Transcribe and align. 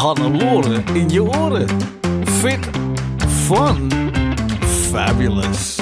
Hannelore 0.00 0.82
in 0.92 1.08
je 1.08 1.22
oren. 1.22 1.68
Fit, 2.24 2.68
fun, 3.28 3.90
fabulous. 4.64 5.78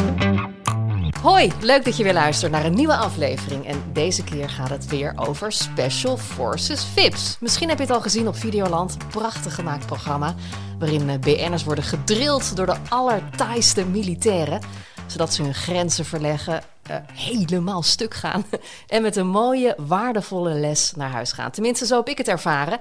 Hoi, 1.23 1.53
leuk 1.61 1.85
dat 1.85 1.97
je 1.97 2.03
weer 2.03 2.13
luistert 2.13 2.53
naar 2.53 2.65
een 2.65 2.75
nieuwe 2.75 2.97
aflevering. 2.97 3.67
En 3.67 3.83
deze 3.93 4.25
keer 4.25 4.49
gaat 4.49 4.69
het 4.69 4.87
weer 4.87 5.13
over 5.17 5.53
Special 5.53 6.17
Forces 6.17 6.85
VIPS. 6.85 7.37
Misschien 7.41 7.69
heb 7.69 7.79
je 7.79 7.85
het 7.85 7.93
al 7.93 8.01
gezien 8.01 8.29
op 8.29 8.37
Videoland. 8.37 8.97
Prachtig 9.09 9.55
gemaakt 9.55 9.87
programma. 9.87 10.35
Waarin 10.79 11.09
eh, 11.09 11.19
BN'ers 11.19 11.65
worden 11.65 11.85
gedrild 11.85 12.57
door 12.57 12.67
de 12.67 12.77
allertaaiste 12.89 13.87
militairen. 13.87 14.61
Zodat 15.07 15.35
ze 15.35 15.43
hun 15.43 15.55
grenzen 15.55 16.05
verleggen, 16.05 16.63
eh, 16.83 16.97
helemaal 17.13 17.83
stuk 17.83 18.15
gaan. 18.15 18.45
en 18.87 19.03
met 19.03 19.17
een 19.17 19.29
mooie, 19.29 19.75
waardevolle 19.77 20.55
les 20.55 20.93
naar 20.97 21.11
huis 21.11 21.33
gaan. 21.33 21.51
Tenminste, 21.51 21.87
zo 21.87 21.97
heb 21.97 22.09
ik 22.09 22.19
het 22.19 22.29
ervaren. 22.29 22.79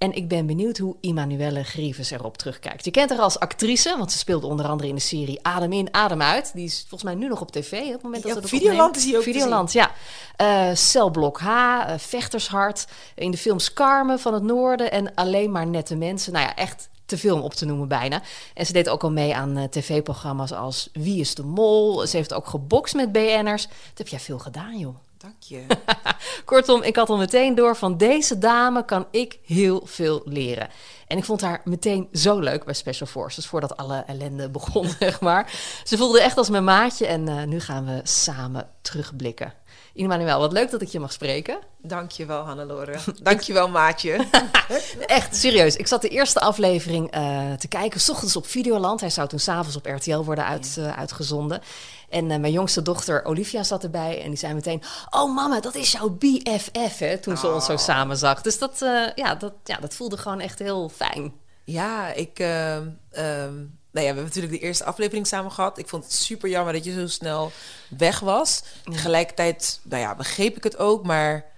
En 0.00 0.12
ik 0.12 0.28
ben 0.28 0.46
benieuwd 0.46 0.78
hoe 0.78 0.96
Immanuelle 1.00 1.64
Grieves 1.64 2.10
erop 2.10 2.38
terugkijkt. 2.38 2.84
Je 2.84 2.90
kent 2.90 3.10
haar 3.10 3.18
als 3.18 3.38
actrice, 3.38 3.94
want 3.98 4.12
ze 4.12 4.18
speelde 4.18 4.46
onder 4.46 4.66
andere 4.66 4.88
in 4.88 4.94
de 4.94 5.00
serie 5.00 5.38
Adem 5.42 5.72
in, 5.72 5.94
Adem 5.94 6.22
uit. 6.22 6.50
Die 6.54 6.64
is 6.64 6.78
volgens 6.88 7.02
mij 7.02 7.14
nu 7.14 7.28
nog 7.28 7.40
op 7.40 7.50
tv. 7.50 7.72
Op 7.72 7.92
het 7.92 8.02
moment 8.02 8.22
dat 8.22 8.34
Ja, 8.34 8.40
dat 8.40 8.50
Videoland 8.50 8.96
is 8.96 9.04
die 9.04 9.16
ook 9.16 9.22
Videoland, 9.22 9.72
ja. 9.72 9.90
Eh 10.36 10.70
Celblok 10.74 11.40
H, 11.40 11.46
eh, 11.46 11.98
Vechtershart. 11.98 12.86
In 13.14 13.30
de 13.30 13.36
films 13.36 13.72
Carmen 13.72 14.18
van 14.18 14.34
het 14.34 14.42
Noorden 14.42 14.90
en 14.90 15.14
Alleen 15.14 15.50
maar 15.50 15.66
nette 15.66 15.96
mensen. 15.96 16.32
Nou 16.32 16.44
ja, 16.44 16.56
echt 16.56 16.88
te 17.10 17.18
veel 17.18 17.34
om 17.36 17.42
op 17.42 17.54
te 17.54 17.64
noemen 17.64 17.88
bijna. 17.88 18.22
En 18.54 18.66
ze 18.66 18.72
deed 18.72 18.88
ook 18.88 19.02
al 19.02 19.10
mee 19.10 19.34
aan 19.34 19.56
eh, 19.56 19.64
tv-programma's 19.64 20.52
als 20.52 20.88
Wie 20.92 21.20
is 21.20 21.34
de 21.34 21.42
Mol. 21.42 22.06
Ze 22.06 22.16
heeft 22.16 22.34
ook 22.34 22.46
gebokst 22.46 22.94
met 22.94 23.12
BN'ers. 23.12 23.66
Dat 23.66 23.98
heb 23.98 24.08
jij 24.08 24.20
veel 24.20 24.38
gedaan, 24.38 24.78
joh. 24.78 24.96
Dank 25.20 25.42
je. 25.42 25.66
Kortom, 26.44 26.82
ik 26.82 26.96
had 26.96 27.08
al 27.08 27.16
meteen 27.16 27.54
door 27.54 27.76
van 27.76 27.96
deze 27.96 28.38
dame 28.38 28.84
kan 28.84 29.06
ik 29.10 29.38
heel 29.44 29.82
veel 29.84 30.22
leren. 30.24 30.68
En 31.06 31.18
ik 31.18 31.24
vond 31.24 31.40
haar 31.40 31.60
meteen 31.64 32.08
zo 32.12 32.38
leuk 32.38 32.64
bij 32.64 32.74
Special 32.74 33.08
Forces, 33.08 33.46
voordat 33.46 33.76
alle 33.76 34.04
ellende 34.06 34.50
begon, 34.50 34.88
zeg 34.98 35.20
maar. 35.20 35.52
Ze 35.84 35.96
voelde 35.96 36.22
echt 36.22 36.36
als 36.36 36.50
mijn 36.50 36.64
maatje 36.64 37.06
en 37.06 37.28
eh, 37.28 37.44
nu 37.44 37.60
gaan 37.60 37.84
we 37.84 38.00
samen 38.02 38.68
terugblikken. 38.82 39.52
Immanuel, 39.92 40.38
wat 40.38 40.52
leuk 40.52 40.70
dat 40.70 40.82
ik 40.82 40.88
je 40.88 41.00
mag 41.00 41.12
spreken. 41.12 41.58
Dank 41.82 42.10
je 42.10 42.26
wel, 42.26 42.42
Hannelore. 42.42 42.98
Dank 43.22 43.40
je 43.40 43.52
wel, 43.52 43.68
maatje. 43.68 44.26
Echt, 45.06 45.36
serieus. 45.36 45.76
Ik 45.76 45.86
zat 45.86 46.02
de 46.02 46.08
eerste 46.08 46.40
aflevering 46.40 47.10
eh, 47.10 47.52
te 47.52 47.68
kijken, 47.68 48.00
s 48.00 48.08
ochtends 48.08 48.36
op 48.36 48.46
Videoland. 48.46 49.00
Hij 49.00 49.10
zou 49.10 49.28
toen 49.28 49.38
s'avonds 49.38 49.76
op 49.76 49.86
RTL 49.86 50.18
worden 50.18 50.44
uit, 50.44 50.76
eh, 50.78 50.98
uitgezonden. 50.98 51.60
En 52.08 52.30
eh, 52.30 52.38
mijn 52.38 52.52
jongste 52.52 52.82
dochter 52.82 53.24
Olivia 53.24 53.62
zat 53.62 53.84
erbij 53.84 54.22
en 54.22 54.28
die 54.28 54.38
zei 54.38 54.54
meteen... 54.54 54.82
Oh 55.10 55.34
mama, 55.34 55.60
dat 55.60 55.74
is 55.74 55.92
jouw 55.92 56.08
BFF, 56.08 56.98
hè, 56.98 57.18
toen 57.18 57.36
ze 57.36 57.52
ons 57.52 57.64
zo 57.64 57.76
samen 57.76 58.16
zag. 58.16 58.40
Dus 58.40 58.58
dat, 58.58 58.78
ja, 59.14 59.34
dat, 59.34 59.52
ja, 59.64 59.76
dat 59.76 59.94
voelde 59.94 60.16
gewoon 60.16 60.40
echt 60.40 60.58
heel 60.58 60.88
fijn. 60.88 61.32
Ja, 61.64 62.12
ik... 62.12 62.38
ehm, 62.38 62.88
ehm, 63.10 63.54
nou 63.92 64.06
ja, 64.06 64.12
we 64.12 64.18
hebben 64.20 64.24
natuurlijk 64.24 64.52
de 64.52 64.58
eerste 64.58 64.84
aflevering 64.84 65.26
samen 65.26 65.52
gehad. 65.52 65.78
Ik 65.78 65.88
vond 65.88 66.04
het 66.04 66.12
super 66.12 66.48
jammer 66.48 66.72
dat 66.72 66.84
je 66.84 66.92
zo 66.92 67.06
snel 67.06 67.52
weg 67.88 68.20
was. 68.20 68.62
Tegelijkertijd, 68.84 69.80
nou 69.82 70.02
ja, 70.02 70.14
begreep 70.14 70.56
ik 70.56 70.64
het 70.64 70.78
ook, 70.78 71.04
maar... 71.04 71.48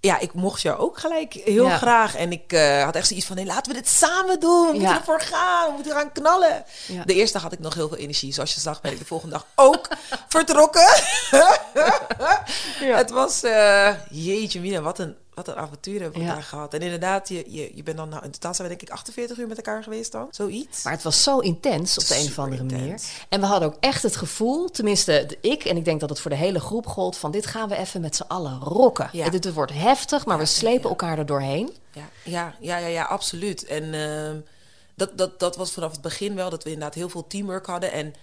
Ja, 0.00 0.18
ik 0.18 0.32
mocht 0.32 0.60
jou 0.62 0.78
ook 0.78 0.98
gelijk 0.98 1.32
heel 1.32 1.64
Ja. 1.66 1.76
graag. 1.76 2.14
En 2.16 2.32
ik 2.32 2.52
eh, 2.52 2.84
had 2.84 2.94
echt 2.96 3.06
zoiets 3.08 3.26
van, 3.26 3.36
nee, 3.36 3.44
laten 3.44 3.72
we 3.72 3.78
dit 3.78 3.88
samen 3.88 4.40
doen. 4.40 4.66
We 4.66 4.72
moeten 4.72 4.88
Ja. 4.88 4.98
ervoor 4.98 5.20
gaan. 5.20 5.66
We 5.68 5.72
moeten 5.74 5.92
gaan 5.92 6.12
knallen. 6.12 6.64
Ja. 6.86 7.04
De 7.04 7.14
eerste 7.14 7.32
dag 7.32 7.42
had 7.42 7.52
ik 7.52 7.58
nog 7.58 7.74
heel 7.74 7.88
veel 7.88 7.96
energie. 7.96 8.32
Zoals 8.32 8.54
je 8.54 8.60
zag, 8.60 8.80
ben 8.80 8.92
ik 8.92 8.98
de 8.98 9.04
volgende 9.04 9.34
dag 9.34 9.46
ook 9.54 9.88
vertrokken. 10.28 10.88
Het 12.98 13.10
was, 13.10 13.42
eh, 13.42 13.94
jeetje 14.10 14.60
mina, 14.60 14.80
wat 14.80 14.98
een, 14.98 15.16
wat 15.38 15.48
een 15.48 15.62
avontuur 15.62 16.00
hebben 16.00 16.20
we 16.20 16.26
Ja. 16.26 16.32
daar 16.32 16.42
gehad. 16.42 16.74
En 16.74 16.80
inderdaad, 16.80 17.28
je, 17.28 17.44
je, 17.46 17.70
je 17.74 17.82
bent 17.82 17.96
dan, 17.96 18.08
nou, 18.08 18.24
in 18.24 18.30
totaal 18.30 18.54
zijn 18.54 18.68
we 18.68 18.74
denk 18.74 18.88
ik 18.88 18.94
48 18.96 19.38
uur 19.38 19.46
met 19.46 19.56
elkaar 19.56 19.82
geweest 19.82 20.12
dan. 20.12 20.28
Zoiets. 20.30 20.82
Maar 20.82 20.92
het 20.92 21.02
was 21.02 21.22
zo 21.22 21.38
intens 21.38 21.98
op 21.98 22.06
de 22.06 22.16
een 22.16 22.26
of 22.26 22.38
andere 22.38 22.64
manier. 22.64 23.00
En 23.28 23.40
we 23.40 23.46
hadden 23.46 23.68
ook 23.68 23.76
echt 23.80 24.02
het 24.02 24.16
gevoel, 24.16 24.70
tenminste 24.70 25.36
ik... 25.40 25.64
en 25.64 25.76
ik 25.76 25.84
denk 25.84 26.00
dat 26.00 26.08
het 26.08 26.20
voor 26.20 26.30
de 26.30 26.36
hele 26.36 26.60
groep 26.60 26.86
gold... 26.86 27.16
van 27.16 27.30
dit 27.30 27.46
gaan 27.46 27.68
we 27.68 27.76
even 27.76 28.00
met 28.00 28.16
z'n 28.16 28.24
allen 28.28 28.58
rocken. 28.60 29.08
Ja. 29.12 29.24
En 29.24 29.30
dit 29.30 29.52
wordt 29.52 29.72
heftig, 29.72 30.26
maar 30.26 30.38
we 30.38 30.46
slepen 30.46 30.88
elkaar 30.90 31.18
er 31.18 31.26
doorheen. 31.26 31.70
Ja, 31.92 32.08
ja, 32.24 32.54
ja, 32.60 32.76
ja, 32.76 32.86
ja 32.86 33.04
absoluut. 33.04 33.64
En 33.64 33.94
ehm, 33.94 34.36
dat, 34.94 35.18
dat, 35.18 35.40
dat 35.40 35.56
was 35.56 35.72
vanaf 35.72 35.92
het 35.92 36.00
begin 36.00 36.34
wel, 36.34 36.50
dat 36.50 36.64
we 36.64 36.70
inderdaad 36.70 36.94
heel 36.94 37.08
veel 37.08 37.26
teamwork 37.26 37.66
hadden. 37.66 37.92
En 37.92 38.14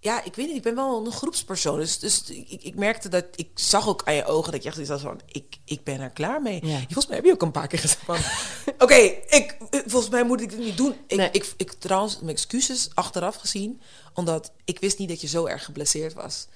ja, 0.00 0.24
ik 0.24 0.34
weet 0.34 0.46
niet, 0.46 0.56
ik 0.56 0.62
ben 0.62 0.74
wel 0.74 1.06
een 1.06 1.12
groepspersoon. 1.12 1.78
Dus, 1.78 1.98
dus 1.98 2.22
ik, 2.30 2.62
ik 2.62 2.74
merkte 2.74 3.08
dat, 3.08 3.24
ik 3.34 3.48
zag 3.54 3.88
ook 3.88 4.02
aan 4.04 4.14
je 4.14 4.24
ogen 4.24 4.52
dat 4.52 4.62
je 4.62 4.68
echt 4.68 4.78
iets 4.78 4.88
had 4.88 5.00
van, 5.00 5.20
ik, 5.26 5.56
ik 5.64 5.84
ben 5.84 6.00
er 6.00 6.10
klaar 6.10 6.42
mee. 6.42 6.66
Ja. 6.66 6.76
Volgens 6.78 7.06
mij 7.06 7.16
heb 7.16 7.24
je 7.24 7.32
ook 7.32 7.42
een 7.42 7.50
paar 7.50 7.66
keer 7.66 7.78
gezegd 7.78 8.00
van, 8.04 8.16
oké, 8.84 8.94
ik, 8.94 9.56
volgens 9.70 10.08
mij 10.12 10.24
moet 10.24 10.40
ik 10.40 10.50
dit 10.50 10.58
niet 10.58 10.76
doen. 10.76 10.94
Ik, 11.06 11.16
Nee. 11.16 11.28
ik, 11.32 11.52
ik, 11.56 11.72
trouwens, 11.72 12.18
mijn 12.18 12.28
excuses 12.36 12.88
achteraf 12.94 13.36
gezien, 13.36 13.80
omdat 14.14 14.52
ik 14.64 14.78
wist 14.80 14.98
niet 14.98 15.08
dat 15.08 15.20
je 15.20 15.26
zo 15.26 15.46
erg 15.46 15.64
geblesseerd 15.64 16.12
was. 16.14 16.46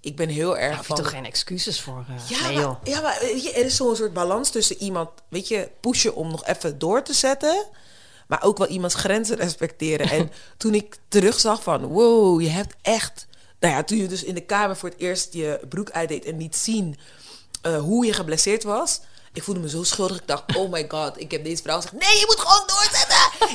Ik 0.00 0.16
ben 0.16 0.28
heel 0.28 0.56
erg 0.58 0.60
Daar 0.60 0.70
heb 0.70 0.80
je 0.80 0.86
van... 0.86 0.96
toch 0.96 1.10
geen 1.10 1.24
excuses 1.24 1.80
voor? 1.80 2.04
eh, 2.08 2.28
Ja, 2.28 2.48
nee, 2.48 2.56
maar, 2.66 2.78
ja, 2.84 3.00
maar 3.00 3.24
je, 3.36 3.52
er 3.52 3.64
is 3.64 3.76
zo'n 3.76 3.96
soort 3.96 4.12
balans 4.12 4.50
tussen 4.50 4.76
iemand, 4.82 5.10
weet 5.28 5.48
je, 5.48 5.70
pushen 5.80 6.14
om 6.14 6.30
nog 6.30 6.46
even 6.46 6.78
door 6.78 7.02
te 7.02 7.12
zetten. 7.12 7.66
Maar 8.28 8.42
ook 8.42 8.58
wel 8.58 8.68
iemands 8.68 8.94
grenzen 8.94 9.36
respecteren. 9.36 10.10
En 10.10 10.30
toen 10.56 10.74
ik 10.74 10.96
terugzag 11.08 11.62
van, 11.62 11.84
wow, 11.84 12.40
je 12.40 12.48
hebt 12.48 12.74
echt... 12.82 13.26
Nou 13.60 13.74
ja, 13.74 13.82
toen 13.82 13.98
je 13.98 14.08
dus 14.08 14.24
in 14.24 14.34
de 14.34 14.44
kamer 14.44 14.76
voor 14.76 14.88
het 14.88 14.98
eerst 14.98 15.32
je 15.32 15.60
broek 15.68 15.90
uitdeed 15.90 16.24
en 16.24 16.36
niet 16.36 16.56
zien 16.56 16.98
eh, 17.62 17.78
hoe 17.78 18.06
je 18.06 18.12
geblesseerd 18.12 18.62
was. 18.62 19.00
Ik 19.32 19.42
voelde 19.42 19.60
me 19.60 19.68
zo 19.68 19.82
schuldig. 19.82 20.16
Ik 20.16 20.26
dacht, 20.26 20.56
oh 20.56 20.72
my 20.72 20.84
god, 20.88 21.20
ik 21.20 21.30
heb 21.30 21.44
deze 21.44 21.62
vrouw 21.62 21.76
gezegd... 21.76 21.94
Nee, 21.94 22.18
je 22.18 22.24
moet 22.26 22.40
gewoon 22.40 22.66
doorzetten! 22.66 23.07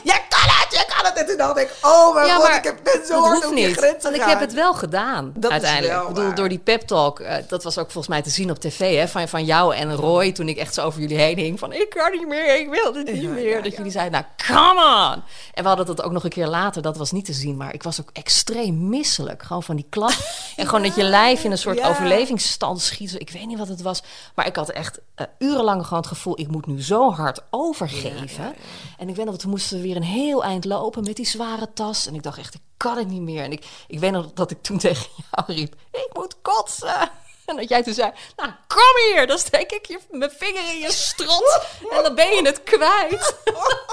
Je 0.04 0.20
kan 0.30 0.50
het, 0.50 0.68
je 0.70 0.86
kan 0.96 1.06
het! 1.06 1.18
En 1.18 1.26
toen 1.26 1.38
dacht 1.38 1.58
ik, 1.58 1.74
oh 1.82 2.14
mijn 2.14 2.28
Ja, 2.28 2.36
god, 2.36 2.48
ik 2.56 2.64
heb, 2.64 2.78
ben 2.84 3.06
zo 3.08 3.22
hard 3.22 3.52
niet. 3.54 3.78
grenzen 3.78 4.02
Want 4.02 4.16
ik 4.16 4.22
heb 4.24 4.40
het 4.40 4.54
wel 4.54 4.74
gedaan, 4.74 5.32
Dat 5.36 5.52
uiteindelijk. 5.52 6.02
ik 6.02 6.08
bedoel, 6.14 6.34
door 6.36 6.50
die 6.50 6.58
pep 6.60 6.82
talk, 6.82 7.20
eh, 7.20 7.36
dat 7.48 7.64
was 7.64 7.78
ook 7.78 7.92
volgens 7.92 8.08
mij 8.08 8.22
te 8.22 8.30
zien 8.30 8.50
op 8.50 8.60
tv, 8.60 8.98
hè, 8.98 9.08
van, 9.08 9.28
van 9.28 9.46
jou 9.46 9.76
en 9.76 9.96
Roy, 9.96 10.32
toen 10.32 10.48
ik 10.50 10.58
echt 10.58 10.74
zo 10.74 10.82
over 10.86 11.02
jullie 11.02 11.18
heen 11.18 11.38
hing, 11.38 11.60
van 11.60 11.74
ik 11.74 11.90
kan 11.90 12.12
niet 12.12 12.28
meer, 12.28 12.60
ik 12.60 12.70
wil 12.70 12.94
het 12.94 13.06
niet 13.12 13.22
Ja, 13.22 13.30
meer. 13.30 13.50
ja, 13.56 13.62
dat 13.62 13.76
jullie 13.76 13.92
zeiden, 13.92 14.12
nou, 14.22 14.26
come 14.48 14.82
on! 15.16 15.24
En 15.54 15.62
we 15.64 15.68
hadden 15.68 15.86
dat 15.86 16.02
ook 16.04 16.12
nog 16.12 16.24
een 16.24 16.30
keer 16.30 16.48
later, 16.48 16.82
dat 16.82 16.98
was 16.98 17.12
niet 17.12 17.26
te 17.26 17.34
zien, 17.34 17.58
maar 17.58 17.74
ik 17.74 17.84
was 17.84 18.02
ook 18.02 18.10
extreem 18.14 18.90
misselijk. 18.90 19.44
Gewoon 19.44 19.64
van 19.64 19.76
die 19.76 19.88
klap. 19.90 20.12
En 20.56 20.66
gewoon 20.66 20.84
dat 20.84 20.96
je 20.96 21.04
lijf 21.04 21.44
in 21.44 21.52
een 21.52 21.58
soort 21.58 21.82
overlevingsstand 21.82 22.82
schiet. 22.82 23.14
Ik 23.20 23.30
weet 23.30 23.46
niet 23.46 23.58
wat 23.58 23.68
het 23.68 23.82
was, 23.82 24.04
maar 24.36 24.48
ik 24.48 24.56
had 24.56 24.70
echt 24.70 25.00
eh, 25.16 25.26
urenlang 25.40 25.84
gewoon 25.84 26.00
het 26.00 26.08
gevoel, 26.08 26.40
ik 26.40 26.48
moet 26.48 26.66
nu 26.66 26.82
zo 26.84 27.12
hard 27.12 27.42
overgeven. 27.50 28.56
En 28.98 29.10
ik 29.10 29.16
weet 29.16 29.26
nog, 29.26 29.38
toen 29.38 29.50
moesten 29.54 29.78
we 29.78 29.84
weer 29.84 29.96
een 29.96 30.04
heel 30.04 30.44
eind 30.44 30.66
lopen 30.66 31.04
met 31.04 31.16
die 31.16 31.28
zware 31.28 31.74
tas. 31.74 32.08
En 32.08 32.16
ik 32.16 32.24
dacht 32.24 32.38
echt, 32.38 32.54
ik 32.54 32.62
kan 32.78 32.98
het 32.98 33.08
niet 33.08 33.22
meer. 33.22 33.44
En 33.44 33.52
ik, 33.52 33.66
ik 33.88 34.00
weet 34.00 34.12
nog 34.12 34.34
dat 34.34 34.52
ik 34.52 34.62
toen 34.62 34.78
tegen 34.88 35.06
jou 35.32 35.54
riep, 35.60 35.76
ik 35.92 36.10
moet 36.14 36.36
kotsen. 36.42 37.10
En 37.46 37.56
dat 37.56 37.70
jij 37.70 37.84
toen 37.84 37.94
zei, 37.94 38.12
nou 38.36 38.50
kom 38.68 39.14
hier. 39.14 39.28
Dan 39.28 39.38
steek 39.38 39.72
ik 39.72 39.86
je, 39.86 40.00
mijn 40.10 40.32
vinger 40.38 40.70
in 40.70 40.80
je 40.80 40.92
strot. 40.92 41.60
En 41.92 42.04
dan 42.04 42.16
ben 42.16 42.36
je 42.36 42.42
het 42.46 42.64
kwijt. 42.64 43.36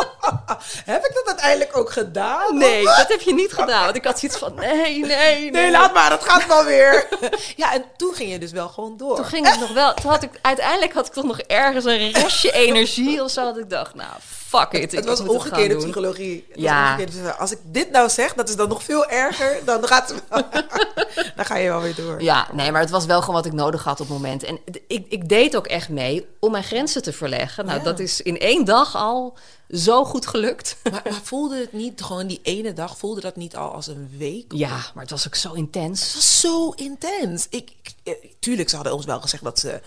heb 0.93 1.05
ik 1.05 1.15
dat 1.15 1.27
uiteindelijk 1.27 1.77
ook 1.77 1.93
gedaan? 1.93 2.59
Nee, 2.59 2.85
dat 2.85 3.09
heb 3.09 3.21
je 3.21 3.35
niet 3.35 3.53
gedaan. 3.53 3.85
Want 3.85 3.97
ik 3.97 4.05
had 4.05 4.19
zoiets 4.19 4.39
van, 4.39 4.55
nee, 4.55 4.99
nee, 4.99 5.07
nee. 5.07 5.51
Nee, 5.51 5.71
laat 5.71 5.95
maar, 5.95 6.11
het 6.11 6.25
gaat 6.25 6.47
wel 6.47 6.65
weer. 6.65 7.09
ja, 7.57 7.73
en 7.73 7.85
toen 7.97 8.15
ging 8.15 8.31
je 8.31 8.39
dus 8.39 8.53
wel 8.53 8.69
gewoon 8.69 8.97
door. 8.97 9.17
Toen 9.17 9.25
ging 9.25 9.49
het 9.49 9.61
nog 9.61 9.73
wel. 9.73 9.95
Toen 9.95 10.11
had 10.11 10.23
ik, 10.23 10.31
uiteindelijk 10.43 10.93
had 10.93 11.07
ik 11.07 11.13
toch 11.13 11.25
nog 11.25 11.39
ergens 11.41 11.85
een 11.85 12.13
restje 12.13 12.53
energie 12.53 13.23
of 13.23 13.31
zo. 13.31 13.45
Dat 13.45 13.59
ik 13.59 13.71
dacht, 13.71 13.95
nou, 13.95 14.13
fuck 14.51 14.73
it. 14.73 14.93
Het 14.93 14.93
ik 15.01 15.05
was 15.05 15.21
omgekeerde 15.21 15.77
psychologie. 15.77 16.45
Het 16.49 16.55
was 16.55 16.65
Ja. 16.65 16.83
omgekeerde 16.85 17.11
psychologie. 17.13 17.41
Als 17.41 17.51
ik 17.51 17.59
dit 17.65 17.91
nou 17.91 18.09
zeg, 18.09 18.35
dat 18.35 18.49
is 18.49 18.57
dan 18.57 18.69
nog 18.69 18.83
veel 18.83 19.07
erger. 19.09 19.61
Dan, 19.65 19.87
gaat 19.87 20.09
het 20.09 20.23
wel- 20.29 20.45
dan 21.37 21.45
ga 21.45 21.57
je 21.57 21.69
wel 21.69 21.81
weer 21.81 21.95
door. 21.95 22.23
Ja, 22.23 22.49
nee, 22.53 22.73
maar 22.73 22.81
het 22.81 22.91
was 22.91 23.05
wel 23.07 23.21
gewoon 23.21 23.35
wat 23.35 23.47
ik 23.47 23.53
nodig 23.53 23.85
had 23.85 24.01
op 24.01 24.09
het 24.09 24.17
moment. 24.17 24.43
En 24.43 24.59
ik, 24.87 25.07
ik 25.09 25.29
deed 25.29 25.57
ook 25.57 25.67
echt 25.67 25.89
mee 25.89 26.27
om 26.41 26.51
mijn 26.51 26.65
grenzen 26.65 27.03
te 27.03 27.13
verleggen. 27.13 27.65
Nou, 27.67 27.79
Ja. 27.79 27.85
dat 27.85 27.99
is 27.99 28.21
in 28.21 28.39
één 28.39 28.65
dag 28.65 28.97
al 28.97 29.37
zo 29.71 30.05
goed 30.05 30.27
gelukt. 30.27 30.77
Maar, 30.91 31.01
maar 31.05 31.21
voelde 31.23 31.57
het 31.59 31.73
niet 31.73 32.03
gewoon 32.03 32.27
die 32.27 32.41
ene 32.43 32.73
dag, 32.73 32.99
voelde 32.99 33.21
dat 33.21 33.37
niet 33.37 33.57
al 33.57 33.73
als 33.73 33.87
een 33.87 34.11
week? 34.19 34.53
Ja, 34.53 34.77
maar 34.95 35.03
het 35.03 35.11
was 35.11 35.27
ook 35.27 35.35
zo 35.35 35.53
intens. 35.53 36.03
Het 36.05 36.15
was 36.15 36.41
zo 36.41 36.71
intens. 36.71 37.47
Ik, 37.51 37.71
ik, 37.83 37.93
eh, 38.03 38.13
tuurlijk, 38.39 38.69
ze 38.69 38.75
hadden 38.75 38.95
ons 38.95 39.05
wel 39.05 39.21
gezegd 39.21 39.43
dat, 39.45 39.59
ze, 39.59 39.81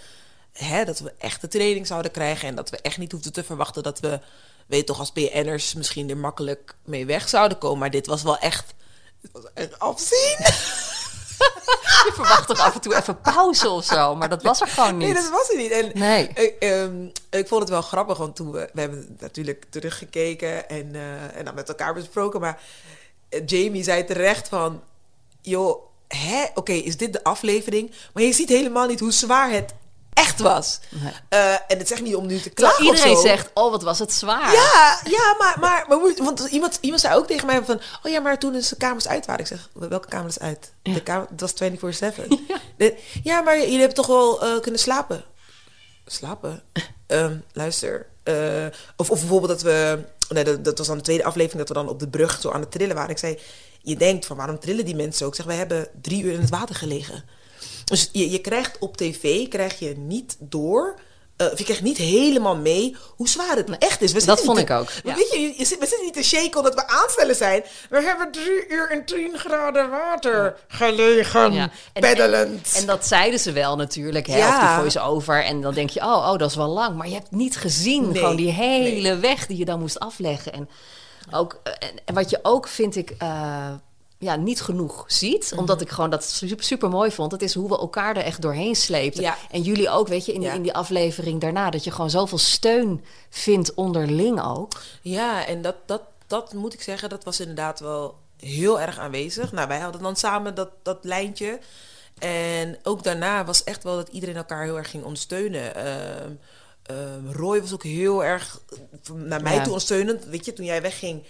hè, 0.54 0.86
dat 0.86 1.00
we 1.00 1.14
echt 1.18 1.42
de 1.42 1.48
training 1.48 1.88
zouden 1.88 2.12
krijgen. 2.12 2.48
En 2.48 2.56
dat 2.56 2.70
we 2.70 2.78
echt 2.82 2.98
niet 2.98 3.12
hoefden 3.12 3.34
te 3.34 3.44
verwachten 3.44 3.84
dat 3.84 4.00
we, 4.00 4.20
weet 4.74 4.86
toch, 4.86 5.00
als 5.00 5.12
BN'ers 5.12 5.74
misschien 5.74 6.10
er 6.10 6.18
makkelijk 6.18 6.76
mee 6.86 7.06
weg 7.06 7.30
zouden 7.30 7.58
komen. 7.58 7.80
Maar 7.80 7.92
dit 7.92 8.08
was 8.08 8.24
wel 8.24 8.38
echt, 8.38 8.74
was 9.32 9.44
echt 9.54 9.80
afzien. 9.80 10.38
Je 12.06 12.12
verwacht 12.14 12.48
toch 12.48 12.60
af 12.60 12.74
en 12.74 12.82
toe 12.82 12.96
even 12.96 13.22
pauze 13.22 13.70
of 13.70 13.84
zo. 13.86 14.16
Maar 14.16 14.30
dat 14.30 14.44
was 14.44 14.62
er 14.62 14.68
gewoon 14.68 14.98
niet. 14.98 15.08
Nee, 15.08 15.16
dat 15.24 15.30
was 15.32 15.48
het 15.48 15.58
niet. 15.58 15.72
En 15.72 15.92
Nee. 15.94 16.28
ik, 16.28 16.56
ehm, 16.60 17.06
ik 17.30 17.48
vond 17.48 17.62
het 17.62 17.70
wel 17.70 17.82
grappig, 17.82 18.18
want 18.18 18.36
toen 18.36 18.52
we, 18.52 18.70
we 18.74 18.80
hebben 18.80 19.16
natuurlijk 19.20 19.66
teruggekeken 19.70 20.70
en, 20.70 20.96
eh, 20.96 21.38
en 21.38 21.46
dan 21.46 21.56
met 21.56 21.70
elkaar 21.70 21.94
besproken. 21.94 22.40
Maar 22.40 22.62
eh, 23.30 23.42
Jamie 23.46 23.84
zei 23.84 24.06
terecht 24.06 24.48
van, 24.48 24.82
joh, 25.42 25.82
hè, 26.08 26.46
oké, 26.54 26.72
is 26.72 26.98
dit 26.98 27.14
de 27.14 27.24
aflevering? 27.24 27.92
Maar 28.14 28.24
je 28.24 28.34
ziet 28.34 28.50
helemaal 28.50 28.88
niet 28.88 29.00
hoe 29.00 29.12
zwaar 29.12 29.52
het 29.52 29.74
echt 30.14 30.40
was. 30.40 30.80
Eh, 31.30 31.52
en 31.54 31.78
het 31.78 31.88
zegt 31.88 32.02
niet 32.02 32.16
om 32.16 32.26
nu 32.26 32.40
te 32.40 32.54
Terwijl 32.54 32.76
klagen 32.76 32.86
of 32.94 32.96
iedereen 32.96 33.16
zo. 33.16 33.22
zegt, 33.28 33.50
oh, 33.54 33.72
wat 33.72 33.84
was 33.84 34.00
het 34.00 34.14
zwaar. 34.14 34.54
Ja, 34.54 35.00
ja 35.04 35.36
maar, 35.40 35.58
maar, 35.60 35.86
want 36.18 36.50
iemand, 36.50 36.78
iemand 36.82 37.02
zei 37.02 37.16
ook 37.16 37.28
tegen 37.28 37.46
mij 37.46 37.64
van... 37.64 37.82
Oh 38.04 38.12
ja, 38.12 38.20
maar 38.20 38.40
toen 38.40 38.56
is 38.56 38.68
de 38.68 38.76
kamers 38.76 39.08
uit 39.08 39.26
waren. 39.26 39.42
Ik 39.42 39.48
zeg, 39.48 39.70
welke 39.74 40.08
kamers 40.08 40.40
uit? 40.40 40.74
De 40.82 41.04
kamer, 41.04 41.28
dat 41.30 41.54
was 41.60 41.72
24-7. 41.72 42.28
De- 42.78 42.98
Ja. 43.24 43.42
maar 43.42 43.58
jullie 43.60 43.78
hebben 43.78 43.96
toch 43.96 44.08
wel 44.08 44.42
eh, 44.44 44.60
kunnen 44.62 44.80
slapen? 44.80 45.24
Slapen? 46.06 46.64
Ehm, 47.08 47.38
luister. 47.54 48.06
eh, 48.24 48.66
of, 48.98 49.10
of 49.10 49.20
bijvoorbeeld 49.20 49.52
dat 49.52 49.62
we... 49.62 50.00
Nee, 50.30 50.44
dat, 50.44 50.66
dat 50.66 50.78
was 50.78 50.88
dan 50.88 50.98
de 50.98 51.04
tweede 51.04 51.24
aflevering 51.24 51.60
dat 51.60 51.68
we 51.78 51.84
dan 51.84 51.90
op 51.94 52.00
de 52.00 52.08
brug 52.10 52.38
zo 52.42 52.52
aan 52.52 52.60
het 52.62 52.72
trillen 52.72 52.96
waren. 52.96 53.10
Ik 53.12 53.18
zei, 53.18 53.40
je 53.82 53.96
denkt 53.96 54.26
van 54.26 54.38
waarom 54.38 54.60
trillen 54.60 54.86
die 54.86 54.96
mensen 54.96 55.18
zo? 55.18 55.28
Ik 55.28 55.36
zeg, 55.36 55.46
wij 55.46 55.56
hebben 55.56 55.88
drie 56.02 56.24
uur 56.24 56.34
in 56.34 56.40
het 56.40 56.50
water 56.50 56.76
gelegen. 56.76 57.24
Dus 57.86 58.10
je, 58.12 58.30
je 58.32 58.40
krijgt 58.40 58.78
op 58.80 58.98
tv, 58.98 59.48
krijg 59.48 59.80
je 59.80 59.94
niet 59.98 60.36
door... 60.40 61.00
of 61.38 61.58
je 61.58 61.64
krijgt 61.64 61.82
niet 61.82 61.98
helemaal 61.98 62.56
mee 62.56 62.96
hoe 63.16 63.30
zwaar 63.30 63.56
het 63.56 63.78
echt 63.78 64.02
is. 64.02 64.12
We 64.12 64.26
dat 64.26 64.42
vond 64.42 64.58
ik 64.58 64.70
ook, 64.70 64.90
ja. 65.04 65.16
Weet 65.16 65.32
je, 65.32 65.40
je, 65.40 65.54
je 65.58 65.66
zit, 65.66 65.80
we 65.80 65.86
zitten 65.86 66.06
niet 66.06 66.14
te 66.14 66.24
shaken 66.24 66.58
omdat 66.58 66.74
we 66.74 66.88
aanstellen 66.88 67.36
zijn. 67.36 67.64
We 67.90 68.02
hebben 68.02 68.32
drie 68.32 68.68
uur 68.68 68.92
in 68.92 69.06
10 69.06 69.38
graden 69.38 69.90
water 69.90 70.56
gelegen, 70.68 71.54
Ja. 71.54 71.70
En- 71.94 72.02
peddelend. 72.02 72.74
En 72.76 72.86
dat 72.86 73.08
zeiden 73.08 73.40
ze 73.40 73.52
wel 73.52 73.76
natuurlijk, 73.76 74.28
hè, 74.28 74.38
Ja. 74.38 74.60
die 74.76 74.80
voice-over. 74.82 75.44
En 75.44 75.62
dan 75.62 75.74
denk 75.74 75.90
je, 75.90 76.00
oh, 76.00 76.30
oh, 76.32 76.38
dat 76.38 76.50
is 76.50 76.56
wel 76.56 76.68
lang. 76.70 76.96
Maar 76.98 77.08
je 77.08 77.14
hebt 77.14 77.32
niet 77.32 77.58
gezien, 77.58 78.04
Nee, 78.10 78.18
gewoon 78.20 78.36
die 78.36 78.52
hele 78.52 79.18
weg 79.18 79.46
die 79.48 79.58
je 79.58 79.66
dan 79.66 79.80
moest 79.80 80.00
afleggen. 80.00 80.54
En, 80.54 80.70
ook, 81.32 81.60
eh, 81.64 81.74
en, 81.90 81.96
en 82.06 82.14
wat 82.14 82.30
je 82.30 82.40
ook, 82.42 82.68
vind 82.68 82.96
ik, 82.96 83.10
eh, 83.18 83.72
ja, 84.24 84.36
niet 84.36 84.62
genoeg 84.62 85.04
ziet. 85.08 85.50
Mhm. 85.52 85.60
Omdat 85.60 85.82
ik 85.82 85.90
gewoon 85.90 86.10
dat 86.10 86.24
super, 86.24 86.64
super 86.66 86.90
mooi 86.90 87.12
vond. 87.12 87.32
Dat 87.32 87.42
is 87.42 87.54
hoe 87.54 87.70
we 87.70 87.78
elkaar 87.78 88.18
er 88.18 88.24
echt 88.24 88.42
doorheen 88.42 88.76
sleepten. 88.76 89.22
Ja. 89.24 89.38
En 89.52 89.62
jullie 89.62 89.90
ook, 89.90 90.08
weet 90.08 90.26
je, 90.26 90.34
in, 90.34 90.40
die- 90.40 90.50
in 90.50 90.62
die 90.62 90.74
aflevering 90.74 91.42
daarna. 91.42 91.70
Dat 91.70 91.84
je 91.84 91.92
gewoon 91.92 92.10
zoveel 92.10 92.38
steun 92.38 93.04
vindt 93.30 93.74
onderling 93.74 94.42
ook. 94.42 94.82
Ja, 95.02 95.46
en 95.46 95.62
dat, 95.62 95.76
dat, 95.86 96.02
dat 96.28 96.54
moet 96.54 96.74
ik 96.74 96.82
zeggen, 96.82 97.10
dat 97.10 97.24
was 97.24 97.40
inderdaad 97.40 97.80
wel 97.80 98.16
heel 98.40 98.80
erg 98.82 99.00
aanwezig. 99.00 99.52
Nou, 99.52 99.68
wij 99.68 99.80
hadden 99.80 100.02
dan 100.02 100.16
samen 100.16 100.56
dat, 100.56 100.70
dat 100.84 100.98
lijntje. 101.02 101.60
En 102.20 102.78
ook 102.84 103.04
daarna 103.04 103.46
was 103.46 103.64
echt 103.64 103.84
wel 103.84 103.96
dat 103.96 104.08
iedereen 104.08 104.36
elkaar 104.36 104.64
heel 104.64 104.78
erg 104.78 104.90
ging 104.90 105.04
ondersteunen. 105.04 105.76
Ehm, 105.76 106.32
Roy 107.32 107.62
was 107.62 107.74
ook 107.74 107.84
heel 107.84 108.24
erg 108.24 108.60
eh, 108.70 109.14
naar 109.14 109.42
mij 109.42 109.52
Ja. 109.54 109.58
toe 109.58 109.68
ondersteunend. 109.68 110.26
Weet 110.26 110.46
je, 110.46 110.54
toen 110.54 110.66
jij 110.66 110.82
wegging, 110.82 111.24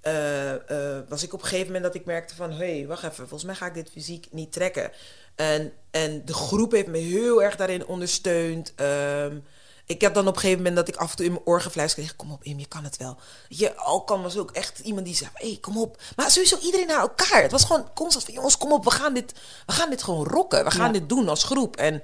eh, 0.00 0.54
eh, 0.54 1.02
was 1.08 1.22
ik 1.22 1.32
op 1.32 1.40
een 1.42 1.46
gegeven 1.46 1.66
moment 1.66 1.84
dat 1.84 1.94
ik 1.94 2.04
merkte 2.04 2.34
van... 2.34 2.50
hé, 2.50 2.76
hey, 2.78 2.86
wacht 2.86 3.02
even, 3.02 3.16
volgens 3.16 3.44
mij 3.44 3.54
ga 3.54 3.66
ik 3.66 3.74
dit 3.74 3.90
fysiek 3.90 4.26
niet 4.30 4.52
trekken. 4.52 4.90
En, 5.34 5.72
en 5.90 6.24
de 6.24 6.34
groep 6.34 6.72
heeft 6.72 6.86
me 6.86 6.98
heel 6.98 7.42
erg 7.42 7.56
daarin 7.56 7.86
ondersteund. 7.86 8.72
Ehm, 8.74 9.38
ik 9.84 10.00
heb 10.00 10.14
dan 10.14 10.26
op 10.26 10.34
een 10.34 10.40
gegeven 10.40 10.62
moment 10.62 10.76
dat 10.76 10.88
ik 10.88 10.96
af 10.96 11.10
en 11.10 11.16
toe 11.16 11.26
in 11.26 11.32
mijn 11.32 11.44
oor 11.44 11.60
gefluisterd 11.60 12.06
kreeg... 12.06 12.16
kom 12.16 12.32
op, 12.32 12.44
Im, 12.44 12.58
je 12.58 12.66
kan 12.66 12.84
het 12.84 12.96
wel. 12.96 13.18
Je, 13.48 13.76
Alkan 13.76 14.22
was 14.22 14.36
ook 14.36 14.50
echt 14.50 14.78
iemand 14.78 15.06
die 15.06 15.14
zei, 15.14 15.30
hé, 15.34 15.48
hey, 15.48 15.58
kom 15.60 15.78
op. 15.78 16.02
Maar 16.16 16.30
sowieso 16.30 16.58
iedereen 16.58 16.86
naar 16.86 17.00
elkaar. 17.00 17.42
Het 17.42 17.50
was 17.50 17.64
gewoon 17.64 17.92
constant 17.94 18.24
van, 18.24 18.34
jongens, 18.34 18.58
kom 18.58 18.72
op, 18.72 18.84
we 18.84 18.90
gaan 18.90 19.14
dit, 19.14 19.32
we 19.66 19.72
gaan 19.72 19.90
dit 19.90 20.02
gewoon 20.02 20.26
rocken. 20.26 20.64
We 20.64 20.70
gaan 20.70 20.86
Ja. 20.86 20.98
dit 20.98 21.08
doen 21.08 21.28
als 21.28 21.44
groep. 21.44 21.76
En 21.76 22.02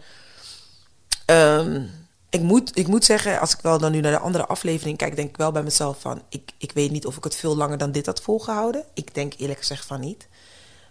ehm, 1.27 1.87
ik, 2.31 2.41
moet, 2.41 2.79
ik 2.79 2.87
moet 2.87 3.05
zeggen, 3.05 3.41
als 3.41 3.55
ik 3.55 3.61
wel 3.61 3.79
dan 3.79 3.93
nu 3.93 4.01
naar 4.01 4.13
de 4.13 4.19
andere 4.19 4.47
aflevering 4.47 4.99
kijk... 4.99 5.17
denk 5.17 5.29
ik 5.29 5.37
wel 5.37 5.53
bij 5.53 5.63
mezelf 5.63 6.01
van, 6.01 6.23
ik, 6.29 6.53
ik 6.59 6.73
weet 6.73 6.91
niet 6.91 7.07
of 7.07 7.17
ik 7.17 7.25
het 7.25 7.37
veel 7.37 7.57
langer 7.57 7.79
dan 7.79 7.93
dit 7.93 8.07
had 8.07 8.23
volgehouden. 8.23 8.85
Ik 8.95 9.15
denk 9.15 9.35
eerlijk 9.37 9.59
gezegd 9.59 9.87
van 9.87 10.01
niet. 10.01 10.29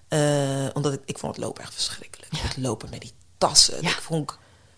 Eh, 0.08 0.66
omdat 0.74 0.94
ik, 0.94 1.02
ik 1.06 1.18
vond 1.18 1.36
het 1.36 1.46
lopen 1.46 1.64
echt 1.64 1.74
verschrikkelijk. 1.74 2.32
Het 2.38 2.58
lopen 2.58 2.90
met 2.90 3.02
die 3.02 3.14
tassen. 3.38 3.82
Ja. 3.82 3.90
Ik, 3.90 4.02
vond, 4.02 4.38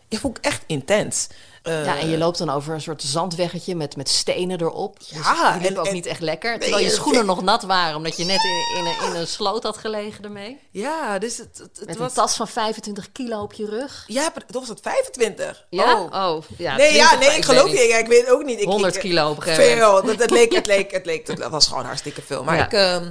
ik 0.10 0.20
vond 0.20 0.38
ik 0.38 0.46
echt 0.46 0.64
intens. 0.68 1.28
Eh, 1.64 1.86
Ja, 1.86 1.98
en 2.00 2.10
je 2.10 2.18
loopt 2.18 2.38
dan 2.38 2.50
over 2.50 2.74
een 2.74 2.82
soort 2.82 3.02
zandweggetje 3.04 3.76
met, 3.76 3.96
met 3.96 4.10
stenen 4.10 4.62
erop. 4.62 5.00
Dus 5.00 5.10
Ja, 5.10 5.52
die 5.54 5.62
liep 5.62 5.70
en- 5.72 5.78
ook 5.80 5.86
en- 5.86 5.94
niet 5.94 6.06
echt 6.06 6.20
lekker. 6.22 6.50
Nee, 6.50 6.60
Terwijl 6.60 6.84
je 6.84 6.90
en- 6.90 6.96
schoenen 6.96 7.26
nog 7.26 7.42
nat 7.42 7.64
waren, 7.64 7.96
omdat 7.96 8.18
je 8.18 8.24
net 8.24 8.44
in, 8.44 8.78
in, 8.80 8.86
een, 8.86 9.10
in 9.14 9.20
een 9.20 9.28
sloot 9.28 9.64
had 9.64 9.78
gelegen 9.78 10.24
ermee. 10.24 10.60
Ja, 10.72 11.20
dus 11.20 11.38
het, 11.38 11.58
het, 11.58 11.78
het 11.78 11.88
Met 11.88 11.98
was... 11.98 12.10
een 12.10 12.16
tas 12.16 12.36
van 12.36 12.48
25 12.48 13.12
kilo 13.12 13.42
op 13.42 13.54
je 13.54 13.66
rug. 13.66 14.04
Ja, 14.08 14.32
dat 14.34 14.46
was 14.60 14.68
het 14.68 14.80
25. 14.82 15.66
Ja? 15.70 15.94
Oh. 16.02 16.14
Oh, 16.36 16.44
ja. 16.58 16.76
nee, 16.76 16.90
20, 16.90 17.12
ja, 17.12 17.18
nee, 17.18 17.38
ik 17.38 17.46
geloof 17.46 17.72
je. 17.72 17.80
Ja, 17.80 17.98
ik 17.98 18.08
weet 18.08 18.30
ook 18.30 18.44
niet. 18.44 18.60
Ik, 18.60 18.68
100 18.68 18.96
ik- 18.96 19.02
kilo 19.02 19.30
op 19.30 19.38
een 19.38 19.44
gegeven 19.44 19.78
Veel. 19.78 20.04
Dat, 20.06 20.20
het, 20.20 20.30
leek, 20.32 20.54
het, 20.54 20.66
leek, 20.66 20.92
het 20.92 21.06
leek, 21.06 21.28
het 21.28 21.48
was 21.58 21.68
gewoon 21.68 21.86
hartstikke 21.86 22.22
veel. 22.22 22.44
Maar 22.44 22.56
Ja. 22.58 22.66
ik, 22.66 22.74
ehm, 22.74 23.04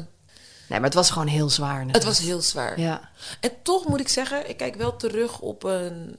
Nee, 0.68 0.78
maar 0.78 0.88
het 0.88 0.94
was 0.98 1.10
gewoon 1.10 1.26
heel 1.28 1.48
zwaar. 1.50 1.84
het 1.86 2.04
was 2.04 2.18
heel 2.18 2.40
zwaar. 2.40 2.80
Ja. 2.80 3.08
En 3.40 3.50
toch 3.62 3.86
moet 3.86 4.00
ik 4.00 4.08
zeggen, 4.08 4.48
ik 4.48 4.56
kijk 4.56 4.74
wel 4.74 4.96
terug 4.96 5.38
op 5.40 5.62
een 5.64 6.18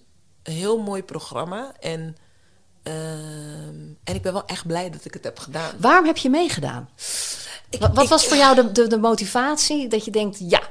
heel 0.51 0.77
mooi 0.77 1.03
programma. 1.03 1.71
En, 1.79 2.15
ehm, 2.83 2.95
en 4.03 4.15
ik 4.15 4.21
ben 4.21 4.33
wel 4.33 4.45
echt 4.45 4.67
blij 4.67 4.89
dat 4.89 5.05
ik 5.05 5.13
het 5.13 5.23
heb 5.23 5.39
gedaan. 5.39 5.75
Waarom 5.79 6.05
heb 6.05 6.17
je 6.17 6.29
meegedaan? 6.29 6.89
Ik- 7.69 7.79
Wat, 7.79 7.93
wat 7.93 8.03
ik- 8.03 8.09
was 8.09 8.25
voor 8.25 8.37
jou 8.37 8.55
de, 8.55 8.71
de, 8.71 8.87
de 8.87 8.97
motivatie 8.97 9.87
dat 9.87 10.05
je 10.05 10.11
denkt, 10.11 10.37
ja, 10.39 10.61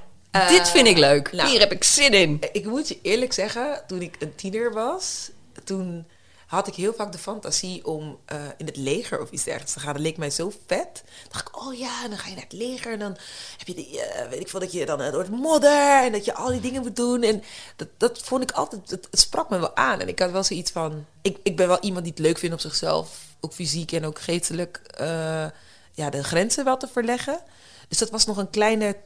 dit 0.49 0.69
vind 0.71 0.87
ik 0.87 0.99
leuk. 0.99 1.33
nou, 1.33 1.49
Hier 1.49 1.61
heb 1.61 1.73
ik 1.73 1.85
zin 1.85 2.13
in. 2.13 2.39
Ik 2.53 2.65
moet 2.67 2.89
je 2.89 2.99
eerlijk 3.03 3.33
zeggen, 3.33 3.83
toen 3.87 4.03
ik 4.03 4.17
een 4.19 4.35
tiener 4.35 4.73
was, 4.73 5.31
toen 5.65 6.07
had 6.47 6.67
ik 6.67 6.75
heel 6.75 6.95
vaak 6.95 7.13
de 7.13 7.19
fantasie 7.19 7.85
om 7.85 8.19
eh, 8.25 8.45
in 8.57 8.67
het 8.67 8.77
leger 8.77 9.21
of 9.21 9.31
iets 9.31 9.45
dergelijks 9.45 9.73
te 9.73 9.81
gaan. 9.81 9.93
Dat 9.93 10.03
leek 10.03 10.17
mij 10.17 10.31
zo 10.31 10.53
vet. 10.67 11.05
Dacht 11.29 11.49
ik, 11.49 11.67
oh 11.67 11.75
ja, 11.75 12.09
dan 12.09 12.19
ga 12.19 12.29
je 12.29 12.35
naar 12.35 12.45
het 12.45 12.53
leger 12.53 12.93
en 12.93 12.99
dan 12.99 13.17
heb 13.57 13.67
je, 13.67 13.75
die, 13.75 14.01
eh, 14.01 14.29
weet 14.29 14.41
ik 14.41 14.49
veel, 14.49 14.61
dat 14.61 14.73
je 14.73 14.87
dan 14.87 15.01
eh, 15.01 15.13
door 15.13 15.21
het 15.21 15.31
modder 15.31 16.03
en 16.03 16.13
dat 16.13 16.25
je 16.25 16.35
al 16.35 16.49
die 16.49 16.61
dingen 16.61 16.83
moet 16.83 16.97
doen. 16.97 17.23
En 17.23 17.43
dat, 17.77 17.89
dat 17.97 18.19
vond 18.23 18.43
ik 18.43 18.51
altijd, 18.51 18.91
het, 18.91 19.09
sprak 19.11 19.51
me 19.51 19.59
wel 19.59 19.77
aan. 19.77 20.01
En 20.01 20.09
ik 20.09 20.19
had 20.19 20.31
wel 20.31 20.45
zoiets 20.45 20.71
van, 20.71 21.07
ik, 21.23 21.39
ik 21.43 21.57
ben 21.57 21.69
wel 21.69 21.81
iemand 21.81 22.05
die 22.05 22.13
het 22.13 22.23
leuk 22.23 22.39
vindt 22.39 22.55
op 22.55 22.61
zichzelf, 22.61 23.25
ook 23.41 23.53
fysiek 23.53 23.93
en 23.93 24.05
ook 24.05 24.21
geestelijk, 24.21 24.77
eh, 24.77 25.47
ja, 25.93 26.11
de 26.11 26.25
grenzen 26.25 26.65
wel 26.65 26.77
te 26.77 26.89
verleggen. 26.89 27.41
Dus 27.89 27.99
dat 27.99 28.11
was 28.11 28.27
nog 28.27 28.37
een 28.37 28.51
kleine 28.51 28.97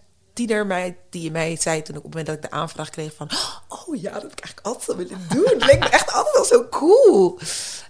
tienermeid 0.46 0.96
die 1.10 1.30
mij 1.30 1.56
zei 1.56 1.82
toen 1.82 1.96
ik 1.96 2.04
op 2.04 2.12
het 2.12 2.14
moment 2.14 2.26
dat 2.26 2.36
ik 2.36 2.50
de 2.50 2.56
aanvraag 2.56 2.90
kreeg 2.90 3.14
van... 3.14 3.30
Oh 3.68 4.00
ja, 4.00 4.12
dat 4.12 4.22
heb 4.22 4.32
ik 4.32 4.40
eigenlijk 4.40 4.66
altijd 4.66 4.88
al 4.88 4.96
willen 4.96 5.26
doen. 5.28 5.44
Het 5.44 5.64
leek 5.64 5.78
me 5.78 5.88
echt 5.88 6.12
altijd 6.12 6.36
al 6.36 6.44
zo 6.44 6.68
cool. 6.68 7.38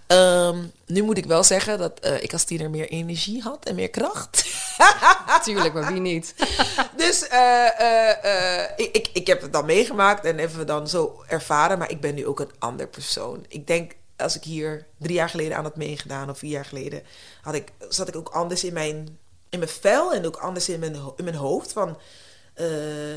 Ehm, 0.07 0.63
nu 0.85 1.01
moet 1.01 1.17
ik 1.17 1.25
wel 1.25 1.43
zeggen 1.43 1.77
dat 1.77 1.99
eh, 1.99 2.23
ik 2.23 2.33
als 2.33 2.43
tiener 2.43 2.69
meer 2.69 2.89
energie 2.89 3.41
had 3.41 3.65
en 3.65 3.75
meer 3.75 3.89
kracht. 3.89 4.45
Tuurlijk, 5.43 5.73
maar 5.73 5.91
wie 5.91 6.01
niet? 6.01 6.33
dus 6.95 7.27
eh, 7.27 8.63
ik, 8.75 8.89
ik, 8.91 9.09
ik 9.13 9.27
heb 9.27 9.41
het 9.41 9.53
dan 9.53 9.65
meegemaakt 9.65 10.25
en 10.25 10.37
hebben 10.37 10.57
we 10.57 10.65
dan 10.65 10.87
zo 10.87 11.23
ervaren. 11.27 11.77
Maar 11.77 11.91
ik 11.91 12.01
ben 12.01 12.15
nu 12.15 12.27
ook 12.27 12.39
een 12.39 12.51
ander 12.59 12.87
persoon. 12.87 13.45
Ik 13.47 13.67
denk, 13.67 13.95
als 14.17 14.35
ik 14.35 14.43
hier 14.43 14.85
drie 14.99 15.15
jaar 15.15 15.29
geleden 15.29 15.57
aan 15.57 15.63
had 15.63 15.75
meegedaan 15.75 16.29
of 16.29 16.37
vier 16.37 16.51
jaar 16.51 16.65
geleden... 16.65 17.03
Had 17.41 17.53
ik, 17.53 17.71
zat 17.89 18.07
ik 18.07 18.15
ook 18.15 18.29
anders 18.29 18.63
in 18.63 18.73
mijn, 18.73 19.17
in 19.49 19.59
mijn 19.59 19.71
vel 19.71 20.13
en 20.13 20.25
ook 20.25 20.37
anders 20.37 20.69
in 20.69 20.79
mijn, 20.79 20.95
in 21.15 21.23
mijn 21.23 21.35
hoofd. 21.35 21.71
Van, 21.71 21.97
eh, 22.53 22.65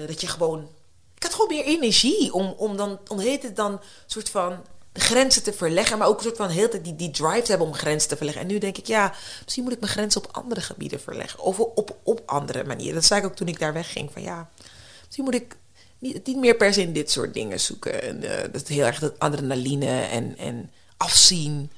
dat 0.06 0.20
je 0.20 0.26
gewoon... 0.26 0.68
Ik 1.14 1.22
had 1.22 1.32
gewoon 1.32 1.56
meer 1.56 1.64
energie 1.64 2.32
om, 2.32 2.54
om 2.56 2.76
dan, 2.76 3.00
om 3.08 3.18
heet 3.18 3.42
het 3.42 3.56
dan, 3.56 3.80
soort 4.06 4.30
van 4.30 4.64
grenzen 4.92 5.42
te 5.42 5.52
verleggen, 5.52 5.98
maar 5.98 6.08
ook 6.08 6.16
een 6.16 6.22
soort 6.22 6.36
van 6.36 6.48
heel 6.48 6.68
tijd 6.68 6.84
die, 6.84 6.96
die 6.96 7.10
drive 7.10 7.42
te 7.42 7.50
hebben 7.50 7.66
om 7.66 7.74
grenzen 7.74 8.08
te 8.08 8.16
verleggen. 8.16 8.42
En 8.42 8.48
nu 8.48 8.58
denk 8.58 8.78
ik, 8.78 8.86
ja, 8.86 9.14
misschien 9.42 9.64
moet 9.64 9.72
ik 9.72 9.80
mijn 9.80 9.92
grenzen 9.92 10.24
op 10.24 10.36
andere 10.36 10.60
gebieden 10.60 11.00
verleggen. 11.00 11.40
Of 11.40 11.60
op, 11.60 11.96
op 12.02 12.22
andere 12.26 12.64
manieren. 12.64 12.94
Dat 12.94 13.04
zei 13.04 13.20
ik 13.20 13.26
ook 13.26 13.36
toen 13.36 13.48
ik 13.48 13.58
daar 13.58 13.72
wegging. 13.72 14.12
Van 14.12 14.22
ja, 14.22 14.50
misschien 15.04 15.24
moet 15.24 15.34
ik 15.34 15.56
niet, 15.98 16.36
meer 16.36 16.56
per 16.56 16.74
se 16.74 16.80
in 16.80 16.92
dit 16.92 17.10
soort 17.10 17.34
dingen 17.34 17.60
zoeken. 17.60 18.02
En, 18.02 18.24
uh, 18.24 18.52
dat 18.52 18.68
heel 18.68 18.84
erg 18.84 18.98
dat 18.98 19.18
adrenaline 19.18 20.00
en, 20.00 20.36
en 20.38 20.70
afzien. 20.96 21.70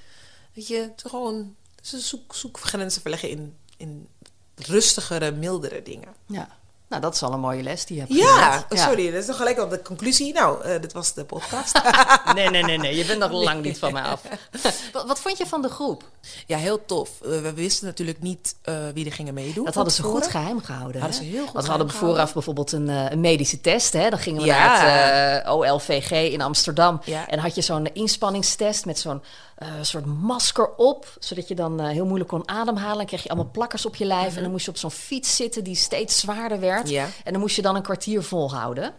Weet 0.52 0.66
je, 0.66 0.92
gewoon 0.96 1.54
dus 1.90 2.08
zoek, 2.08 2.34
zoek 2.34 2.60
grenzen 2.60 3.00
verleggen 3.00 3.28
in, 3.28 3.56
in 3.76 4.08
rustigere, 4.54 5.30
mildere 5.30 5.82
dingen. 5.82 6.14
Ja. 6.26 6.58
Nou, 6.88 7.02
dat 7.02 7.14
is 7.14 7.22
al 7.22 7.32
een 7.32 7.40
mooie 7.40 7.62
les 7.62 7.84
die 7.84 7.96
je 7.96 8.02
hebt 8.02 8.14
ja, 8.14 8.66
ja, 8.68 8.86
sorry, 8.86 9.10
dat 9.10 9.20
is 9.20 9.26
nog 9.26 9.36
gelijk 9.36 9.58
op 9.58 9.70
de 9.70 9.82
conclusie. 9.82 10.32
Nou, 10.32 10.66
uh, 10.66 10.80
dit 10.80 10.92
was 10.92 11.14
de 11.14 11.24
podcast. 11.24 11.80
nee, 12.34 12.50
nee, 12.50 12.62
nee, 12.62 12.78
nee, 12.78 12.96
je 12.96 13.04
bent 13.04 13.18
nog 13.18 13.30
lang 13.30 13.62
niet 13.62 13.78
van 13.78 13.92
mij 13.92 14.02
af. 14.02 14.22
wat, 14.92 15.06
wat, 15.06 15.20
vond 15.20 15.38
je 15.38 15.46
van 15.46 15.62
de 15.62 15.68
groep? 15.68 16.04
Ja, 16.46 16.58
heel 16.58 16.84
tof. 16.84 17.10
we 17.20 17.52
wisten 17.54 17.86
natuurlijk 17.86 18.22
niet 18.22 18.56
uh, 18.68 18.74
wie 18.94 19.06
er 19.06 19.12
gingen 19.12 19.34
meedoen. 19.34 19.64
Dat 19.64 19.74
hadden 19.74 19.92
ze 19.92 20.02
goed 20.02 20.26
geheim 20.26 20.62
gehouden. 20.62 21.00
Hadden 21.00 21.18
ze 21.18 21.24
heel 21.24 21.44
goed 21.44 21.52
Want 21.52 21.64
we 21.64 21.70
hadden 21.70 21.90
vooraf 21.90 22.32
bijvoorbeeld 22.32 22.72
een, 22.72 22.88
uh, 22.88 23.10
een, 23.10 23.20
medische 23.20 23.60
test. 23.60 23.92
Hè? 23.92 24.10
Dan 24.10 24.18
gingen 24.18 24.40
we 24.40 24.46
ja. 24.46 24.66
naar 24.66 25.34
het 25.34 25.46
OLVG 25.46 26.10
in 26.32 26.40
Amsterdam. 26.40 27.00
Ja. 27.04 27.28
En 27.28 27.38
had 27.38 27.54
je 27.54 27.62
zo'n 27.62 27.94
inspanningstest 27.94 28.84
met 28.84 28.98
zo'n 28.98 29.22
uh, 29.58 29.68
soort 29.80 30.06
masker 30.06 30.74
op, 30.76 31.16
zodat 31.18 31.48
je 31.48 31.54
dan 31.54 31.80
uh, 31.80 31.88
heel 31.88 32.04
moeilijk 32.04 32.30
kon 32.30 32.48
ademhalen. 32.48 33.00
En 33.00 33.06
kreeg 33.06 33.22
je 33.22 33.28
allemaal 33.28 33.50
plakkers 33.52 33.86
op 33.86 33.96
je 33.96 34.04
lijf. 34.04 34.36
En 34.36 34.42
dan 34.42 34.50
moest 34.50 34.64
je 34.64 34.70
op 34.70 34.76
zo'n 34.76 34.90
fiets 34.90 35.36
zitten 35.36 35.64
die 35.64 35.74
steeds 35.74 36.18
zwaarder 36.18 36.60
werd. 36.60 36.75
Ja. 36.84 37.08
En 37.24 37.32
dan 37.32 37.40
moest 37.40 37.56
je 37.56 37.62
dan 37.62 37.76
een 37.76 37.82
kwartier 37.82 38.22
volhouden. 38.22 38.94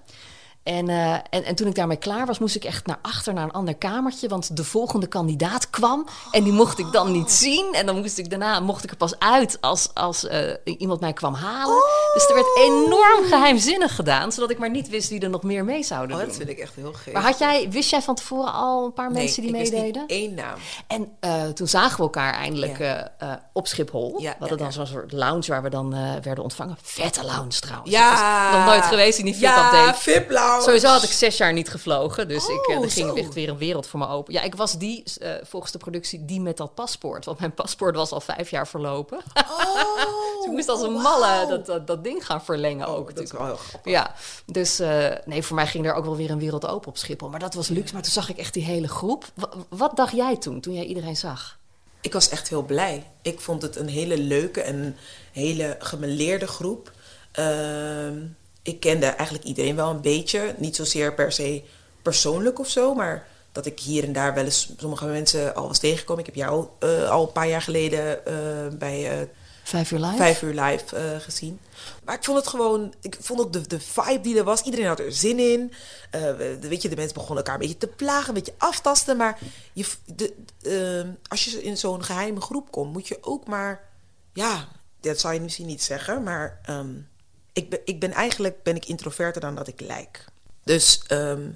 En, 0.68 0.90
uh, 0.90 1.14
en, 1.14 1.44
en 1.44 1.56
toen 1.56 1.68
ik 1.68 1.76
daarmee 1.76 1.98
klaar 1.98 2.26
was, 2.26 2.40
moest 2.40 2.56
ik 2.56 2.64
echt 2.64 2.86
naar 2.86 3.00
achter 3.02 3.34
naar 3.34 3.44
een 3.44 3.52
ander 3.52 3.76
kamertje. 3.76 4.28
Want 4.28 4.58
de 4.58 4.64
volgende 4.64 5.08
kandidaat 5.08 5.70
kwam. 5.70 6.08
En 6.32 6.44
die 6.44 6.54
mocht 6.54 6.80
ik 6.80 6.92
dan 6.92 7.12
niet 7.12 7.32
zien. 7.32 7.74
En 7.74 7.86
dan 7.86 7.98
moest 7.98 8.18
ik 8.18 8.30
daarna 8.30 8.60
mocht 8.60 8.84
ik 8.84 8.92
er 8.92 8.98
pas 8.98 9.20
uit 9.20 9.58
als, 9.62 9.90
als 9.94 10.24
uh, 10.24 10.52
iemand 10.64 11.00
mij 11.00 11.14
kwam 11.14 11.34
halen. 11.34 11.76
Oh. 11.76 12.14
Dus 12.14 12.28
er 12.28 12.34
werd 12.34 12.58
enorm 12.58 13.26
geheimzinnig 13.26 13.96
gedaan. 13.96 14.32
Zodat 14.32 14.50
ik 14.50 14.58
maar 14.58 14.70
niet 14.70 14.90
wist 14.90 15.10
wie 15.10 15.20
er 15.20 15.30
nog 15.30 15.44
meer 15.44 15.66
mee 15.66 15.84
zouden 15.84 16.16
oh, 16.16 16.22
doen. 16.22 16.30
Dat 16.30 16.38
vind 16.38 16.50
ik 16.50 16.60
echt 16.60 16.76
heel 16.76 16.94
gek. 16.94 17.14
Maar 17.14 17.24
had 17.24 17.40
jij, 17.40 17.70
wist 17.70 17.90
jij 17.90 18.02
van 18.02 18.16
tevoren 18.16 18.54
al 18.54 18.86
een 18.86 18.94
paar 18.94 19.12
nee, 19.12 19.24
mensen 19.24 19.42
die 19.42 19.52
ik 19.52 19.58
meededen? 19.58 20.06
Wist 20.08 20.22
één 20.22 20.34
naam. 20.34 20.58
En 20.88 21.12
uh, 21.22 21.48
toen 21.48 21.68
zagen 21.68 21.98
we 21.98 22.04
elkaar 22.04 22.34
eindelijk 22.34 22.78
Ja. 22.78 23.50
op 23.54 23.68
Schiphol. 23.68 24.16
Ja, 24.22 24.32
we 24.32 24.36
hadden 24.40 24.58
ja, 24.58 24.64
dan 24.64 24.74
zo'n 24.74 24.88
soort 24.88 25.12
lounge 25.12 25.46
waar 25.48 25.64
we 25.64 25.70
dan 25.70 25.90
werden 26.24 26.44
ontvangen. 26.44 26.78
Vette 26.82 27.26
lounge 27.26 27.60
trouwens. 27.60 27.92
Ja. 27.92 28.12
Was 28.52 28.58
nog 28.58 28.66
nooit 28.66 28.86
geweest 28.86 29.20
in 29.20 29.26
die 29.26 29.40
Ja, 29.40 29.94
VIP-update. 29.94 30.57
Sowieso 30.62 30.88
had 30.88 31.04
ik 31.04 31.10
zes 31.12 31.38
jaar 31.38 31.54
niet 31.54 31.70
gevlogen. 31.70 32.28
Dus 32.28 32.48
ik, 32.48 32.68
eh, 32.68 32.78
Oh, 32.78 32.84
er 32.84 32.92
ging 32.92 33.08
zo. 33.10 33.16
echt 33.16 33.34
weer 33.34 33.50
een 33.50 33.58
wereld 33.58 33.88
voor 33.88 34.00
me 34.00 34.08
open. 34.08 34.34
Ja, 34.34 34.42
ik 34.42 34.56
was 34.56 34.78
die, 34.78 35.04
eh, 35.20 35.32
volgens 35.44 35.72
de 35.72 35.78
productie, 35.78 36.26
die 36.26 36.42
met 36.42 36.58
dat 36.58 36.74
paspoort. 36.76 37.26
Want 37.26 37.40
mijn 37.40 37.54
paspoort 37.54 37.96
was 37.96 38.12
al 38.12 38.22
vijf 38.22 38.50
jaar 38.50 38.68
verlopen. 38.68 39.18
Oh, 39.18 39.76
dus 40.38 40.46
ik 40.46 40.52
moest 40.52 40.70
als 40.70 40.82
een 40.82 40.96
oh, 40.96 41.04
malle 41.04 41.46
dat, 41.48 41.66
dat, 41.66 41.88
dat 41.88 42.04
ding 42.04 42.26
gaan 42.26 42.44
verlengen 42.44 42.88
ook. 42.88 43.10
Oh, 43.10 43.16
dat 43.16 43.24
is 43.24 43.32
natuurlijk. 43.32 43.60
wel 43.60 43.82
heel. 43.84 43.92
Ja, 43.92 44.16
dus 44.46 44.80
eh, 44.80 45.08
nee, 45.26 45.44
voor 45.44 45.56
mij 45.56 45.68
ging 45.68 45.86
er 45.86 45.94
ook 45.94 46.06
wel 46.06 46.16
weer 46.16 46.30
een 46.32 46.40
wereld 46.40 46.68
open 46.68 46.90
op 46.90 46.98
Schiphol. 46.98 47.30
Maar 47.30 47.40
dat 47.40 47.54
was 47.54 47.68
luxe. 47.68 47.94
Maar 47.94 48.04
toen 48.04 48.12
zag 48.12 48.30
ik 48.30 48.38
echt 48.38 48.54
die 48.54 48.64
hele 48.64 48.88
groep. 48.88 49.26
Wa- 49.34 49.50
wat 49.70 49.96
dacht 49.96 50.16
jij 50.16 50.38
toen, 50.38 50.60
toen 50.62 50.74
jij 50.74 50.86
iedereen 50.86 51.18
zag? 51.18 51.58
Ik 52.02 52.14
was 52.14 52.30
echt 52.30 52.50
heel 52.50 52.64
blij. 52.64 53.08
Ik 53.22 53.40
vond 53.40 53.62
het 53.62 53.76
een 53.76 53.88
hele 53.90 54.18
leuke 54.18 54.62
en 54.62 54.98
hele 55.32 55.76
gemeleerde 55.80 56.48
groep. 56.48 56.92
Ehm, 57.32 58.22
ik 58.68 58.80
kende 58.80 59.06
eigenlijk 59.06 59.44
iedereen 59.44 59.76
wel 59.76 59.90
een 59.90 60.02
beetje. 60.02 60.56
Niet 60.58 60.76
zozeer 60.76 61.14
per 61.14 61.32
se 61.32 61.64
persoonlijk 62.02 62.60
of 62.60 62.70
zo, 62.70 62.94
maar 62.94 63.28
dat 63.52 63.66
ik 63.66 63.80
hier 63.80 64.04
en 64.04 64.14
daar 64.14 64.34
wel 64.34 64.44
eens 64.44 64.74
sommige 64.78 65.06
mensen 65.06 65.56
al 65.56 65.68
was 65.68 65.80
tegengekomen. 65.80 66.20
Ik 66.20 66.26
heb 66.26 66.36
jou 66.36 66.68
eh, 66.80 67.10
al 67.10 67.22
een 67.22 67.32
paar 67.32 67.48
jaar 67.48 67.62
geleden 67.62 68.26
eh, 68.26 68.34
bij 68.78 69.20
eh, 69.20 69.28
Vijf 69.64 69.92
uur 69.92 70.00
live? 70.00 70.16
Vijf 70.16 70.42
uur 70.42 70.62
live 70.62 71.20
gezien. 71.20 71.60
Maar 72.04 72.16
ik 72.16 72.24
vond 72.24 72.38
het 72.38 72.48
gewoon, 72.48 72.94
ik 73.02 73.18
vond 73.20 73.40
ook 73.40 73.54
de, 73.54 73.68
de 73.68 73.80
vibe 73.80 74.22
die 74.22 74.38
er 74.38 74.44
was. 74.44 74.62
Iedereen 74.62 74.88
had 74.88 75.00
er 75.00 75.12
zin 75.12 75.40
in. 75.40 75.74
De, 76.12 76.58
weet 76.62 76.82
je, 76.82 76.90
de 76.90 76.96
mensen 76.96 77.14
begonnen 77.14 77.38
elkaar 77.38 77.54
een 77.54 77.68
beetje 77.68 77.78
te 77.78 77.96
plagen, 77.96 78.28
een 78.28 78.34
beetje 78.34 78.54
aftasten. 78.58 79.18
Maar 79.18 79.40
je, 79.74 79.86
de, 80.16 81.14
als 81.28 81.46
je 81.46 81.64
in 81.64 81.78
zo'n 81.78 82.04
geheime 82.04 82.42
groep 82.42 82.72
komt, 82.72 82.94
moet 82.94 83.08
je 83.08 83.18
ook 83.22 83.48
maar, 83.48 83.90
ja, 84.34 84.68
dat 85.02 85.20
zou 85.20 85.34
je 85.34 85.42
misschien 85.42 85.66
niet 85.66 85.84
zeggen, 85.84 86.24
maar 86.24 86.60
ehm, 86.64 86.94
ik, 87.58 87.70
ben, 87.70 87.80
ik 87.86 88.00
ben 88.00 88.12
eigenlijk 88.12 88.64
ben 88.64 88.76
ik 88.76 88.86
introverter 88.86 89.42
dan 89.42 89.56
dat 89.56 89.68
ik 89.68 89.82
lijk. 89.82 90.26
Dus 90.64 91.02
ehm, 91.08 91.50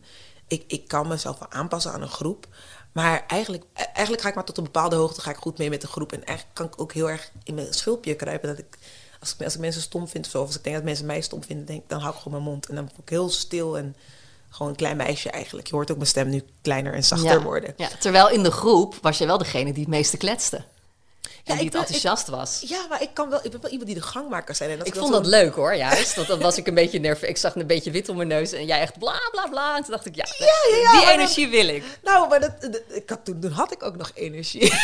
ik, 0.48 0.63
ik 0.67 0.88
kan 0.88 1.08
mezelf 1.08 1.39
wel 1.39 1.51
aanpassen 1.51 1.91
aan 1.91 2.01
een 2.01 2.08
groep. 2.08 2.48
Maar 2.91 3.24
eigenlijk, 3.27 3.63
e- 3.74 3.84
eigenlijk 3.84 4.22
ga 4.22 4.29
ik 4.29 4.36
maar 4.36 4.46
tot 4.46 4.58
een 4.58 4.63
bepaalde 4.63 4.96
hoogte 4.96 5.22
ga 5.22 5.29
ik 5.29 5.36
goed 5.36 5.58
mee 5.58 5.70
met 5.70 5.81
de 5.81 5.88
groep. 5.88 6.12
En 6.12 6.24
eigenlijk 6.24 6.58
kan 6.58 6.65
ik 6.65 6.81
ook 6.81 6.93
heel 6.93 7.10
erg 7.10 7.31
in 7.43 7.55
mijn 7.55 7.74
schulpje 7.74 8.15
kruipen. 8.15 8.50
Dat 8.50 8.58
ik, 8.58 8.77
als 9.20 9.34
ik, 9.34 9.43
als 9.43 9.53
ik 9.53 9.60
mensen 9.60 9.81
stom 9.81 10.08
vind 10.08 10.25
of 10.25 10.31
zo, 10.31 10.41
of 10.41 10.48
als 10.48 10.55
ik 10.55 10.63
denk 10.63 10.75
dat 10.75 10.86
mensen 10.86 11.05
mij 11.05 11.22
stom 11.22 11.43
vinden, 11.43 11.65
denk, 11.65 11.89
dan 11.89 12.00
hou 12.00 12.13
ik 12.13 12.22
gewoon 12.22 12.41
mijn 12.41 12.51
mond. 12.51 12.70
En 12.70 12.75
dan 12.75 12.84
word 12.84 12.98
ik 12.98 13.10
heel 13.10 13.29
stil 13.29 13.77
en 13.77 13.96
gewoon 14.50 14.72
een 14.72 14.77
klein 14.77 14.98
meisje 14.98 15.29
eigenlijk. 15.29 15.67
Je 15.67 15.75
hoort 15.75 15.91
ook 15.91 15.98
mijn 15.98 16.10
stem 16.10 16.29
nu 16.29 16.43
kleiner 16.62 16.93
en 16.93 17.03
zachter 17.03 17.29
ja. 17.29 17.41
worden. 17.41 17.74
Ja, 17.77 17.89
terwijl 18.00 18.29
in 18.29 18.43
de 18.43 18.51
groep 18.51 18.96
was 19.01 19.17
jij 19.17 19.27
wel 19.27 19.38
degene 19.38 19.74
die 19.74 19.84
het 19.84 19.91
meeste 19.91 20.17
kletste. 20.17 20.63
En 21.45 21.53
ik 21.53 21.60
die 21.60 21.65
het 21.69 21.75
enthousiast 21.75 22.27
was. 22.27 22.63
Ja, 22.67 22.86
maar 22.89 23.01
ik, 23.01 23.10
kan 23.13 23.29
wel, 23.29 23.39
ik 23.43 23.51
ben 23.51 23.62
wel 23.62 23.69
iemand 23.71 23.89
die 23.89 24.00
de 24.00 24.05
gangmaker 24.05 24.55
zijn. 24.55 24.69
En 24.69 24.79
Ik 24.79 24.93
dan 24.93 24.93
vond 25.03 25.13
dat 25.13 25.25
leuk 25.25 25.55
hoor, 25.55 25.75
juist. 25.75 26.15
Want 26.15 26.27
dan 26.27 26.39
was 26.39 26.57
ik 26.57 26.67
een 26.67 26.74
beetje 26.74 27.00
nerveus. 27.00 27.29
Ik 27.29 27.38
zag 27.38 27.55
een 27.55 27.67
beetje 27.67 27.91
wit 27.91 28.10
om 28.10 28.15
mijn 28.15 28.27
neus 28.27 28.51
en 28.51 28.65
jij 28.65 28.79
echt 28.79 29.00
bla 29.00 29.19
bla 29.31 29.48
bla. 29.48 29.75
En 29.77 29.81
toen 29.83 29.91
dacht 29.91 30.05
ik, 30.05 30.15
ja, 30.15 30.25
ja, 30.38 30.77
ja, 30.81 30.91
die 31.00 31.10
energie 31.12 31.48
wil 31.50 31.67
ik. 31.67 31.83
Nou, 32.03 32.29
maar 32.29 32.39
dat, 32.39 32.62
dat- 32.62 32.81
ik 32.89 33.10
had, 33.10 33.25
toen, 33.25 33.39
toen 33.39 33.51
had 33.51 33.71
ik 33.71 33.83
ook 33.83 33.95
nog 33.98 34.12
energie. 34.13 34.69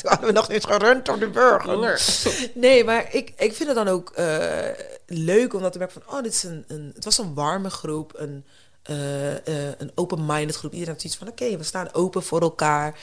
toen 0.00 0.10
hadden 0.10 0.26
we 0.26 0.32
nog 0.32 0.48
niet 0.48 0.64
gerund 0.64 1.08
op 1.08 1.20
de 1.20 1.28
burger. 1.28 1.70
Nee, 2.54 2.84
maar 2.84 3.14
ik, 3.14 3.32
ik 3.36 3.54
vind 3.54 3.68
het 3.68 3.76
dan 3.76 3.88
ook 3.88 4.10
eh, 4.10 4.68
leuk 5.06 5.54
om 5.54 5.62
dat 5.62 5.72
te 5.72 5.78
merken 5.78 6.02
van... 6.02 6.16
oh, 6.16 6.22
dit 6.22 6.32
is 6.34 6.42
een, 6.42 6.64
een, 6.68 6.90
het 6.94 7.04
was 7.04 7.18
een 7.18 7.34
warme 7.34 7.70
groep, 7.70 8.12
een, 8.16 8.44
eh, 8.82 9.32
eh, 9.36 9.72
een 9.78 9.92
open-minded 9.94 10.56
groep. 10.56 10.72
Iedereen 10.72 10.92
had 10.92 11.02
zoiets 11.02 11.18
van, 11.18 11.28
oké, 11.28 11.56
we 11.56 11.64
staan 11.64 11.92
open 11.94 12.22
voor 12.22 12.40
elkaar. 12.40 12.98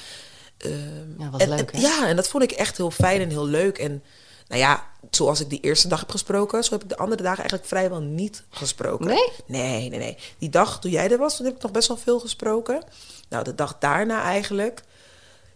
Ehm, 0.60 1.22
Ja, 1.22 1.30
was 1.30 1.42
en, 1.42 1.50
leuk, 1.50 1.72
en- 1.72 1.80
ja, 1.82 2.08
en 2.08 2.16
dat 2.16 2.28
vond 2.28 2.44
ik 2.44 2.52
echt 2.52 2.78
heel 2.78 2.92
fijn 2.92 3.22
en 3.22 3.30
heel 3.30 3.46
leuk. 3.46 3.78
En 3.78 4.04
nou 4.48 4.62
ja, 4.62 4.84
zoals 5.10 5.40
ik 5.40 5.50
die 5.50 5.60
eerste 5.60 5.88
dag 5.88 6.00
heb 6.00 6.10
gesproken... 6.12 6.64
zo 6.64 6.72
heb 6.74 6.84
ik 6.84 6.90
de 6.90 6.98
andere 6.98 7.22
dagen 7.24 7.38
eigenlijk 7.40 7.70
vrijwel 7.70 8.02
niet 8.02 8.44
gesproken. 8.50 9.06
Nee? 9.06 9.30
Nee, 9.46 9.90
nee, 9.90 10.00
nee. 10.00 10.18
Die 10.38 10.50
dag 10.50 10.80
toen 10.80 10.92
jij 10.92 11.12
er 11.12 11.18
was, 11.18 11.38
toen 11.38 11.46
heb 11.46 11.56
ik 11.56 11.62
nog 11.62 11.72
best 11.72 11.88
wel 11.88 11.98
veel 11.98 12.20
gesproken. 12.20 12.84
Nou, 13.30 13.44
de 13.44 13.56
dag 13.56 13.76
daarna 13.80 14.22
eigenlijk 14.24 14.82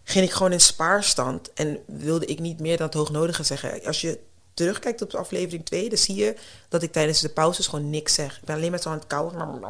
ging 0.04 0.26
ik 0.26 0.32
gewoon 0.32 0.52
in 0.52 0.62
spaarstand. 0.62 1.54
En 1.54 1.80
wilde 1.86 2.26
ik 2.26 2.40
niet 2.40 2.60
meer 2.60 2.78
dan 2.78 2.86
het 2.86 2.96
hoognodige 2.96 3.44
zeggen. 3.44 3.86
Als 3.86 4.02
je 4.02 4.20
terugkijkt 4.54 5.02
op 5.02 5.10
de 5.12 5.18
aflevering 5.18 5.66
2, 5.66 5.90
dan 5.90 5.98
zie 5.98 6.16
je 6.16 6.36
dat 6.70 6.84
ik 6.84 6.92
tijdens 6.92 7.20
de 7.22 7.30
pauzes 7.30 7.68
gewoon 7.68 7.90
niks 7.90 8.14
zeg. 8.14 8.36
Ik 8.38 8.44
ben 8.46 8.56
alleen 8.56 8.70
maar 8.72 8.80
zo 8.82 8.90
aan 8.90 8.98
het 8.98 9.08
kauwen. 9.08 9.62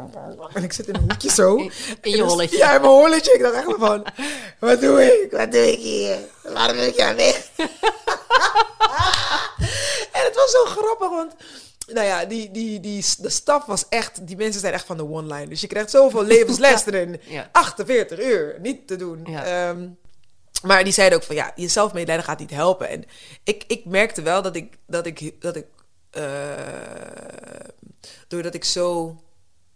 En 0.53 0.63
ik 0.63 0.73
zit 0.73 0.87
in 0.87 0.95
een 0.95 1.01
hoekje 1.01 1.29
zo. 1.31 1.55
In- 1.55 1.71
je 2.01 2.17
En 2.17 2.19
holletje. 2.19 2.57
Ja, 2.57 2.75
in 2.75 2.81
mijn 2.81 2.93
holletje. 2.93 3.33
Ik 3.33 3.41
dacht 3.41 3.55
echt 3.55 3.75
van, 3.79 4.05
wat 4.59 4.81
doe 4.81 5.03
ik? 5.03 5.31
Wat 5.31 5.51
doe 5.51 5.71
ik 5.71 5.79
hier? 5.79 6.17
Waarom 6.43 6.75
ben 6.77 6.87
ik 6.87 6.99
aan 6.99 7.15
weg? 7.15 7.49
En 10.11 10.23
het 10.23 10.35
was 10.35 10.51
zo 10.51 10.65
grappig, 10.65 11.09
want 11.09 11.33
nou 11.87 12.07
ja, 12.07 12.25
die, 12.25 12.51
die, 12.51 12.79
die, 12.79 13.05
de 13.17 13.29
staf 13.29 13.65
was 13.65 13.85
echt, 13.89 14.27
die 14.27 14.37
mensen 14.37 14.61
zijn 14.61 14.73
echt 14.73 14.85
van 14.85 14.97
de 14.97 15.03
one-line. 15.09 15.47
Dus 15.47 15.61
je 15.61 15.67
krijgt 15.67 15.89
zoveel 15.89 16.23
levensles 16.23 16.85
erin. 16.87 17.21
Ja. 17.27 17.49
48 17.51 18.19
uur, 18.19 18.55
niet 18.61 18.87
te 18.87 18.95
doen. 18.95 19.21
Ja. 19.25 19.43
Ehm, 19.69 19.87
maar 20.63 20.84
die 20.84 20.93
zeiden 20.93 21.17
ook 21.17 21.24
van 21.24 21.36
ja, 21.36 21.51
je 21.55 21.67
zelfmedelijden 21.67 22.25
gaat 22.25 22.39
niet 22.39 22.50
helpen. 22.50 22.89
En 22.89 23.05
ik, 23.43 23.63
ik 23.67 23.86
merkte 23.86 24.22
wel 24.22 24.41
dat 24.41 24.55
ik, 24.55 24.77
dat 24.88 25.05
ik, 25.05 25.41
dat 25.41 25.55
ik 25.55 25.65
eh, 26.10 26.53
doordat 28.27 28.53
ik 28.53 28.63
zo 28.63 29.17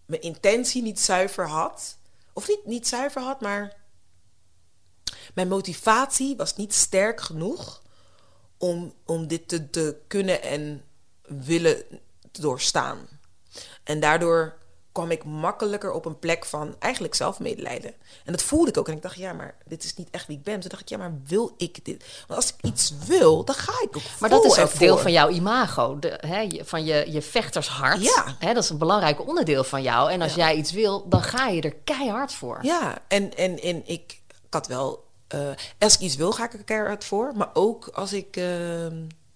mijn 0.05 0.21
intentie 0.21 0.81
niet 0.81 0.99
zuiver 0.99 1.47
had, 1.47 1.97
of 2.33 2.47
niet, 2.47 2.65
niet 2.65 2.87
zuiver 2.87 3.21
had, 3.21 3.41
maar 3.41 3.75
mijn 5.33 5.47
motivatie 5.47 6.35
was 6.35 6.55
niet 6.55 6.73
sterk 6.73 7.21
genoeg 7.21 7.81
om, 8.57 8.93
om 9.05 9.27
dit 9.27 9.47
te, 9.47 9.69
te 9.69 10.01
kunnen 10.07 10.41
en 10.41 10.83
willen 11.21 11.83
doorstaan. 12.31 13.07
En 13.83 13.99
daardoor 13.99 14.57
kwam 14.97 15.11
ik 15.11 15.23
makkelijker 15.23 15.91
op 15.91 16.05
een 16.05 16.19
plek 16.19 16.45
van 16.45 16.75
eigenlijk 16.79 17.15
zelfmedelijden. 17.15 17.93
En 18.25 18.31
dat 18.31 18.41
voelde 18.41 18.69
ik 18.69 18.77
ook. 18.77 18.87
En 18.87 18.93
ik 18.95 19.01
dacht, 19.01 19.15
ja, 19.15 19.33
maar 19.33 19.55
dit 19.65 19.83
is 19.83 19.95
niet 19.95 20.07
echt 20.11 20.27
wie 20.27 20.37
ik 20.37 20.43
ben. 20.43 20.59
Toen 20.59 20.69
dacht 20.69 20.81
ik, 20.81 20.89
ja, 20.89 20.97
maar 20.97 21.13
wil 21.25 21.53
ik 21.57 21.85
dit? 21.85 22.05
Want 22.27 22.39
als 22.41 22.53
ik 22.53 22.55
iets 22.61 22.93
wil, 23.05 23.43
dan 23.45 23.55
ga 23.55 23.71
ik 23.83 23.97
ook 23.97 24.03
Maar 24.19 24.29
dat 24.29 24.45
is 24.45 24.51
ook 24.51 24.57
ervoor. 24.57 24.79
deel 24.79 24.97
van 24.97 25.11
jouw 25.11 25.29
imago, 25.29 25.99
de, 25.99 26.17
hè, 26.21 26.47
van 26.63 26.85
je, 26.85 27.11
je 27.11 27.21
vechtershart. 27.21 28.03
Ja. 28.03 28.35
Hè, 28.39 28.53
dat 28.53 28.63
is 28.63 28.69
een 28.69 28.77
belangrijk 28.77 29.27
onderdeel 29.27 29.63
van 29.63 29.81
jou. 29.81 30.11
En 30.11 30.21
als 30.21 30.33
jij 30.33 30.55
iets 30.55 30.71
wil, 30.71 31.07
dan 31.09 31.21
ga 31.23 31.47
je 31.47 31.61
er 31.61 31.75
keihard 31.75 32.33
voor. 32.33 32.59
Ja, 32.61 32.97
en, 33.07 33.37
en, 33.37 33.59
en 33.61 33.77
ik, 33.85 34.19
ik 34.27 34.53
had 34.53 34.67
wel... 34.67 35.05
eh, 35.27 35.39
als 35.79 35.93
ik 35.93 35.99
iets 35.99 36.15
wil, 36.15 36.31
ga 36.31 36.43
ik 36.45 36.53
er 36.53 36.63
keihard 36.63 37.05
voor. 37.05 37.31
Maar 37.35 37.49
ook 37.53 37.87
als 37.87 38.13
ik 38.13 38.37
eh, 38.37 38.45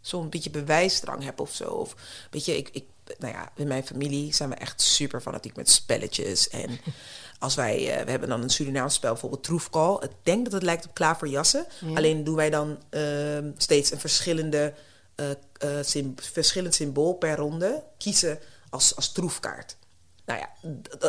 zo'n 0.02 0.30
beetje 0.30 0.50
bewijsdrang 0.50 1.24
heb 1.24 1.40
of 1.40 1.52
zo. 1.54 1.64
Of, 1.66 1.96
weet 2.32 2.46
je, 2.46 2.58
ik, 2.58 2.70
ik, 2.72 2.86
nou 3.20 3.34
ja, 3.34 3.52
in 3.56 3.68
mijn 3.68 3.86
familie 3.86 4.34
zijn 4.34 4.50
we 4.50 4.56
echt 4.56 4.82
super 4.82 5.22
fanatiek 5.22 5.56
met 5.56 5.70
spelletjes. 5.70 6.50
En 6.50 6.80
als 7.40 7.56
wij, 7.56 7.78
eh, 7.78 8.04
we 8.04 8.12
hebben 8.12 8.30
dan 8.30 8.42
een 8.42 8.50
Surinaams 8.50 8.94
spel, 8.94 9.12
bijvoorbeeld 9.12 9.44
Troefkal. 9.44 10.04
Ik 10.04 10.12
denk 10.24 10.44
dat 10.44 10.54
het 10.54 10.64
lijkt 10.64 10.86
op 10.86 10.94
klaverjassen. 10.94 11.66
Alleen 11.94 12.24
doen 12.24 12.36
wij 12.36 12.50
dan 12.50 12.78
ehm, 12.90 13.52
steeds 13.58 13.92
een 13.92 14.00
verschillende, 14.00 14.74
eh, 15.16 15.30
eh, 15.58 16.06
verschillend 16.16 16.76
symbool 16.76 17.14
per 17.14 17.36
ronde 17.36 17.84
kiezen 17.98 18.40
als, 18.70 18.96
als 18.96 19.12
troefkaart. 19.12 19.76
Nou 20.26 20.40
ja, 20.40 20.50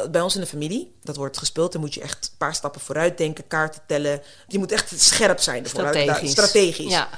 bij 0.09 0.21
ons 0.21 0.35
in 0.35 0.41
de 0.41 0.47
familie, 0.47 0.95
dat 1.03 1.17
wordt 1.17 1.39
gespeeld. 1.39 1.73
Dan 1.73 1.81
moet 1.81 1.95
je 1.95 2.01
echt 2.01 2.29
een 2.31 2.37
paar 2.39 2.55
stappen 2.55 2.81
vooruit 2.81 3.19
denken, 3.19 3.47
kaarten 3.47 3.83
tellen. 3.87 4.23
Je 4.47 4.59
moet 4.59 4.73
echt 4.73 5.01
scherp 5.01 5.41
zijn. 5.41 5.67
Strategisch. 5.67 6.31
strategisch. 6.31 6.93
Ja. 6.93 7.09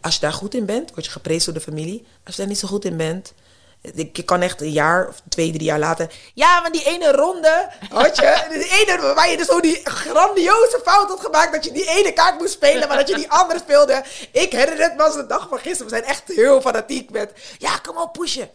Als 0.00 0.14
je 0.14 0.20
daar 0.20 0.32
goed 0.32 0.54
in 0.54 0.66
bent, 0.66 0.90
word 0.90 1.04
je 1.04 1.10
geprezen 1.10 1.44
door 1.44 1.62
de 1.62 1.70
familie. 1.70 2.06
Als 2.24 2.34
je 2.34 2.40
daar 2.40 2.50
niet 2.50 2.58
zo 2.58 2.68
goed 2.68 2.84
in 2.84 2.96
bent, 2.96 3.32
ik 3.80 4.22
kan 4.24 4.42
echt 4.42 4.60
een 4.60 4.70
jaar 4.70 5.08
of 5.08 5.22
twee, 5.28 5.52
drie 5.52 5.64
jaar 5.64 5.78
later. 5.78 6.12
Ja, 6.34 6.60
maar 6.60 6.72
die 6.72 6.84
ene 6.84 7.12
ronde, 7.12 7.70
had 7.88 8.16
je, 8.16 8.46
die 8.52 8.86
ene 8.86 9.14
waar 9.14 9.30
je 9.30 9.36
dus 9.36 9.46
zo 9.46 9.60
die 9.60 9.80
grandioze 9.84 10.80
fout 10.84 11.08
had 11.08 11.20
gemaakt 11.20 11.52
dat 11.52 11.64
je 11.64 11.72
die 11.72 11.88
ene 11.88 12.12
kaart 12.12 12.38
moest 12.38 12.52
spelen, 12.52 12.88
maar 12.88 12.96
dat 12.96 13.08
je 13.08 13.14
die 13.14 13.30
andere 13.30 13.58
speelde. 13.58 14.04
Ik 14.32 14.52
herinner 14.52 14.84
het 14.84 14.96
me 14.96 15.02
als 15.02 15.14
de 15.14 15.26
dag 15.26 15.48
van 15.48 15.58
gisteren. 15.58 15.84
We 15.84 15.98
zijn 15.98 16.04
echt 16.08 16.22
heel 16.26 16.60
fanatiek 16.60 17.10
met. 17.10 17.32
Ja, 17.58 17.76
kom 17.78 17.96
op, 17.96 18.12
pushen. 18.12 18.50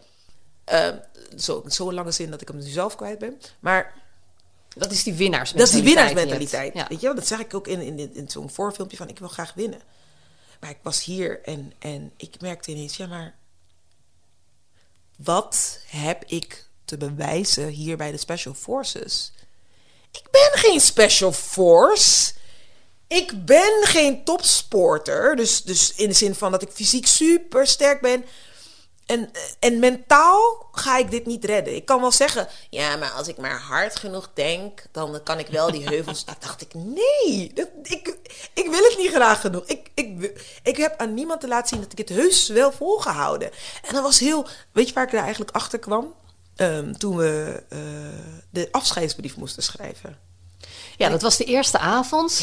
Ehm, 0.64 0.96
zo, 1.36 1.62
zo'n 1.66 1.94
lange 1.94 2.10
zin 2.12 2.30
dat 2.30 2.40
ik 2.40 2.48
hem 2.48 2.56
nu 2.56 2.68
zelf 2.68 2.96
kwijt 2.96 3.18
ben. 3.18 3.40
Maar 3.60 3.92
Dat 4.68 4.90
is 4.90 5.02
die 5.02 5.14
winnaarsmentaliteit. 5.14 5.58
dat 5.58 5.68
is 5.68 5.72
die 5.72 5.94
winnaarsmentaliteit. 5.94 6.74
Ja. 6.74 6.86
Weet 6.88 7.00
je 7.00 7.06
wel? 7.06 7.14
Dat 7.14 7.26
zeg 7.26 7.38
ik 7.38 7.54
ook 7.54 7.66
in, 7.66 7.80
in, 7.80 8.14
in 8.14 8.28
zo'n 8.28 8.50
voorfilmpje 8.50 8.96
van 8.96 9.08
ik 9.08 9.18
wil 9.18 9.28
graag 9.28 9.52
winnen. 9.54 9.80
Maar 10.60 10.70
ik 10.70 10.78
was 10.82 11.04
hier 11.04 11.40
en, 11.44 11.72
en 11.78 12.12
ik 12.16 12.40
merkte 12.40 12.70
ineens, 12.70 12.96
ja 12.96 13.06
maar... 13.06 13.34
Wat 15.16 15.78
heb 15.86 16.24
ik 16.26 16.64
te 16.84 16.96
bewijzen 16.96 17.68
hier 17.68 17.96
bij 17.96 18.10
de 18.10 18.16
Special 18.16 18.54
Forces? 18.54 19.32
Ik 20.10 20.30
ben 20.30 20.50
geen 20.52 20.80
Special 20.80 21.32
Force. 21.32 22.32
Ik 23.06 23.44
ben 23.44 23.82
geen 23.82 24.24
topsporter. 24.24 25.36
Dus, 25.36 25.62
dus 25.62 25.94
in 25.94 26.08
de 26.08 26.14
zin 26.14 26.34
van 26.34 26.50
dat 26.50 26.62
ik 26.62 26.70
fysiek 26.70 27.06
super 27.06 27.66
sterk 27.66 28.00
ben. 28.00 28.24
En, 29.06 29.30
en 29.58 29.78
mentaal 29.78 30.66
ga 30.72 30.98
ik 30.98 31.10
dit 31.10 31.26
niet 31.26 31.44
redden. 31.44 31.74
Ik 31.74 31.84
kan 31.84 32.00
wel 32.00 32.12
zeggen, 32.12 32.48
ja, 32.70 32.96
maar 32.96 33.10
als 33.10 33.28
ik 33.28 33.36
maar 33.36 33.60
hard 33.60 33.96
genoeg 33.96 34.30
denk, 34.34 34.84
dan 34.92 35.22
kan 35.22 35.38
ik 35.38 35.46
wel 35.46 35.70
die 35.70 35.84
heuvels. 35.88 36.24
Dan 36.24 36.34
dacht 36.38 36.60
ik, 36.60 36.74
nee, 36.74 37.50
dat, 37.54 37.68
ik, 37.82 38.16
ik 38.54 38.68
wil 38.70 38.82
het 38.82 38.94
niet 38.98 39.12
graag 39.12 39.40
genoeg. 39.40 39.64
Ik, 39.66 39.90
ik, 39.94 40.40
ik 40.62 40.76
heb 40.76 41.00
aan 41.00 41.14
niemand 41.14 41.40
te 41.40 41.48
laten 41.48 41.68
zien 41.68 41.80
dat 41.80 41.92
ik 41.92 41.98
het 41.98 42.08
heus 42.08 42.48
wel 42.48 42.72
volgehouden. 42.72 43.50
En 43.82 43.94
dat 43.94 44.02
was 44.02 44.18
heel, 44.18 44.46
weet 44.72 44.88
je 44.88 44.94
waar 44.94 45.06
ik 45.06 45.12
er 45.12 45.18
eigenlijk 45.18 45.50
achter 45.50 45.78
kwam? 45.78 46.14
Ehm, 46.56 46.92
toen 46.92 47.16
we 47.16 47.62
eh, 47.68 47.78
de 48.50 48.68
afscheidsbrief 48.70 49.36
moesten 49.36 49.62
schrijven. 49.62 50.18
Ja, 50.96 51.08
dat 51.08 51.22
was 51.22 51.36
de 51.36 51.44
eerste 51.44 51.78
avond. 51.78 52.42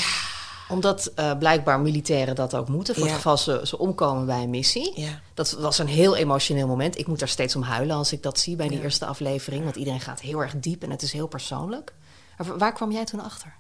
Omdat 0.71 1.11
eh, 1.15 1.37
blijkbaar 1.37 1.79
militairen 1.79 2.35
dat 2.35 2.55
ook 2.55 2.67
moeten. 2.69 2.93
Voor 2.95 3.03
Ja. 3.03 3.09
het 3.09 3.17
geval 3.21 3.37
ze, 3.37 3.61
ze 3.63 3.77
omkomen 3.77 4.25
bij 4.25 4.41
een 4.43 4.49
missie. 4.49 4.99
Ja. 5.01 5.19
Dat 5.33 5.51
was 5.51 5.77
een 5.77 5.87
heel 5.87 6.15
emotioneel 6.15 6.67
moment. 6.67 6.97
Ik 6.97 7.07
moet 7.07 7.19
daar 7.19 7.27
steeds 7.27 7.55
om 7.55 7.61
huilen 7.61 7.95
als 7.95 8.11
ik 8.11 8.23
dat 8.23 8.39
zie 8.39 8.55
bij 8.55 8.67
die 8.67 8.81
eerste 8.81 9.05
aflevering. 9.05 9.63
Want 9.63 9.75
iedereen 9.75 9.99
gaat 9.99 10.19
heel 10.21 10.39
erg 10.41 10.53
diep 10.59 10.83
en 10.83 10.91
het 10.91 11.01
is 11.01 11.11
heel 11.11 11.27
persoonlijk. 11.27 11.93
Maar 12.37 12.57
waar 12.57 12.73
kwam 12.73 12.91
jij 12.91 13.05
toen 13.05 13.23
achter? 13.23 13.53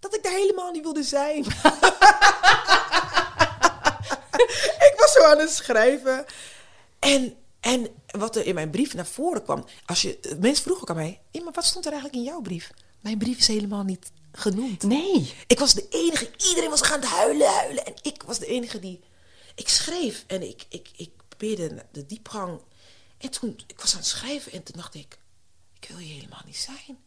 dat 0.00 0.14
ik 0.14 0.22
daar 0.22 0.32
helemaal 0.32 0.70
niet 0.70 0.82
wilde 0.82 1.02
zijn. 1.02 1.44
ik 4.88 4.94
was 4.96 5.12
zo 5.12 5.24
aan 5.24 5.38
het 5.38 5.50
schrijven. 5.50 6.24
En, 6.98 7.34
en 7.60 7.88
wat 8.12 8.36
er 8.36 8.46
in 8.46 8.54
mijn 8.54 8.70
brief 8.70 8.94
naar 8.94 9.06
voren 9.06 9.42
kwam. 9.42 9.64
Als 9.86 10.02
je, 10.02 10.36
mensen 10.40 10.62
vroegen 10.62 10.82
ook 10.82 10.90
aan 10.90 10.96
mij: 10.96 11.20
"Ja, 11.30 11.42
maar 11.42 11.52
wat 11.52 11.64
stond 11.64 11.86
er 11.86 11.92
eigenlijk 11.92 12.22
in 12.22 12.30
jouw 12.30 12.40
brief? 12.40 12.70
Mijn 13.00 13.18
brief 13.18 13.38
is 13.38 13.46
helemaal 13.46 13.82
niet 13.82 14.12
genoemd. 14.32 14.82
Nee. 14.82 15.34
Ik 15.46 15.58
was 15.58 15.74
de 15.74 15.86
enige, 15.88 16.30
iedereen 16.48 16.70
was 16.70 16.80
gaan 16.80 17.02
huilen, 17.02 17.52
huilen. 17.54 17.86
En 17.86 17.94
ik 18.02 18.22
was 18.22 18.38
de 18.38 18.46
enige 18.46 18.78
die. 18.78 19.00
Ik 19.54 19.68
schreef 19.68 20.24
en 20.26 20.48
ik, 20.48 20.66
ik, 20.68 20.90
ik 20.96 21.10
probeerde 21.28 21.86
de 21.92 22.06
diepgang. 22.06 22.60
En 23.18 23.30
toen, 23.30 23.60
ik 23.66 23.80
was 23.80 23.92
aan 23.92 23.98
het 23.98 24.08
schrijven 24.08 24.52
en 24.52 24.62
toen 24.62 24.76
dacht 24.76 24.94
ik: 24.94 25.18
Ik 25.80 25.88
wil 25.88 25.96
hier 25.96 26.14
helemaal 26.14 26.42
niet 26.46 26.56
zijn. 26.56 26.98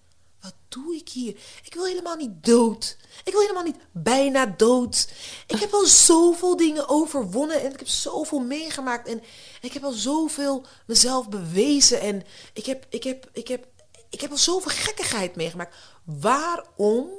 Wat 0.45 0.55
doe 0.67 0.95
ik 0.95 1.09
hier? 1.09 1.35
Ik 1.63 1.73
wil 1.73 1.85
helemaal 1.85 2.15
niet 2.15 2.43
dood. 2.43 2.97
Ik 3.23 3.31
wil 3.31 3.41
helemaal 3.41 3.63
niet 3.63 3.77
bijna 3.91 4.45
dood. 4.45 5.11
Ik 5.47 5.59
heb 5.59 5.73
al 5.73 5.85
zoveel 5.85 6.55
dingen 6.55 6.89
overwonnen 6.89 7.61
en 7.61 7.71
ik 7.71 7.79
heb 7.79 7.87
zoveel 7.87 8.39
meegemaakt. 8.39 9.07
En 9.07 9.23
ik 9.61 9.73
heb 9.73 9.83
al 9.83 9.91
zoveel 9.91 10.65
mezelf 10.87 11.29
bewezen. 11.29 11.99
En 11.99 12.23
ik 12.53 12.65
heb, 12.65 12.85
ik 12.89 13.03
heb, 13.03 13.29
ik 13.33 13.47
heb, 13.47 13.67
ik 14.09 14.21
heb 14.21 14.31
al 14.31 14.37
zoveel 14.37 14.71
gekkigheid 14.71 15.35
meegemaakt. 15.35 15.75
Waarom 16.03 17.09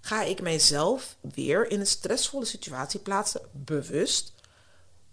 ga 0.00 0.22
ik 0.22 0.40
mijzelf 0.40 1.16
weer 1.20 1.70
in 1.70 1.80
een 1.80 1.86
stressvolle 1.86 2.44
situatie 2.44 3.00
plaatsen, 3.00 3.40
bewust? 3.52 4.33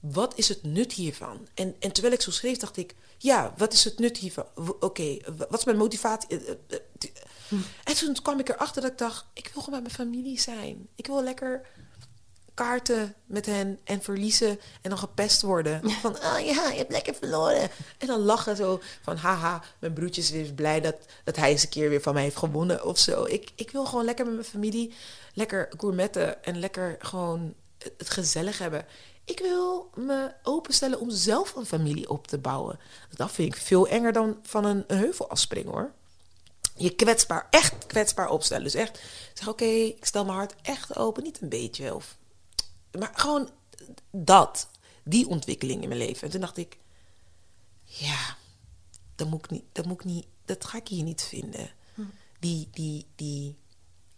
Wat 0.02 0.38
is 0.38 0.50
het 0.50 0.64
nut 0.64 0.94
hiervan? 0.94 1.48
En, 1.54 1.76
en 1.80 1.92
terwijl 1.92 2.14
ik 2.14 2.22
zo 2.22 2.32
schreef, 2.32 2.58
dacht 2.58 2.78
ik, 2.78 2.96
ja, 3.18 3.54
wat 3.58 3.74
is 3.74 3.84
het 3.84 4.00
nut 4.00 4.18
hiervan? 4.18 4.46
Oké, 4.80 5.18
wat 5.50 5.60
is 5.60 5.66
mijn 5.66 5.78
motivatie? 5.78 6.30
Eh, 6.30 6.50
eh, 6.50 6.80
eh, 7.00 7.60
En 7.84 7.96
toen 7.96 8.18
kwam 8.22 8.40
ik 8.40 8.50
erachter 8.50 8.82
dat 8.82 8.92
ik 8.92 8.98
dacht, 8.98 9.26
ik 9.34 9.52
wil 9.54 9.64
gewoon 9.64 9.82
met 9.82 9.98
mijn 9.98 10.10
familie 10.10 10.40
zijn. 10.40 10.88
Ik 10.96 11.08
wil 11.08 11.24
lekker 11.24 11.66
kaarten 12.54 13.16
met 13.26 13.46
hen 13.46 13.80
en 13.84 14.02
verliezen 14.02 14.60
en 14.82 14.90
dan 14.90 14.98
gepest 14.98 15.42
worden. 15.42 15.92
Van, 15.92 16.22
ah 16.22 16.46
ja, 16.46 16.70
je 16.70 16.78
hebt 16.78 16.92
lekker 16.92 17.16
verloren. 17.16 17.70
En 17.98 18.08
dan 18.08 18.20
lachen 18.20 18.56
zo 18.56 18.82
van, 19.02 19.18
haha, 19.18 19.64
mijn 19.80 19.94
broertje 19.94 20.22
is 20.22 20.30
weer 20.30 20.54
blij 20.54 20.82
dat, 20.82 20.96
dat 21.24 21.36
hij 21.36 21.52
eens 21.52 21.64
een 21.64 21.70
keer 21.70 21.90
weer 21.90 22.02
van 22.02 22.14
mij 22.14 22.24
heeft 22.24 22.38
gewonnen 22.38 22.86
of 22.86 22.98
zo. 22.98 23.24
Ik, 23.24 23.52
ik 23.56 23.72
wil 23.72 23.86
gewoon 23.86 24.06
lekker 24.06 24.26
met 24.26 24.34
mijn 24.34 24.46
familie, 24.46 24.94
lekker 25.34 25.70
gourmetten 25.78 26.44
en 26.44 26.60
lekker 26.60 26.96
gewoon 27.00 27.54
het 27.98 28.10
gezellig 28.10 28.58
hebben. 28.58 28.86
Ik 29.32 29.40
wil 29.40 29.90
me 29.96 30.34
openstellen 30.44 31.00
om 31.00 31.10
zelf 31.10 31.56
een 31.56 31.66
familie 31.66 32.10
op 32.10 32.28
te 32.28 32.38
bouwen. 32.38 32.80
Dat 33.10 33.32
vind 33.32 33.56
ik 33.56 33.62
veel 33.62 33.88
enger 33.88 34.14
dan 34.14 34.40
van 34.44 34.66
een, 34.66 34.84
heuvel 34.88 35.30
afspringen 35.30 35.72
hoor 35.72 35.94
je 36.82 36.96
kwetsbaar, 36.96 37.48
echt 37.50 37.86
kwetsbaar 37.86 38.30
opstellen. 38.30 38.64
Dus 38.64 38.74
echt 38.74 39.02
zeg, 39.34 39.48
oké, 39.48 39.66
ik 39.66 40.06
stel 40.06 40.26
mijn 40.26 40.38
hart 40.38 40.56
echt 40.62 40.96
open. 40.96 41.24
Niet 41.24 41.42
een 41.42 41.50
beetje, 41.50 41.96
of, 41.96 42.18
maar 43.00 43.12
gewoon 43.14 43.50
dat. 44.12 44.70
Die 45.04 45.28
ontwikkeling 45.28 45.82
in 45.82 45.88
mijn 45.88 46.00
leven. 46.00 46.24
En 46.24 46.30
toen 46.30 46.42
dacht 46.42 46.58
ik, 46.58 46.78
ja, 47.84 48.38
dat 49.16 49.30
moet 49.30 49.44
ik 49.44 49.50
niet, 49.50 49.64
dat 49.72 49.86
moet 49.86 50.00
ik 50.00 50.06
niet, 50.06 50.26
dat 50.46 50.66
ga 50.66 50.78
ik 50.78 50.88
hier 50.88 51.04
niet 51.04 51.22
vinden. 51.22 51.72
Die, 52.40 52.70
die, 52.72 53.08
die 53.16 53.58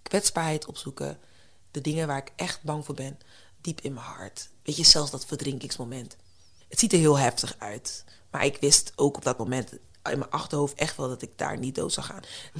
kwetsbaarheid 0.01 0.65
opzoeken. 0.65 1.19
De 1.71 1.81
dingen 1.81 2.07
waar 2.07 2.17
ik 2.17 2.31
echt 2.35 2.63
bang 2.63 2.85
voor 2.85 2.95
ben. 2.95 3.19
Diep 3.61 3.81
in 3.81 3.93
mijn 3.93 4.05
hart. 4.05 4.49
Weet 4.63 4.77
je, 4.77 4.83
zelfs 4.83 5.11
dat 5.11 5.25
verdrinkingsmoment. 5.25 6.15
Het 6.69 6.79
ziet 6.79 6.93
er 6.93 6.99
heel 6.99 7.17
heftig 7.17 7.55
uit. 7.57 8.03
Maar 8.31 8.45
ik 8.45 8.57
wist 8.59 8.91
ook 8.95 9.15
op 9.17 9.23
dat 9.23 9.37
moment 9.37 9.71
in 9.71 10.19
mijn 10.19 10.29
achterhoofd 10.29 10.73
echt 10.73 10.97
wel 10.97 11.07
dat 11.07 11.21
ik 11.21 11.29
daar 11.35 11.57
niet 11.57 11.75
dood 11.75 11.93
zou 11.93 12.05
gaan. 12.05 12.19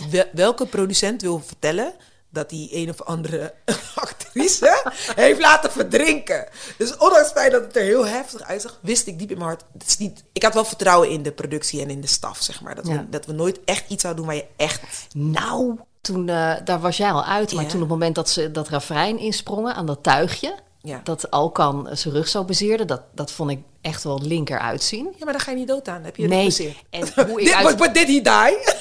Wel- 0.10 0.26
welke 0.34 0.66
producent 0.66 1.22
wil 1.22 1.40
vertellen 1.46 1.94
dat 2.30 2.50
die 2.50 2.70
een 2.76 2.90
of 2.90 3.02
andere 3.02 3.54
actrice 3.96 4.92
heeft 5.16 5.40
laten 5.40 5.72
verdrinken? 5.72 6.48
Dus 6.78 6.92
ondanks 6.98 7.18
het 7.30 7.32
feit 7.32 7.52
dat 7.52 7.62
het 7.64 7.76
er 7.76 7.82
heel 7.84 8.06
heftig 8.08 8.42
uitzag, 8.42 8.80
wist 8.82 9.08
ik 9.08 9.20
diep 9.20 9.32
in 9.32 9.38
mijn 9.38 9.50
hart. 9.50 9.64
Het 9.74 9.88
is 9.88 9.98
niet, 9.98 10.24
ik 10.34 10.44
had 10.44 10.54
wel 10.54 10.66
vertrouwen 10.66 11.10
in 11.10 11.24
de 11.24 11.32
productie 11.32 11.82
en 11.82 11.90
in 11.90 12.02
de 12.02 12.08
staf, 12.08 12.42
zeg 12.42 12.62
maar. 12.62 12.76
Dat, 12.76 12.88
Ja. 12.88 12.94
we, 12.98 13.10
dat 13.10 13.26
we 13.26 13.34
nooit 13.34 13.60
echt 13.66 13.90
iets 13.90 14.02
zouden 14.02 14.24
doen 14.26 14.34
waar 14.34 14.42
je 14.44 14.50
echt 14.64 14.82
Nou, 15.16 15.80
toen, 16.02 16.30
eh, 16.30 16.56
daar 16.64 16.80
was 16.80 16.98
jij 16.98 17.12
al 17.12 17.24
uit. 17.26 17.54
Maar 17.54 17.64
Ja. 17.64 17.70
toen 17.70 17.82
op 17.82 17.90
het 17.90 17.98
moment 17.98 18.16
dat 18.16 18.30
ze 18.30 18.52
dat 18.52 18.68
refrein 18.70 19.20
insprongen 19.20 19.76
aan 19.76 19.86
dat 19.86 20.04
tuigje... 20.04 20.56
Ja. 20.86 21.02
dat 21.04 21.32
Alkan 21.32 21.90
zijn 21.92 22.14
rug 22.14 22.28
zo 22.28 22.44
bezeerde... 22.44 22.86
Dat, 22.86 23.02
dat 23.12 23.32
vond 23.32 23.50
ik 23.52 23.60
echt 23.82 24.04
wel 24.04 24.20
linker 24.22 24.60
uitzien. 24.60 25.06
Ja, 25.18 25.24
maar 25.24 25.34
dan 25.34 25.42
ga 25.42 25.52
je 25.52 25.58
niet 25.58 25.68
dood 25.68 25.88
aan. 25.88 26.04
Heb 26.04 26.16
je 26.16 26.28
Nee, 26.28 26.76
en 26.90 27.08
hoe 27.28 27.40
ik 27.42 27.46
dit, 27.46 27.54
uit- 27.54 27.78
but, 27.78 27.94
did 27.94 28.08
he 28.08 28.22
die? 28.22 28.22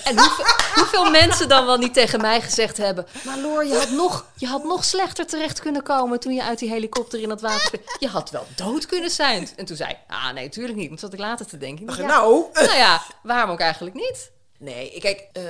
En 0.05 0.19
hoeveel, 0.19 0.45
hoeveel 0.75 1.11
mensen 1.21 1.49
dan 1.49 1.67
wel 1.67 1.77
niet 1.77 1.95
tegen 1.95 2.21
mij 2.21 2.41
gezegd 2.41 2.77
hebben... 2.77 3.07
maar 3.25 3.39
Loor, 3.39 3.67
je 3.67 3.75
had, 3.79 3.91
nog, 3.91 4.27
je 4.37 4.47
had 4.47 4.65
nog 4.65 4.85
slechter 4.85 5.27
terecht 5.27 5.61
kunnen 5.61 5.83
komen... 5.83 6.21
toen 6.21 6.35
je 6.35 6.43
uit 6.43 6.59
die 6.59 6.69
helikopter 6.71 7.21
in 7.21 7.29
dat 7.29 7.41
water... 7.41 7.81
Je 7.99 8.09
had 8.09 8.31
wel 8.31 8.47
dood 8.57 8.87
kunnen 8.87 9.11
zijn. 9.11 9.49
En 9.57 9.65
toen 9.65 9.77
zei 9.77 9.91
ik, 9.91 9.99
ah 10.09 10.33
nee, 10.33 10.49
tuurlijk 10.49 10.79
niet. 10.79 10.89
Want 10.89 11.01
zat 11.01 11.13
ik 11.13 11.19
later 11.19 11.47
te 11.47 11.59
denken. 11.59 11.81
Ik 11.81 11.87
dacht, 11.87 11.99
ja, 12.01 12.07
nou. 12.07 12.45
nou 12.53 12.77
ja, 12.77 13.03
waarom 13.23 13.51
ook 13.51 13.61
eigenlijk 13.61 13.95
niet? 13.97 14.31
Nee, 14.59 14.97
kijk. 15.01 15.27
eh, 15.33 15.43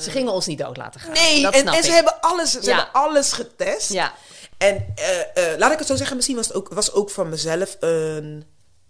Ze 0.00 0.10
gingen 0.10 0.32
ons 0.32 0.46
niet 0.46 0.58
dood 0.58 0.76
laten 0.76 1.00
gaan. 1.00 1.12
nee, 1.12 1.42
dat 1.42 1.54
en, 1.54 1.60
snap 1.60 1.74
en 1.74 1.82
ze 1.84 1.90
hebben 1.92 2.20
alles, 2.20 2.50
ze 2.50 2.62
Ja. 2.62 2.76
hebben 2.76 2.92
alles 2.92 3.32
getest. 3.32 3.92
Ja. 3.92 4.12
En 4.60 4.86
eh, 4.94 5.52
eh, 5.52 5.58
laat 5.58 5.72
ik 5.72 5.78
het 5.78 5.86
zo 5.86 5.96
zeggen, 5.96 6.16
misschien 6.16 6.36
was 6.36 6.46
het 6.46 6.56
ook, 6.56 6.68
was 6.68 6.92
ook 6.92 7.10
van 7.10 7.28
mezelf 7.28 7.76
een, 7.80 8.44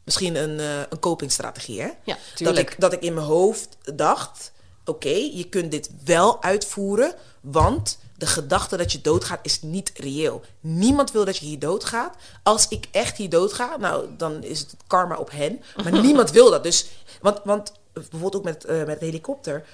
misschien 0.04 0.34
een, 0.34 0.60
eh, 0.60 0.80
een 0.88 0.98
copingstrategie. 0.98 1.80
Hè? 1.80 1.88
Ja, 2.04 2.16
dat, 2.36 2.58
ik, 2.58 2.74
dat 2.78 2.92
ik 2.92 3.02
in 3.02 3.14
mijn 3.14 3.26
hoofd 3.26 3.76
dacht, 3.94 4.52
oké, 4.84 5.08
je 5.08 5.46
kunt 5.48 5.70
dit 5.70 5.90
wel 6.04 6.42
uitvoeren, 6.42 7.14
want 7.40 7.98
de 8.16 8.26
gedachte 8.26 8.76
dat 8.76 8.92
je 8.92 9.00
doodgaat 9.00 9.38
is 9.42 9.62
niet 9.62 9.92
reëel. 9.94 10.42
Niemand 10.60 11.12
wil 11.12 11.24
dat 11.24 11.36
je 11.36 11.46
hier 11.46 11.58
doodgaat. 11.58 12.16
Als 12.42 12.68
ik 12.68 12.86
echt 12.90 13.16
hier 13.16 13.30
doodga, 13.30 13.76
nou, 13.76 14.06
dan 14.16 14.42
is 14.42 14.60
het 14.60 14.74
karma 14.86 15.16
op 15.16 15.30
hen. 15.30 15.62
Maar 15.82 16.00
niemand 16.06 16.30
wil 16.30 16.50
dat. 16.50 16.62
Dus, 16.62 16.86
want, 17.20 17.40
want 17.44 17.72
bijvoorbeeld 17.92 18.36
ook 18.36 18.44
met, 18.44 18.66
met 18.86 19.00
de 19.00 19.06
helikopter, 19.06 19.64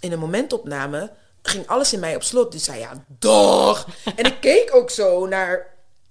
in 0.00 0.12
een 0.12 0.18
momentopname 0.18 1.10
ging 1.42 1.66
alles 1.66 1.92
in 1.92 2.00
mij 2.00 2.14
op 2.14 2.22
slot. 2.22 2.52
Dus 2.52 2.64
zei 2.64 2.78
ja, 2.78 3.04
dag. 3.18 3.86
En 4.16 4.24
ik 4.24 4.40
keek 4.40 4.74
ook 4.74 4.90
zo 4.90 5.26
naar 5.26 5.66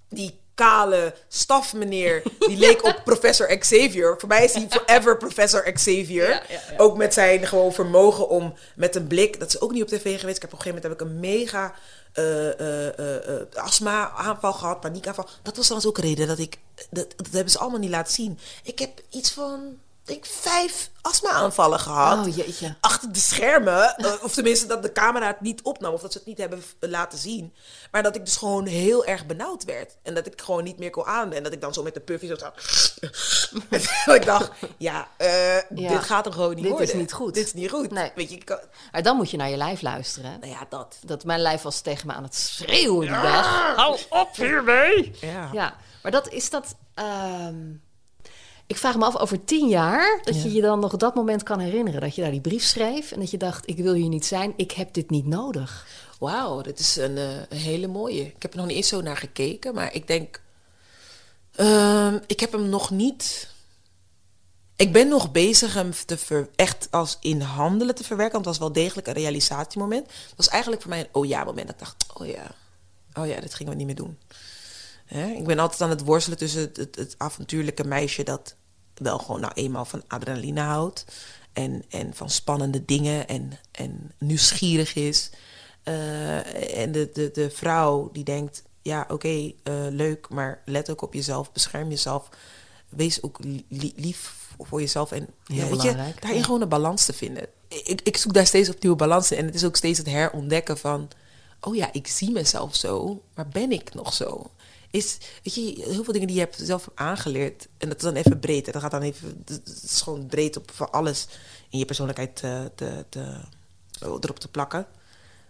die 0.08 0.40
kale 0.58 1.14
stafmeneer. 1.28 2.22
Die 2.38 2.56
leek 2.66 2.84
op 2.84 3.00
professor 3.04 3.58
Xavier. 3.58 4.14
Voor 4.18 4.28
mij 4.28 4.44
is 4.44 4.52
hij 4.54 4.66
forever 4.70 5.16
professor 5.16 5.72
Xavier. 5.72 6.28
Ja, 6.28 6.42
ja, 6.48 6.60
ja. 6.70 6.76
Ook 6.76 6.96
met 6.96 7.14
zijn 7.14 7.46
gewoon 7.46 7.72
vermogen 7.72 8.28
om 8.28 8.54
met 8.76 8.96
een 8.96 9.06
blik... 9.06 9.40
Dat 9.40 9.48
is 9.48 9.60
ook 9.60 9.72
niet 9.72 9.82
op 9.82 9.88
tv 9.88 10.20
geweest. 10.20 10.36
Ik 10.36 10.42
heb 10.42 10.52
op 10.52 10.58
een 10.58 10.64
gegeven 10.64 10.82
moment 10.82 10.82
heb 10.82 10.92
ik 10.92 11.00
een 11.00 11.20
mega 11.20 11.74
eh, 12.12 12.60
eh, 12.60 12.98
eh, 12.98 13.40
eh, 13.40 13.46
astma-aanval 13.54 14.52
gehad, 14.52 14.80
paniekaanval. 14.80 15.28
Dat 15.42 15.56
was 15.56 15.68
dan 15.68 15.84
ook 15.84 15.98
een 15.98 16.04
reden 16.04 16.26
dat 16.26 16.38
ik... 16.38 16.58
Dat, 16.90 17.06
dat 17.16 17.32
hebben 17.32 17.50
ze 17.50 17.58
allemaal 17.58 17.78
niet 17.78 17.90
laten 17.90 18.12
zien. 18.12 18.38
Ik 18.62 18.78
heb 18.78 19.00
iets 19.10 19.30
van... 19.30 19.78
Ik 20.08 20.24
vijf 20.26 20.90
astma-aanvallen 21.02 21.80
gehad 21.80 22.26
Oh, 22.26 22.36
jeetje. 22.36 22.74
achter 22.80 23.12
de 23.12 23.18
schermen. 23.18 23.96
eh, 23.96 24.12
of 24.22 24.32
tenminste 24.34 24.66
dat 24.66 24.82
de 24.82 24.92
camera 24.92 25.26
het 25.26 25.40
niet 25.40 25.62
opnam. 25.62 25.92
Of 25.92 26.00
dat 26.00 26.12
ze 26.12 26.18
het 26.18 26.26
niet 26.26 26.38
hebben 26.38 26.62
laten 26.80 27.18
zien. 27.18 27.54
Maar 27.90 28.02
dat 28.02 28.16
ik 28.16 28.24
dus 28.24 28.36
gewoon 28.36 28.66
heel 28.66 29.04
erg 29.04 29.26
benauwd 29.26 29.64
werd. 29.64 29.96
En 30.02 30.14
dat 30.14 30.26
ik 30.26 30.40
gewoon 30.42 30.64
niet 30.64 30.78
meer 30.78 30.90
kon 30.90 31.04
aan. 31.04 31.32
En 31.32 31.42
dat 31.42 31.52
ik 31.52 31.60
dan 31.60 31.74
zo 31.74 31.82
met 31.82 31.94
de 31.94 32.00
puffy 32.00 32.26
zo 32.26 32.36
zat. 32.36 32.54
en 33.70 33.80
dat 34.06 34.14
ik 34.14 34.24
dacht, 34.24 34.50
ja, 34.78 35.08
eh, 35.16 35.54
Ja. 35.54 35.62
dit 35.88 36.02
gaat 36.04 36.26
er 36.26 36.32
gewoon 36.32 36.54
niet 36.54 36.64
Dit 36.64 36.72
is 36.72 36.78
worden. 36.78 36.96
niet 36.98 37.12
goed. 37.12 37.34
Dit 37.34 37.46
is 37.46 37.52
niet 37.52 37.70
goed. 37.70 37.90
Nee. 37.90 38.12
Weet 38.14 38.30
je, 38.30 38.44
kan- 38.44 38.60
Maar 38.92 39.02
dan 39.02 39.16
moet 39.16 39.30
je 39.30 39.36
naar 39.36 39.50
je 39.50 39.56
lijf 39.56 39.82
luisteren. 39.82 40.30
hè. 40.30 40.38
nou 40.38 40.50
ja, 40.52 40.66
dat. 40.68 40.96
Dat 41.04 41.24
mijn 41.24 41.40
lijf 41.40 41.62
was 41.62 41.80
tegen 41.80 42.06
me 42.06 42.12
aan 42.12 42.22
het 42.22 42.34
schreeuwen 42.34 43.00
die 43.00 43.20
dag. 43.20 43.74
Hou 43.76 43.98
op 44.08 44.36
hiermee! 44.36 45.12
Ja. 45.20 45.48
Ja, 45.52 45.76
maar 46.02 46.12
dat 46.12 46.28
is 46.28 46.50
dat. 46.50 46.74
ehm, 46.94 47.56
ik 48.68 48.76
vraag 48.76 48.96
me 48.96 49.04
af 49.04 49.16
over 49.16 49.44
tien 49.44 49.68
jaar 49.68 50.20
dat 50.24 50.42
je 50.42 50.52
je 50.52 50.60
dan 50.60 50.80
nog 50.80 50.96
dat 50.96 51.14
moment 51.14 51.42
kan 51.42 51.58
herinneren. 51.58 52.00
Dat 52.00 52.14
je 52.14 52.22
daar 52.22 52.30
die 52.30 52.40
brief 52.40 52.62
schreef 52.62 53.12
en 53.12 53.20
dat 53.20 53.30
je 53.30 53.36
dacht: 53.36 53.68
ik 53.68 53.76
wil 53.76 53.92
hier 53.94 54.08
niet 54.08 54.26
zijn, 54.26 54.52
ik 54.56 54.72
heb 54.72 54.94
dit 54.94 55.10
niet 55.10 55.26
nodig. 55.26 55.86
Wauw, 56.18 56.60
dit 56.60 56.78
is 56.78 56.96
een, 56.96 57.16
eh, 57.16 57.36
een 57.48 57.56
hele 57.56 57.86
mooie. 57.86 58.24
Ik 58.26 58.42
heb 58.42 58.52
er 58.52 58.58
nog 58.58 58.66
niet 58.66 58.76
eens 58.76 58.88
zo 58.88 59.00
naar 59.00 59.16
gekeken, 59.16 59.74
maar 59.74 59.94
ik 59.94 60.06
denk. 60.06 60.40
ehm, 61.54 62.18
ik 62.26 62.40
heb 62.40 62.52
hem 62.52 62.68
nog 62.68 62.90
niet. 62.90 63.48
Ik 64.76 64.92
ben 64.92 65.08
nog 65.08 65.30
bezig 65.32 65.74
hem 65.74 65.92
te 66.06 66.18
ver, 66.18 66.48
echt 66.56 66.88
als 66.90 67.16
in 67.20 67.40
handelen 67.40 67.94
te 67.94 68.04
verwerken. 68.04 68.34
Want 68.34 68.46
het 68.46 68.58
was 68.58 68.64
wel 68.68 68.82
degelijk 68.82 69.06
een 69.06 69.12
realisatiemoment. 69.14 70.06
Het 70.06 70.36
was 70.36 70.48
eigenlijk 70.48 70.82
voor 70.82 70.90
mij 70.90 71.00
een 71.00 71.08
oh 71.12 71.26
ja 71.26 71.44
moment. 71.44 71.66
Dat 71.66 71.74
ik 71.80 71.82
dacht, 71.82 72.20
oh 72.20 72.26
ja, 72.26 72.54
oh 73.14 73.26
ja, 73.26 73.40
dit 73.40 73.54
gingen 73.54 73.72
we 73.72 73.78
niet 73.78 73.86
meer 73.86 73.96
doen. 73.96 74.18
Hè? 75.06 75.26
Ik 75.26 75.44
ben 75.44 75.58
altijd 75.58 75.80
aan 75.80 75.90
het 75.90 76.04
worstelen 76.04 76.38
tussen 76.38 76.60
het, 76.60 76.76
het, 76.76 76.96
het 76.96 77.14
avontuurlijke 77.18 77.84
meisje 77.84 78.22
dat 78.22 78.56
wel 78.98 79.18
gewoon 79.18 79.40
nou 79.40 79.52
eenmaal 79.54 79.84
van 79.84 80.02
adrenaline 80.06 80.60
houdt. 80.60 81.04
En, 81.52 81.84
en 81.88 82.14
van 82.14 82.30
spannende 82.30 82.84
dingen 82.84 83.28
en, 83.28 83.52
en 83.70 84.12
nieuwsgierig 84.18 84.94
is. 84.94 85.30
Eh, 85.82 86.78
en 86.82 86.92
de, 86.92 87.10
de, 87.12 87.30
de 87.32 87.50
vrouw 87.50 88.10
die 88.12 88.24
denkt, 88.24 88.62
ja 88.82 89.04
oké, 89.08 89.52
eh, 89.62 89.74
leuk, 89.90 90.28
maar 90.28 90.62
let 90.64 90.90
ook 90.90 91.02
op 91.02 91.14
jezelf, 91.14 91.52
bescherm 91.52 91.88
jezelf. 91.88 92.28
Wees 92.88 93.22
ook 93.22 93.38
li- 93.68 93.92
lief 93.96 94.34
voor 94.58 94.80
jezelf. 94.80 95.12
En 95.12 95.28
Heel 95.44 95.56
ja, 95.56 95.62
weet 95.62 95.82
je, 95.82 95.88
belangrijk, 95.90 96.22
daarin 96.22 96.44
gewoon 96.44 96.60
een 96.62 96.68
balans 96.68 97.04
te 97.04 97.12
vinden. 97.12 97.46
Ik, 97.68 98.00
ik 98.00 98.16
zoek 98.16 98.32
daar 98.32 98.46
steeds 98.46 98.68
opnieuw 98.68 98.96
balans 98.96 99.30
in. 99.30 99.38
En 99.38 99.44
het 99.46 99.54
is 99.54 99.64
ook 99.64 99.76
steeds 99.76 99.98
het 99.98 100.06
herontdekken 100.06 100.78
van... 100.78 101.08
oh 101.60 101.74
ja, 101.76 101.92
ik 101.92 102.06
zie 102.06 102.30
mezelf 102.30 102.74
zo, 102.74 103.22
maar 103.34 103.48
ben 103.48 103.72
ik 103.72 103.94
nog 103.94 104.14
zo? 104.14 104.50
Is, 104.90 105.18
weet 105.42 105.54
je, 105.54 105.82
heel 105.84 106.04
veel 106.04 106.12
dingen 106.12 106.26
die 106.26 106.36
je 106.36 106.42
hebt 106.42 106.58
zelf 106.62 106.88
aangeleerd... 106.94 107.68
en 107.78 107.88
dat 107.88 107.96
is 107.96 108.02
dan 108.02 108.14
even 108.14 108.38
breed. 108.38 108.66
En 108.66 108.72
dat 108.72 108.82
gaat 108.82 108.90
dan 108.90 109.02
even... 109.02 109.44
Is 109.64 110.00
gewoon 110.02 110.26
breed 110.26 110.56
op 110.56 110.70
voor 110.70 110.90
alles 110.90 111.26
in 111.68 111.78
je 111.78 111.84
persoonlijkheid 111.84 112.42
erop 114.00 114.38
te 114.38 114.48
plakken. 114.50 114.86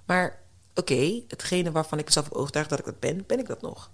Maar 0.07 0.41
oké, 0.75 1.23
hetgene 1.29 1.73
waarvan 1.73 1.99
ik 1.99 2.05
mezelf 2.05 2.33
overtuigd 2.33 2.71
dat 2.71 2.79
ik 2.79 2.85
dat 2.85 3.01
ben, 3.01 3.25
ben 3.27 3.39
ik 3.39 3.47
dat 3.47 3.63
nog. 3.63 3.91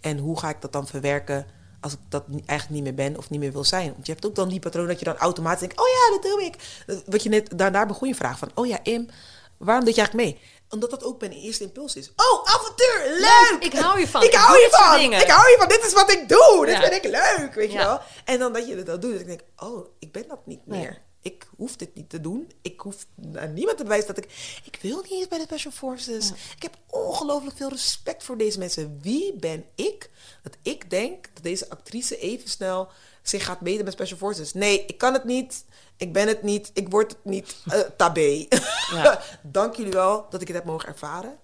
En 0.00 0.18
hoe 0.18 0.38
ga 0.38 0.48
ik 0.48 0.60
dat 0.60 0.72
dan 0.72 0.86
verwerken 0.86 1.46
als 1.80 1.92
ik 1.92 1.98
dat 2.08 2.24
eigenlijk 2.28 2.70
niet 2.70 2.82
meer 2.82 2.94
ben 2.94 3.16
of 3.16 3.30
niet 3.30 3.40
meer 3.40 3.52
wil 3.52 3.64
zijn? 3.64 3.92
Want 3.92 4.06
je 4.06 4.12
hebt 4.12 4.26
ook 4.26 4.34
dan 4.34 4.48
die 4.48 4.60
patroon 4.60 4.86
dat 4.86 4.98
je 4.98 5.04
dan 5.04 5.16
automatisch 5.16 5.60
denkt, 5.60 5.80
oh 5.80 5.86
ja, 5.86 6.10
dat 6.10 6.22
doe 6.22 6.44
ik. 6.44 6.84
Wat 7.06 7.22
je 7.22 7.28
net, 7.28 7.58
daar, 7.58 7.72
daar 7.72 7.86
begon 7.86 8.08
je 8.08 8.14
vraag 8.14 8.38
van, 8.38 8.50
oh 8.54 8.66
ja, 8.66 8.84
Im, 8.84 9.08
waarom 9.56 9.84
deed 9.84 9.94
je 9.94 10.00
eigenlijk 10.00 10.30
mee? 10.30 10.40
Omdat 10.70 10.90
dat 10.90 11.04
ook 11.04 11.20
mijn 11.20 11.32
eerste 11.32 11.64
impuls 11.64 11.96
is. 11.96 12.12
Oh, 12.16 12.44
avontuur, 12.44 13.02
leuk! 13.04 13.56
Ik 13.60 13.72
hou 13.72 14.00
je 14.00 14.08
van. 14.08 14.22
Ik 14.22 14.34
hou 14.34 14.58
je 14.58 14.68
van! 14.70 15.00
Ik 15.12 15.28
hou 15.30 15.50
je 15.50 15.56
van, 15.58 15.68
dit 15.68 15.84
is 15.84 15.92
wat 15.92 16.10
ik 16.10 16.28
doe! 16.28 16.66
Dit 16.66 16.76
vind 16.76 16.92
ik 16.92 17.04
leuk, 17.04 17.54
weet 17.54 17.72
je 17.72 17.78
wel? 17.78 18.00
En 18.24 18.38
dan 18.38 18.52
dat 18.52 18.68
je 18.68 18.82
dat 18.82 19.02
doet, 19.02 19.12
dat 19.12 19.20
ik 19.20 19.26
denk, 19.26 19.40
oh, 19.56 19.88
ik 19.98 20.12
ben 20.12 20.28
dat 20.28 20.46
niet 20.46 20.66
meer. 20.66 21.02
Ik 21.22 21.46
hoef 21.56 21.76
dit 21.76 21.94
niet 21.94 22.10
te 22.10 22.20
doen. 22.20 22.50
Ik 22.62 22.80
hoef 22.80 23.06
aan 23.34 23.52
niemand 23.54 23.76
te 23.76 23.82
bewijzen 23.82 24.06
dat 24.14 24.24
ik... 24.24 24.60
Ik 24.64 24.78
wil 24.82 25.02
niet 25.02 25.12
eens 25.12 25.28
bij 25.28 25.38
de 25.38 25.44
Special 25.44 25.72
Forces. 25.72 26.30
Ik 26.56 26.62
heb 26.62 26.76
ongelooflijk 26.90 27.56
veel 27.56 27.68
respect 27.68 28.22
voor 28.24 28.36
deze 28.36 28.58
mensen. 28.58 28.98
Wie 29.02 29.32
ben 29.36 29.64
ik 29.74 30.10
dat 30.42 30.56
ik 30.62 30.90
denk 30.90 31.28
dat 31.34 31.42
deze 31.42 31.70
actrice 31.70 32.18
even 32.18 32.48
snel 32.48 32.88
zich 33.22 33.44
gaat 33.44 33.60
meten 33.60 33.84
met 33.84 33.92
Special 33.92 34.18
Forces? 34.18 34.52
Nee, 34.52 34.84
ik 34.86 34.98
kan 34.98 35.12
het 35.12 35.24
niet. 35.24 35.64
Ik 35.96 36.12
ben 36.12 36.28
het 36.28 36.42
niet. 36.42 36.70
Ik 36.74 36.88
word 36.88 37.10
het 37.10 37.24
niet. 37.24 37.56
eh 37.68 37.80
tabé. 37.96 38.46
Ja. 38.92 39.22
Dank 39.42 39.76
jullie 39.76 39.92
wel 39.92 40.26
dat 40.30 40.40
ik 40.40 40.46
het 40.46 40.56
heb 40.56 40.64
mogen 40.66 40.88
ervaren. 40.88 41.36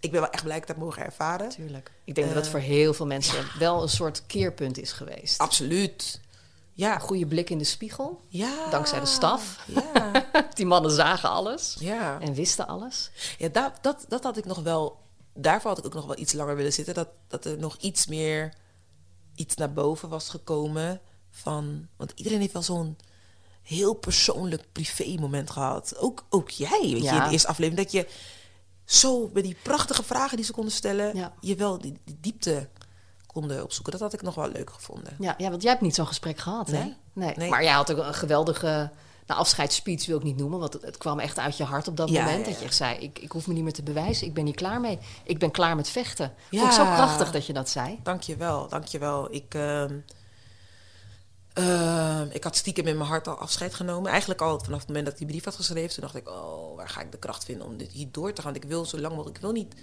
Ik 0.00 0.10
ben 0.10 0.20
wel 0.20 0.30
echt 0.30 0.42
blij 0.44 0.54
dat 0.60 0.62
ik 0.62 0.68
het 0.68 0.76
heb 0.76 0.86
mogen 0.86 1.04
ervaren. 1.04 1.48
Tuurlijk. 1.48 1.90
Ik 2.04 2.14
denk 2.14 2.26
dat 2.26 2.36
Eh, 2.36 2.42
het 2.42 2.50
voor 2.50 2.60
heel 2.60 2.94
veel 2.94 3.06
mensen 3.06 3.46
wel 3.58 3.82
een 3.82 3.88
soort 3.88 4.22
keerpunt 4.26 4.78
is 4.78 4.92
geweest. 4.92 5.38
Absoluut. 5.38 6.20
Ja. 6.78 6.94
Een 6.94 7.00
goede 7.00 7.26
blik 7.26 7.50
in 7.50 7.58
de 7.58 7.64
spiegel. 7.64 8.20
ja. 8.28 8.70
Dankzij 8.70 9.00
de 9.00 9.06
staf. 9.06 9.64
Ja. 9.66 10.26
Die 10.54 10.66
mannen 10.66 10.90
zagen 10.90 11.30
alles 11.30 11.76
Ja. 11.78 12.20
en 12.20 12.34
wisten 12.34 12.66
alles. 12.68 13.10
Ja, 13.38 13.48
dat, 13.48 13.72
dat, 13.80 14.04
dat 14.08 14.22
had 14.22 14.36
ik 14.36 14.44
nog 14.44 14.58
wel. 14.62 14.98
Daarvoor 15.34 15.70
had 15.70 15.78
ik 15.78 15.86
ook 15.86 15.94
nog 15.94 16.06
wel 16.06 16.18
iets 16.18 16.32
langer 16.32 16.56
willen 16.56 16.72
zitten. 16.72 16.94
Dat, 16.94 17.08
dat 17.28 17.44
er 17.44 17.58
nog 17.58 17.76
iets 17.76 18.06
meer 18.06 18.54
iets 19.34 19.54
naar 19.54 19.72
boven 19.72 20.08
was 20.08 20.28
gekomen. 20.28 21.00
Van, 21.30 21.88
want 21.96 22.12
iedereen 22.14 22.40
heeft 22.40 22.52
wel 22.52 22.62
zo'n 22.62 22.96
heel 23.62 23.94
persoonlijk 23.94 24.64
privé 24.72 25.14
moment 25.20 25.50
gehad. 25.50 25.96
Ook, 25.98 26.24
ook 26.30 26.50
jij, 26.50 26.80
weet 26.80 27.02
je, 27.02 27.08
in 27.10 27.22
de 27.24 27.30
eerste 27.30 27.48
aflevering. 27.48 27.82
Dat 27.82 27.92
je 27.92 28.08
zo 28.84 29.30
met 29.32 29.44
die 29.44 29.56
prachtige 29.62 30.02
vragen 30.02 30.36
die 30.36 30.46
ze 30.46 30.52
konden 30.52 30.72
stellen, 30.72 31.16
Ja. 31.16 31.32
je 31.40 31.54
wel 31.56 31.78
die, 31.78 31.98
die 32.04 32.16
diepte 32.20 32.68
konden 33.32 33.62
opzoeken. 33.62 33.92
Dat 33.92 34.00
had 34.00 34.12
ik 34.12 34.22
nog 34.22 34.34
wel 34.34 34.48
leuk 34.50 34.70
gevonden. 34.70 35.16
Ja, 35.18 35.34
ja, 35.38 35.50
want 35.50 35.62
jij 35.62 35.70
hebt 35.70 35.82
niet 35.82 35.94
zo'n 35.94 36.06
gesprek 36.06 36.38
gehad, 36.38 36.66
hè? 36.66 36.78
Nee. 36.78 36.96
Nee. 37.12 37.32
Nee. 37.36 37.48
Maar 37.50 37.62
jij 37.62 37.72
had 37.72 37.92
ook 37.92 37.98
een 37.98 38.14
geweldige 38.14 38.90
nou, 39.26 39.40
afscheidsspeech, 39.40 40.06
wil 40.06 40.16
ik 40.16 40.22
niet 40.22 40.36
noemen. 40.36 40.58
Want 40.58 40.72
het, 40.72 40.96
kwam 40.96 41.18
echt 41.18 41.38
uit 41.38 41.56
je 41.56 41.64
hart 41.64 41.88
op 41.88 41.96
dat 41.96 42.08
Ja, 42.08 42.24
moment. 42.24 42.46
ja, 42.46 42.50
Dat 42.52 42.60
ja. 42.60 42.66
je 42.66 42.72
zei, 42.74 42.96
ik, 42.98 43.18
ik 43.18 43.32
hoef 43.32 43.46
me 43.46 43.54
niet 43.54 43.62
meer 43.62 43.72
te 43.72 43.82
bewijzen. 43.82 44.26
Ik 44.26 44.34
ben 44.34 44.44
hier 44.44 44.54
klaar 44.54 44.80
mee. 44.80 44.98
Ik 45.24 45.38
ben 45.38 45.50
klaar 45.50 45.76
met 45.76 45.88
vechten. 45.88 46.32
Vond 46.50 46.62
ik 46.62 46.68
Ja. 46.68 46.74
zo 46.74 46.84
prachtig 46.84 47.30
dat 47.30 47.46
je 47.46 47.52
dat 47.52 47.68
zei. 47.68 47.98
Dank 48.02 48.22
je 48.22 48.36
wel, 48.36 48.68
dank 48.68 48.84
je 48.84 48.98
wel. 48.98 49.34
Ik, 49.34 49.54
ehm, 49.54 49.98
ehm, 51.52 52.26
ik 52.30 52.44
had 52.44 52.56
stiekem 52.56 52.86
in 52.86 52.96
mijn 52.96 53.08
hart 53.08 53.28
al 53.28 53.34
afscheid 53.38 53.74
genomen. 53.74 54.10
Eigenlijk 54.10 54.40
al 54.40 54.60
vanaf 54.64 54.78
het 54.78 54.86
moment 54.88 55.04
dat 55.04 55.14
ik 55.14 55.20
die 55.20 55.28
brief 55.28 55.44
had 55.44 55.54
geschreven. 55.54 55.90
Toen 55.94 56.02
dacht 56.02 56.16
ik, 56.16 56.28
oh, 56.28 56.76
waar 56.76 56.88
ga 56.88 57.00
ik 57.00 57.12
de 57.12 57.18
kracht 57.18 57.44
vinden 57.44 57.66
om 57.66 57.76
dit 57.76 57.92
hier 57.92 58.08
door 58.10 58.32
te 58.32 58.42
gaan? 58.42 58.54
Ik 58.54 58.64
wil 58.64 58.84
zo 58.84 58.98
lang 58.98 59.12
mogelijk, 59.14 59.36
ik 59.36 59.42
wil 59.42 59.52
niet 59.52 59.74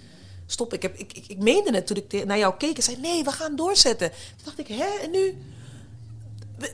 stoppen. 0.46 0.76
Ik, 0.76 0.82
heb, 0.82 0.96
ik, 0.96 1.12
ik, 1.12 1.26
ik 1.26 1.38
meende 1.38 1.74
het 1.74 1.86
toen 1.86 1.96
ik 1.96 2.24
naar 2.24 2.38
jou 2.38 2.54
keek 2.56 2.76
en 2.76 2.82
zei, 2.82 2.96
nee, 2.96 3.24
we 3.24 3.32
gaan 3.32 3.56
doorzetten. 3.56 4.10
Toen 4.10 4.44
dacht 4.44 4.58
ik, 4.58 4.68
hè, 4.68 4.98
en 5.02 5.10
nu 5.10 5.38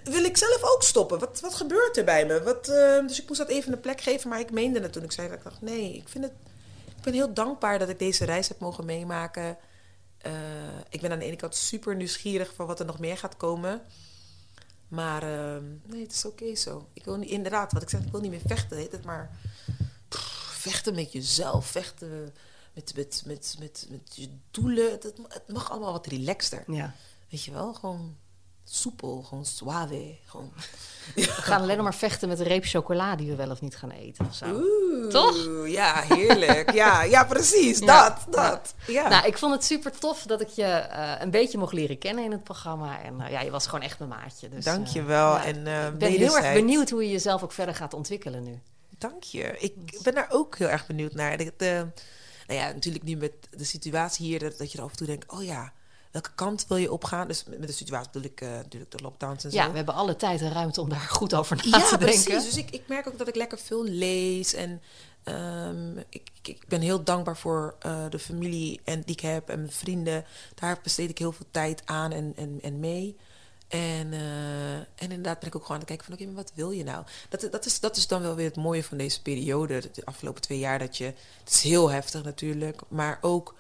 wil 0.05 0.25
ik 0.25 0.37
zelf 0.37 0.63
ook 0.63 0.83
stoppen? 0.83 1.19
Wat, 1.19 1.41
wat 1.41 1.55
gebeurt 1.55 1.97
er 1.97 2.05
bij 2.05 2.27
me? 2.27 2.43
Wat, 2.43 2.69
ehm, 2.69 3.07
dus 3.07 3.21
ik 3.21 3.29
moest 3.29 3.41
dat 3.41 3.49
even 3.49 3.73
een 3.73 3.81
plek 3.81 4.01
geven, 4.01 4.29
maar 4.29 4.41
ik 4.41 4.51
meende 4.51 4.81
het 4.81 4.93
toen 4.93 5.03
ik 5.03 5.13
zei 5.13 5.33
ik 5.33 5.43
dacht, 5.43 5.61
nee, 5.61 5.95
ik 5.97 6.09
vind 6.09 6.25
het... 6.25 6.33
Ik 6.97 7.09
ben 7.09 7.13
heel 7.13 7.35
dankbaar 7.35 7.79
dat 7.79 7.89
ik 7.89 7.99
deze 7.99 8.25
reis 8.25 8.49
heb 8.49 8.59
mogen 8.59 8.85
meemaken. 8.85 9.57
Eh, 10.19 10.33
ik 10.89 11.01
ben 11.01 11.13
aan 11.13 11.19
de 11.19 11.25
ene 11.25 11.37
kant 11.37 11.57
super 11.57 11.97
nieuwsgierig 11.97 12.53
van 12.55 12.67
wat 12.67 12.81
er 12.81 12.87
nog 12.87 12.99
meer 12.99 13.19
gaat 13.19 13.37
komen. 13.37 13.83
Maar 14.89 15.23
ehm, 15.23 15.65
nee, 15.85 16.03
het 16.03 16.13
is 16.13 16.25
oké 16.25 16.55
zo. 16.55 16.89
Ik 16.93 17.05
wil 17.05 17.17
niet, 17.17 17.31
inderdaad, 17.31 17.73
wat 17.73 17.83
ik 17.83 17.89
zeg, 17.89 18.01
ik 18.01 18.11
wil 18.11 18.21
niet 18.21 18.31
meer 18.31 18.41
vechten. 18.47 18.77
Heet 18.77 18.93
het 18.93 19.05
maar 19.05 19.31
vechten 20.51 20.95
met 20.95 21.13
jezelf, 21.13 21.67
vechten 21.67 22.35
met, 22.75 22.93
met, 22.97 23.23
met, 23.27 23.57
met, 23.59 23.87
met 23.91 24.01
je 24.15 24.29
doelen. 24.51 24.91
Het, 24.91 25.03
het 25.29 25.49
mag 25.49 25.71
allemaal 25.71 25.93
wat 25.93 26.07
relaxter. 26.07 26.65
Ja. 26.67 26.95
Weet 27.31 27.45
je 27.45 27.53
wel, 27.53 27.75
gewoon 27.75 28.17
soepel, 28.65 29.23
gewoon 29.23 29.45
suave. 29.47 30.17
Gewoon. 30.27 30.53
We 31.15 31.23
gaan 31.23 31.61
alleen 31.63 31.75
nog 31.77 31.85
maar 31.85 31.95
vechten 31.95 32.29
met 32.29 32.39
een 32.41 32.47
reep 32.47 32.65
chocola 32.65 33.17
die 33.17 33.29
we 33.29 33.35
wel 33.37 33.51
of 33.51 33.61
niet 33.61 33.77
gaan 33.77 33.91
eten 33.91 34.27
of 34.27 34.35
zo. 34.35 34.45
Oeh, 34.47 35.09
Toch? 35.11 35.67
Ja, 35.67 36.03
heerlijk. 36.09 36.73
ja, 36.73 37.03
ja, 37.03 37.25
precies. 37.25 37.79
Ja. 37.79 38.09
Dat, 38.09 38.35
dat. 38.35 38.75
Ja. 38.87 39.09
Nou, 39.09 39.27
ik 39.27 39.39
vond 39.39 39.53
het 39.55 39.65
super 39.65 39.99
tof 39.99 40.23
dat 40.23 40.41
ik 40.41 40.49
je 40.49 40.65
eh, 40.65 41.13
een 41.21 41.31
beetje 41.31 41.59
mocht 41.59 41.73
leren 41.73 41.99
kennen 41.99 42.25
in 42.25 42.31
het 42.33 42.45
programma. 42.45 43.03
En 43.03 43.21
eh, 43.21 43.31
ja, 43.31 43.41
je 43.41 43.51
was 43.51 43.67
gewoon 43.67 43.85
echt 43.85 43.99
mijn 43.99 44.11
maatje. 44.11 44.49
Dus, 44.49 44.65
Dank 44.65 44.87
je 44.87 45.01
eh, 45.01 45.07
wel. 45.07 45.35
ja, 45.35 45.45
En, 45.45 45.57
ik 45.93 45.99
ben 45.99 46.11
heel 46.13 46.39
erg 46.39 46.55
benieuwd 46.55 46.91
hoe 46.91 47.03
je 47.05 47.11
jezelf 47.11 47.43
ook 47.43 47.53
verder 47.53 47.75
gaat 47.75 47.95
ontwikkelen 47.95 48.43
nu. 48.43 48.61
dank 48.99 49.23
je. 49.23 49.57
Ik 49.59 49.99
ben 50.03 50.15
daar 50.15 50.29
ook 50.31 50.59
heel 50.59 50.69
erg 50.69 50.87
benieuwd 50.87 51.15
naar. 51.15 51.37
De, 51.37 51.53
de- 51.57 51.87
nou 52.47 52.61
ja, 52.61 52.73
natuurlijk 52.73 53.05
nu 53.05 53.17
met 53.17 53.33
de 53.51 53.65
situatie 53.65 54.27
hier, 54.27 54.39
dat, 54.39 54.59
dat 54.59 54.73
je 54.73 54.79
er 54.79 54.85
af 54.85 54.91
en 54.91 54.97
toe 54.97 55.07
denkt, 55.07 55.33
oh 55.33 55.45
ja, 55.45 55.73
welke 56.13 56.31
kant 56.35 56.67
wil 56.69 56.77
je 56.77 56.93
opgaan? 56.93 57.29
Dus 57.29 57.45
met 57.45 57.67
de 57.67 57.73
situatie 57.73 58.11
bedoel 58.13 58.31
ik 58.31 58.41
eh, 58.41 58.49
natuurlijk 58.49 58.91
de 58.91 59.03
lockdowns 59.03 59.45
en 59.45 59.51
zo. 59.51 59.57
Ja, 59.57 59.71
we 59.71 59.77
hebben 59.77 59.95
alle 59.95 60.17
tijd 60.17 60.41
en 60.41 60.53
ruimte 60.53 60.81
om 60.81 60.89
daar 60.89 61.01
goed 61.01 61.35
over 61.35 61.57
na 61.57 61.79
Ja, 61.79 61.89
te 61.89 61.99
precies. 61.99 62.25
denken. 62.25 62.45
Dus 62.45 62.57
ik, 62.57 62.71
ik 62.71 62.83
merk 62.89 63.09
ook 63.09 63.19
dat 63.19 63.29
ik 63.29 63.35
lekker 63.35 63.59
veel 63.59 63.85
lees. 63.85 64.55
En 64.55 64.83
ehm, 65.25 65.99
ik, 65.99 66.31
ik, 66.43 66.49
ik 66.49 66.69
ben 66.69 66.81
heel 66.81 67.05
dankbaar 67.05 67.37
voor 67.37 67.75
eh, 67.79 68.05
de 68.11 68.19
familie 68.19 68.81
en, 68.85 69.01
die 69.01 69.15
ik 69.15 69.21
heb 69.21 69.49
en 69.49 69.59
mijn 69.59 69.73
vrienden. 69.73 70.25
Daar 70.55 70.79
besteed 70.83 71.11
ik 71.11 71.19
heel 71.19 71.33
veel 71.33 71.47
tijd 71.51 71.83
aan 71.85 72.13
en, 72.13 72.33
en, 72.37 72.59
en 72.63 72.81
mee. 72.81 73.17
En, 73.73 74.13
eh, 74.13 74.75
en 74.75 74.87
inderdaad 74.99 75.39
ben 75.39 75.49
ik 75.49 75.57
ook 75.57 75.63
gewoon 75.63 75.81
aan 75.81 75.87
het 75.87 75.87
kijken 75.87 76.05
van... 76.05 76.15
oké, 76.15 76.25
maar 76.25 76.35
wat 76.35 76.53
wil 76.55 76.71
je 76.71 76.85
nou? 76.85 77.05
Dat, 77.29 77.49
dat, 77.51 77.67
is, 77.67 77.81
dat 77.81 77.97
is 77.97 78.07
dan 78.07 78.23
wel 78.23 78.35
weer 78.35 78.47
het 78.47 78.57
mooie 78.57 78.85
van 78.85 78.97
deze 78.97 79.23
periode. 79.23 79.91
De 79.93 80.05
afgelopen 80.05 80.43
twee 80.43 80.59
jaar 80.59 80.79
dat 80.79 80.97
je... 80.97 81.05
Het 81.05 81.55
is 81.55 81.61
heel 81.61 81.91
heftig 81.91 82.23
natuurlijk. 82.23 82.81
Maar 82.89 83.19
ook 83.21 83.55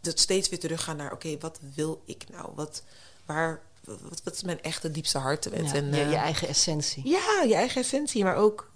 dat 0.00 0.20
steeds 0.20 0.48
weer 0.48 0.58
teruggaan 0.58 0.96
naar... 0.96 1.12
oké, 1.12 1.38
wat 1.38 1.58
wil 1.74 2.02
ik 2.04 2.24
nou? 2.30 2.50
Wat, 2.54 2.82
waar, 3.26 3.62
wat, 3.84 4.22
wat 4.24 4.34
is 4.34 4.42
mijn 4.42 4.62
echte 4.62 4.90
diepste? 4.90 5.18
Ja, 5.18 5.36
en, 5.52 5.86
je, 5.86 5.96
je 5.96 6.02
eh, 6.02 6.14
eigen 6.16 6.48
essentie. 6.48 7.08
ja, 7.08 7.42
je 7.42 7.54
eigen 7.54 7.80
essentie, 7.80 8.24
maar 8.24 8.36
ook, 8.36 8.70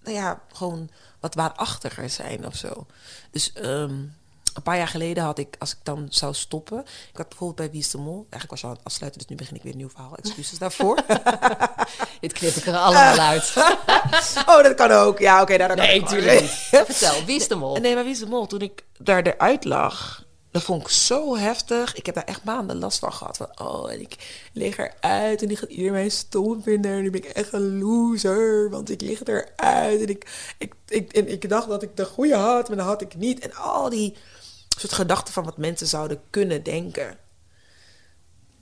nou 0.00 0.16
ja, 0.16 0.42
gewoon 0.52 0.90
wat 1.20 1.34
waarachtiger 1.34 2.10
zijn 2.10 2.46
of 2.46 2.56
zo. 2.56 2.86
Dus 3.30 3.52
ehm, 3.52 4.04
een 4.54 4.62
paar 4.62 4.76
jaar 4.76 4.88
geleden 4.88 5.24
had 5.24 5.38
ik, 5.38 5.56
als 5.58 5.72
ik 5.72 5.78
dan 5.82 6.06
zou 6.10 6.34
stoppen, 6.34 6.78
ik 7.10 7.16
had 7.16 7.28
bijvoorbeeld 7.28 7.58
bij 7.58 7.70
Wie 7.70 7.80
is 7.80 7.90
de 7.90 7.98
Mol, 7.98 8.26
eigenlijk 8.30 8.50
was 8.50 8.60
je 8.60 8.66
al 8.66 8.72
aan 8.72 8.78
het 8.78 8.86
afsluiten, 8.86 9.20
dus 9.20 9.30
nu 9.30 9.36
begin 9.36 9.56
ik 9.56 9.62
weer 9.62 9.72
een 9.72 9.78
nieuw 9.78 9.88
verhaal, 9.88 10.16
excuses 10.16 10.58
daarvoor. 10.58 10.98
Dit 12.20 12.32
knip 12.32 12.54
ik 12.54 12.66
er 12.66 12.76
allemaal 12.76 13.18
uit. 13.18 13.52
oh, 14.50 14.62
dat 14.62 14.74
kan 14.74 14.90
ook, 14.90 15.18
ja, 15.18 15.42
oké, 15.42 15.56
daar 15.58 15.68
kan 15.68 15.76
Nee, 15.76 15.94
ik 15.94 16.06
tuurlijk 16.06 16.40
niet. 16.40 16.50
Vertel, 16.86 17.24
wie 17.24 17.36
is 17.36 17.48
de 17.48 17.54
mol? 17.54 17.76
Nee, 17.76 17.94
maar 17.94 18.04
Wie 18.04 18.12
is 18.12 18.18
de 18.18 18.26
Mol, 18.26 18.46
toen 18.46 18.60
ik 18.60 18.84
daar 18.98 19.22
eruit 19.22 19.64
lag, 19.64 20.24
dat 20.52 20.62
vond 20.62 20.82
ik 20.82 20.88
zo 20.88 21.36
heftig. 21.36 21.94
Ik 21.94 22.06
heb 22.06 22.14
daar 22.14 22.24
echt 22.24 22.44
maanden 22.44 22.78
last 22.78 22.98
van 22.98 23.12
gehad. 23.12 23.36
Van, 23.36 23.48
oh, 23.66 23.92
en 23.92 24.00
ik 24.00 24.16
lig 24.52 24.78
eruit 24.78 25.42
en 25.42 25.48
die 25.48 25.56
gaat 25.56 25.68
iedereen 25.68 25.92
mij 25.92 26.08
stom 26.08 26.62
vinden. 26.62 26.92
En 26.92 27.02
nu 27.02 27.10
ben 27.10 27.24
ik 27.24 27.30
echt 27.30 27.52
een 27.52 27.78
loser, 27.78 28.70
want 28.70 28.90
ik 28.90 29.00
lig 29.00 29.22
eruit. 29.24 30.00
En 30.00 30.08
ik, 30.08 30.54
ik, 30.58 30.74
ik, 30.88 31.12
en 31.12 31.28
ik 31.28 31.48
dacht 31.48 31.68
dat 31.68 31.82
ik 31.82 31.96
de 31.96 32.04
goede 32.04 32.36
had, 32.36 32.68
maar 32.68 32.76
dat 32.76 32.86
had 32.86 33.02
ik 33.02 33.14
niet. 33.14 33.38
En 33.38 33.54
al 33.54 33.88
die 33.88 34.16
soort 34.80 34.92
gedachten 34.92 35.32
van 35.32 35.44
wat 35.44 35.56
mensen 35.56 35.86
zouden 35.86 36.20
kunnen 36.30 36.62
denken. 36.62 37.18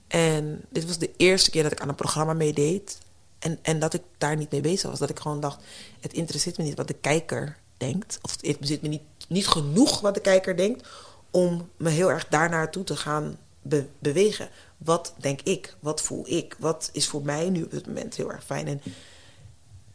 En 0.07 0.61
dit 0.69 0.85
was 0.87 0.97
de 0.97 1.11
eerste 1.17 1.49
keer 1.49 1.63
dat 1.63 1.71
ik 1.71 1.81
aan 1.81 1.89
een 1.89 1.95
programma 1.95 2.33
meedeed. 2.33 2.97
En, 3.39 3.59
en 3.61 3.79
dat 3.79 3.93
ik 3.93 4.01
daar 4.17 4.35
niet 4.37 4.51
mee 4.51 4.61
bezig 4.61 4.89
was. 4.89 4.99
Dat 4.99 5.09
ik 5.09 5.19
gewoon 5.19 5.39
dacht, 5.39 5.63
het 5.99 6.13
interesseert 6.13 6.57
me 6.57 6.63
niet 6.63 6.77
wat 6.77 6.87
de 6.87 6.93
kijker 6.93 7.57
denkt. 7.77 8.19
Of 8.21 8.31
het 8.31 8.43
interesseert 8.43 8.81
me 8.81 8.87
niet, 8.87 9.01
niet 9.27 9.47
genoeg 9.47 9.99
wat 9.99 10.13
de 10.13 10.21
kijker 10.21 10.57
denkt... 10.57 10.87
om 11.31 11.69
me 11.77 11.89
heel 11.89 12.11
erg 12.11 12.27
daarnaartoe 12.27 12.83
te 12.83 12.95
gaan 12.95 13.37
be- 13.61 13.87
bewegen. 13.99 14.49
Wat 14.77 15.13
denk 15.17 15.41
ik? 15.41 15.75
Wat 15.79 16.01
voel 16.01 16.23
ik? 16.27 16.55
Wat 16.59 16.89
is 16.93 17.07
voor 17.07 17.21
mij 17.23 17.49
nu 17.49 17.63
op 17.63 17.71
dit 17.71 17.87
moment 17.87 18.15
heel 18.15 18.31
erg 18.31 18.43
fijn? 18.43 18.67
En 18.67 18.81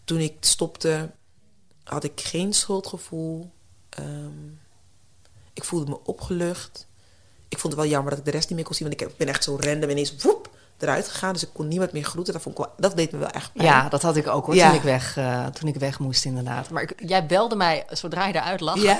toen 0.04 0.20
ik 0.20 0.36
stopte, 0.40 1.10
had 1.84 2.04
ik 2.04 2.20
geen 2.20 2.52
schuldgevoel. 2.52 3.50
Ehm, 3.88 4.50
ik 5.56 5.64
voelde 5.64 5.90
me 5.90 5.98
opgelucht. 6.04 6.86
Ik 7.48 7.58
vond 7.58 7.72
het 7.72 7.82
wel 7.82 7.90
jammer 7.90 8.10
dat 8.10 8.18
ik 8.18 8.24
de 8.24 8.30
rest 8.30 8.48
niet 8.48 8.56
meer 8.56 8.66
kon 8.66 8.74
zien. 8.74 8.88
Want 8.88 9.00
ik 9.00 9.16
ben 9.16 9.28
echt 9.28 9.44
zo 9.44 9.56
random 9.60 9.90
ineens 9.90 10.14
woep, 10.22 10.50
eruit 10.78 11.08
gegaan. 11.08 11.32
Dus 11.32 11.42
ik 11.42 11.48
kon 11.52 11.68
niemand 11.68 11.92
meer 11.92 12.04
groeten. 12.04 12.32
Dat, 12.32 12.42
vond 12.42 12.58
ik 12.58 12.64
wel, 12.64 12.74
dat 12.76 12.96
deed 12.96 13.12
me 13.12 13.18
wel 13.18 13.28
echt 13.30 13.52
pijn. 13.52 13.66
Ja, 13.66 13.88
dat 13.88 14.02
had 14.02 14.16
ik 14.16 14.26
ook 14.28 14.46
hoor, 14.46 14.54
Ja. 14.54 14.66
toen, 14.68 14.76
ik 14.76 14.82
weg, 14.82 15.16
eh, 15.16 15.46
toen 15.46 15.68
ik 15.68 15.76
weg 15.76 15.98
moest 15.98 16.24
inderdaad. 16.24 16.70
Maar 16.70 16.82
ik- 16.82 16.94
jij 17.08 17.26
belde 17.26 17.56
mij 17.56 17.84
zodra 17.90 18.26
je 18.26 18.34
eruit 18.34 18.60
lag. 18.60 18.82
Ja, 18.82 18.98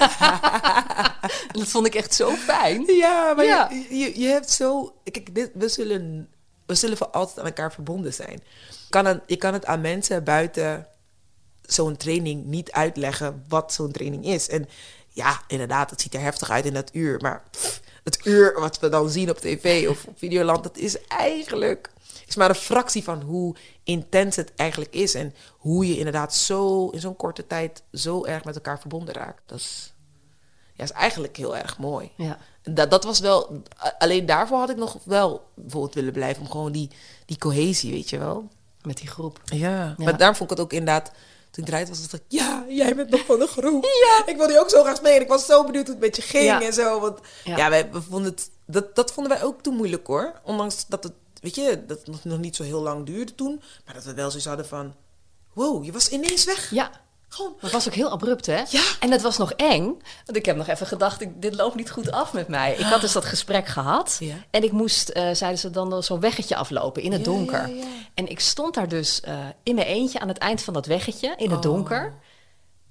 En 1.52 1.58
dat 1.60 1.68
vond 1.68 1.86
ik 1.86 1.94
echt 1.94 2.14
zo 2.14 2.30
fijn. 2.30 2.84
ja 2.86 3.32
maar 3.34 3.44
Ja. 3.44 3.68
Je, 3.70 3.96
je, 3.98 4.20
je 4.20 4.26
hebt 4.26 4.50
zo... 4.50 4.94
Kijk, 5.10 5.34
dit, 5.34 5.50
we, 5.54 5.68
zullen, 5.68 6.28
we 6.66 6.74
zullen 6.74 6.96
voor 6.96 7.08
altijd 7.10 7.38
aan 7.38 7.44
elkaar 7.46 7.72
verbonden 7.72 8.14
zijn. 8.14 8.40
Je 8.70 9.02
kan, 9.02 9.20
je 9.26 9.36
kan 9.36 9.52
het 9.52 9.66
aan 9.66 9.80
mensen 9.80 10.24
buiten 10.24 10.86
zo'n 11.62 11.96
training 11.96 12.44
niet 12.44 12.72
uitleggen 12.72 13.44
wat 13.48 13.72
zo'n 13.72 13.92
training 13.92 14.24
is. 14.24 14.48
En 14.48 14.68
ja, 15.16 15.40
inderdaad, 15.46 15.90
het 15.90 16.00
ziet 16.00 16.14
er 16.14 16.20
heftig 16.20 16.50
uit 16.50 16.64
in 16.64 16.74
dat 16.74 16.90
uur. 16.92 17.20
Maar 17.20 17.42
pff, 17.50 17.80
het 18.04 18.20
uur 18.24 18.60
wat 18.60 18.78
we 18.78 18.88
dan 18.88 19.10
zien 19.10 19.30
op 19.30 19.38
tv 19.38 19.88
of 19.88 20.04
op 20.04 20.18
Videoland... 20.18 20.62
dat 20.62 20.76
is 20.76 21.06
eigenlijk 21.06 21.90
is 22.26 22.36
maar 22.36 22.48
een 22.48 22.54
fractie 22.54 23.04
van 23.04 23.22
hoe 23.22 23.56
intens 23.84 24.36
het 24.36 24.52
eigenlijk 24.56 24.94
is. 24.94 25.14
En 25.14 25.34
hoe 25.58 25.88
je 25.88 25.98
inderdaad 25.98 26.34
zo 26.34 26.88
in 26.88 27.00
zo'n 27.00 27.16
korte 27.16 27.46
tijd 27.46 27.82
zo 27.92 28.24
erg 28.24 28.44
met 28.44 28.54
elkaar 28.54 28.80
verbonden 28.80 29.14
raakt. 29.14 29.42
Dat 29.46 29.58
is, 29.58 29.94
ja, 30.74 30.84
is 30.84 30.92
eigenlijk 30.92 31.36
heel 31.36 31.56
erg 31.56 31.78
mooi. 31.78 32.10
Ja. 32.16 32.38
Dat, 32.62 32.90
dat 32.90 33.04
was 33.04 33.20
wel... 33.20 33.62
Alleen 33.98 34.26
daarvoor 34.26 34.58
had 34.58 34.70
ik 34.70 34.76
nog 34.76 34.98
wel 35.04 35.48
bijvoorbeeld 35.54 35.94
willen 35.94 36.12
blijven. 36.12 36.42
Om 36.42 36.50
gewoon 36.50 36.72
die, 36.72 36.90
die 37.26 37.38
cohesie, 37.38 37.92
weet 37.92 38.10
je 38.10 38.18
wel. 38.18 38.48
Met 38.82 38.96
die 38.96 39.08
groep. 39.08 39.40
Ja. 39.44 39.94
Ja. 39.98 40.04
Maar 40.04 40.16
daarom 40.16 40.36
vond 40.36 40.50
ik 40.50 40.56
het 40.56 40.66
ook 40.66 40.72
inderdaad... 40.72 41.12
Toen 41.56 41.64
ik 41.64 41.70
eruit 41.70 41.88
was, 41.88 42.00
dacht 42.00 42.12
ik... 42.12 42.22
Ja, 42.28 42.64
jij 42.68 42.94
bent 42.96 43.10
nog 43.10 43.24
van 43.26 43.38
de 43.38 43.46
groep. 43.46 43.84
ja. 44.04 44.26
Ik 44.26 44.36
wilde 44.36 44.52
je 44.52 44.60
ook 44.60 44.70
zo 44.70 44.82
graag 44.82 45.02
mee. 45.02 45.14
En 45.14 45.20
ik 45.20 45.28
was 45.28 45.46
zo 45.46 45.64
benieuwd 45.64 45.86
hoe 45.86 45.94
het 45.94 46.04
met 46.04 46.16
je 46.16 46.22
ging 46.22 46.44
Ja. 46.44 46.62
en 46.62 46.72
zo. 46.72 47.00
Want 47.00 47.18
Ja. 47.44 47.56
ja, 47.56 47.70
wij, 47.70 47.90
we 47.92 48.02
vonden 48.02 48.30
het... 48.30 48.50
Dat, 48.66 48.94
dat 48.94 49.12
vonden 49.12 49.32
wij 49.32 49.42
ook 49.44 49.62
toen 49.62 49.76
moeilijk 49.76 50.06
hoor. 50.06 50.40
Ondanks 50.44 50.86
dat 50.88 51.02
het... 51.04 51.12
Weet 51.40 51.54
je, 51.54 51.84
dat 51.86 52.06
het 52.06 52.24
nog 52.24 52.38
niet 52.38 52.56
zo 52.56 52.62
heel 52.62 52.80
lang 52.82 53.06
duurde 53.06 53.34
toen. 53.34 53.62
Maar 53.84 53.94
dat 53.94 54.04
we 54.04 54.14
wel 54.14 54.28
zoiets 54.28 54.48
hadden 54.48 54.66
van... 54.66 54.94
Wow, 55.52 55.84
je 55.84 55.92
was 55.92 56.08
ineens 56.08 56.44
weg. 56.44 56.70
Ja, 56.70 56.90
Gewoon... 57.28 57.54
dat 57.60 57.70
was 57.70 57.86
ook 57.88 57.94
heel 57.94 58.10
abrupt, 58.10 58.46
hè? 58.46 58.62
Ja. 58.68 58.82
En 59.00 59.10
het 59.10 59.22
was 59.22 59.36
nog 59.38 59.52
eng. 59.52 59.84
Want 60.24 60.36
ik 60.38 60.44
heb 60.46 60.56
nog 60.56 60.66
even 60.66 60.86
gedacht, 60.86 61.20
ik, 61.20 61.42
dit 61.42 61.54
loopt 61.54 61.74
niet 61.74 61.90
goed 61.90 62.10
af 62.12 62.32
met 62.32 62.48
mij. 62.48 62.74
Ik 62.74 62.84
had 62.84 63.00
dus 63.00 63.12
dat 63.12 63.24
gesprek 63.24 63.66
gehad. 63.66 64.16
Ja. 64.20 64.34
En 64.50 64.62
ik 64.62 64.72
moest, 64.72 65.08
eh, 65.08 65.28
zeiden 65.32 65.60
ze 65.60 65.70
dan, 65.70 66.02
zo'n 66.02 66.20
weggetje 66.20 66.56
aflopen 66.56 67.02
in 67.02 67.12
het 67.12 67.20
Ja, 67.24 67.26
donker. 67.26 67.68
ja. 67.68 67.84
En 68.14 68.28
ik 68.28 68.40
stond 68.40 68.74
daar 68.74 68.88
dus 68.88 69.20
eh, 69.20 69.38
in 69.62 69.74
mijn 69.74 69.86
eentje 69.86 70.20
aan 70.20 70.28
het 70.28 70.38
eind 70.38 70.62
van 70.62 70.74
dat 70.74 70.86
weggetje, 70.86 71.34
in 71.36 71.50
het 71.50 71.66
Oh. 71.66 71.72
donker. 71.72 72.14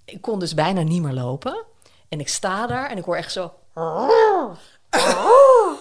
Ik 0.06 0.22
kon 0.22 0.40
dus 0.40 0.54
bijna 0.54 0.82
niet 0.82 1.02
meer 1.02 1.14
lopen. 1.14 1.64
En 2.10 2.20
ik 2.20 2.30
sta 2.30 2.68
daar 2.68 2.90
en 2.90 2.98
ik 2.98 3.04
hoor 3.04 3.16
echt 3.16 3.32
zo... 3.32 3.54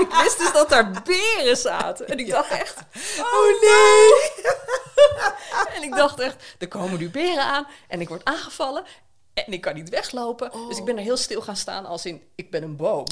En 0.00 0.06
ik 0.06 0.22
wist 0.22 0.38
dus 0.38 0.52
dat 0.52 0.68
daar 0.68 1.02
beren 1.04 1.56
zaten. 1.56 2.08
En 2.08 2.18
ik 2.18 2.30
dacht 2.30 2.50
echt... 2.50 2.76
Oh 3.18 3.60
nee! 3.60 4.12
En 5.74 5.82
ik 5.82 5.94
dacht 5.94 6.20
echt, 6.20 6.36
er 6.58 6.68
komen 6.68 6.98
nu 6.98 7.10
beren 7.10 7.44
aan 7.44 7.66
en 7.88 8.00
ik 8.00 8.08
word 8.08 8.24
aangevallen 8.24 8.84
en 9.34 9.52
ik 9.52 9.60
kan 9.60 9.74
niet 9.74 9.88
weglopen. 9.88 10.50
Dus 10.68 10.78
ik 10.78 10.84
ben 10.84 10.96
er 10.96 11.02
heel 11.02 11.16
stil 11.16 11.42
gaan 11.42 11.56
staan 11.56 11.86
als 11.86 12.06
in, 12.06 12.22
ik 12.34 12.50
ben 12.50 12.62
een 12.62 12.76
boom. 12.76 13.06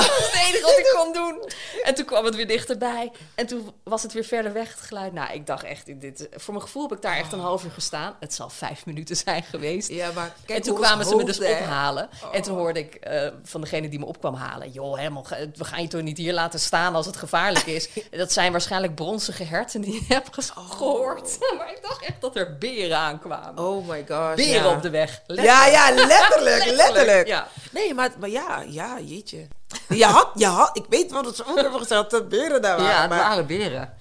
dat 0.08 0.18
is 0.18 0.26
het 0.26 0.42
enige 0.46 0.62
wat 0.62 0.78
ik 0.78 0.94
kon 0.96 1.12
doen. 1.12 1.50
En 1.82 1.94
toen 1.94 2.04
kwam 2.04 2.24
het 2.24 2.34
weer 2.34 2.46
dichterbij 2.46 3.12
en 3.34 3.46
toen 3.46 3.72
was 3.84 4.02
het 4.02 4.12
weer 4.12 4.24
verder 4.24 4.52
weg, 4.52 4.70
het 4.70 4.80
geluid. 4.80 5.12
Nou, 5.12 5.32
ik 5.32 5.46
dacht 5.46 5.64
echt, 5.64 6.00
dit, 6.00 6.28
voor 6.32 6.54
mijn 6.54 6.66
gevoel 6.66 6.82
heb 6.82 6.92
ik 6.92 7.02
daar 7.02 7.16
echt 7.16 7.32
een 7.32 7.40
half 7.40 7.64
uur 7.64 7.70
gestaan. 7.70 8.16
Het 8.20 8.34
zal 8.34 8.48
vijf 8.48 8.86
minuten 8.86 9.16
zijn 9.26 9.42
geweest. 9.42 9.88
Ja, 9.88 10.10
maar 10.14 10.34
kijk 10.44 10.58
en 10.58 10.64
toen 10.64 10.76
kwamen 10.76 11.06
ze 11.06 11.16
me 11.16 11.24
dus 11.24 11.38
hè. 11.38 11.52
ophalen. 11.52 12.08
En 12.32 12.42
toen 12.42 12.56
hoorde 12.56 12.78
ik 12.78 12.94
eh, 12.94 13.28
van 13.42 13.60
degene 13.60 13.88
die 13.88 13.98
me 13.98 14.06
op 14.06 14.18
kwam 14.18 14.34
halen... 14.34 14.70
joh, 14.70 14.96
helemaal, 14.96 15.26
we 15.54 15.64
gaan 15.64 15.82
je 15.82 15.88
toch 15.88 16.02
niet 16.02 16.18
hier 16.18 16.32
laten 16.32 16.60
staan 16.60 16.94
als 16.94 17.06
het 17.06 17.16
gevaarlijk 17.16 17.66
is. 17.66 17.88
dat 18.10 18.32
zijn 18.32 18.52
waarschijnlijk 18.52 18.94
bronzige 18.94 19.44
herten 19.44 19.80
die 19.80 19.92
je 19.92 20.04
hebt 20.08 20.34
ges- 20.34 20.52
gehoord. 20.54 21.38
maar 21.58 21.70
ik 21.70 21.82
dacht 21.82 22.04
echt 22.04 22.20
dat 22.20 22.36
er 22.36 22.58
beren 22.58 22.98
aankwamen. 22.98 23.64
Oh 23.64 23.88
my 23.88 24.04
gosh. 24.08 24.34
beren 24.34 24.62
ja. 24.62 24.74
op 24.74 24.82
de 24.82 24.90
weg. 24.90 25.22
Ja, 25.26 25.66
ja, 25.66 25.94
letterlijk, 25.94 26.64
letterlijk. 26.64 27.26
Ja. 27.26 27.48
Nee, 27.70 27.94
maar, 27.94 28.10
maar 28.18 28.28
ja, 28.28 28.64
ja, 28.66 28.98
jeetje. 29.00 29.46
Je 29.88 30.04
had, 30.04 30.30
je 30.34 30.46
had, 30.46 30.76
ik 30.76 30.84
weet 30.88 31.10
wat 31.10 31.24
het 31.24 31.46
ook 31.46 31.60
hebben 31.60 31.80
gezegd, 31.80 32.10
dat 32.10 32.28
beren 32.28 32.62
daar 32.62 32.76
waren. 32.76 32.92
Ja, 32.92 33.00
het 33.00 33.10
maar, 33.10 33.18
waren 33.18 33.46
beren. 33.46 33.94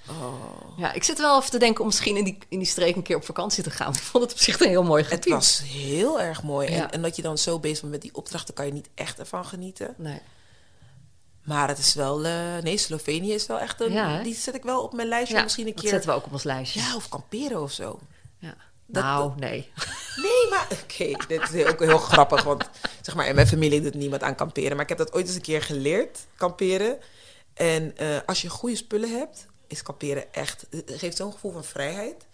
Ja, 0.77 0.93
ik 0.93 1.03
zit 1.03 1.17
wel 1.17 1.37
even 1.39 1.51
te 1.51 1.57
denken 1.57 1.79
om 1.81 1.85
misschien 1.87 2.17
in 2.17 2.23
die, 2.23 2.37
in 2.49 2.57
die 2.57 2.67
streek 2.67 2.95
een 2.95 3.01
keer 3.01 3.15
op 3.15 3.25
vakantie 3.25 3.63
te 3.63 3.69
gaan. 3.69 3.93
Ik 3.93 3.99
vond 3.99 4.23
het 4.23 4.33
op 4.33 4.39
zich 4.39 4.59
een 4.59 4.69
heel 4.69 4.83
mooi 4.83 5.03
gebied. 5.03 5.23
Het 5.23 5.33
was 5.33 5.61
heel 5.65 6.21
erg 6.21 6.43
mooi. 6.43 6.71
Ja. 6.71 6.75
En, 6.75 6.91
en 6.91 7.01
dat 7.01 7.15
je 7.15 7.21
dan 7.21 7.37
zo 7.37 7.59
bezig 7.59 7.79
bent 7.79 7.91
met 7.91 8.01
die 8.01 8.15
opdrachten, 8.15 8.53
kan 8.53 8.65
je 8.65 8.71
niet 8.71 8.89
echt 8.95 9.19
ervan 9.19 9.45
genieten. 9.45 9.93
Nee. 9.97 10.21
Maar 11.43 11.67
het 11.67 11.77
is 11.77 11.93
wel, 11.93 12.25
eh, 12.25 12.57
nee, 12.61 12.77
Slovenië 12.77 13.33
is 13.33 13.45
wel 13.45 13.59
echt 13.59 13.81
een, 13.81 13.91
Ja, 13.91 14.21
die 14.23 14.35
zet 14.35 14.55
ik 14.55 14.63
wel 14.63 14.81
op 14.81 14.93
mijn 14.93 15.07
lijstje. 15.07 15.35
Ja, 15.37 15.43
misschien 15.43 15.67
een 15.67 15.73
dat 15.73 15.81
keer. 15.81 15.91
zetten 15.91 16.09
we 16.09 16.15
ook 16.15 16.25
op 16.25 16.31
ons 16.31 16.43
lijstje. 16.43 16.79
Ja, 16.79 16.95
of 16.95 17.09
kamperen 17.09 17.61
of 17.61 17.71
zo. 17.71 17.99
Ja. 18.39 18.55
Dat- 18.87 19.03
nou, 19.03 19.31
nee. 19.37 19.71
Nee, 20.15 20.49
maar 20.49 20.67
oké, 20.83 21.25
dit 21.27 21.53
is 21.53 21.65
ook 21.65 21.79
heel 21.79 21.97
grappig. 21.97 22.43
Want 22.43 22.69
zeg 23.01 23.15
maar, 23.15 23.27
in 23.27 23.35
mijn 23.35 23.47
familie 23.47 23.81
doet 23.81 23.93
niemand 23.93 24.23
aan 24.23 24.35
kamperen. 24.35 24.71
Maar 24.75 24.81
ik 24.83 24.89
heb 24.89 24.97
dat 24.97 25.13
ooit 25.13 25.27
eens 25.27 25.35
een 25.35 25.41
keer 25.41 25.61
geleerd, 25.61 26.19
kamperen. 26.35 26.97
En 27.53 27.97
eh, 27.97 28.17
als 28.25 28.41
je 28.41 28.49
goede 28.49 28.75
spullen 28.75 29.17
hebt, 29.17 29.45
is 29.67 29.81
kamperen 29.83 30.33
echt... 30.33 30.65
Het 30.69 30.91
geeft 30.95 31.17
zo'n 31.17 31.31
gevoel 31.31 31.51
van 31.51 31.63
vrijheid. 31.63 32.25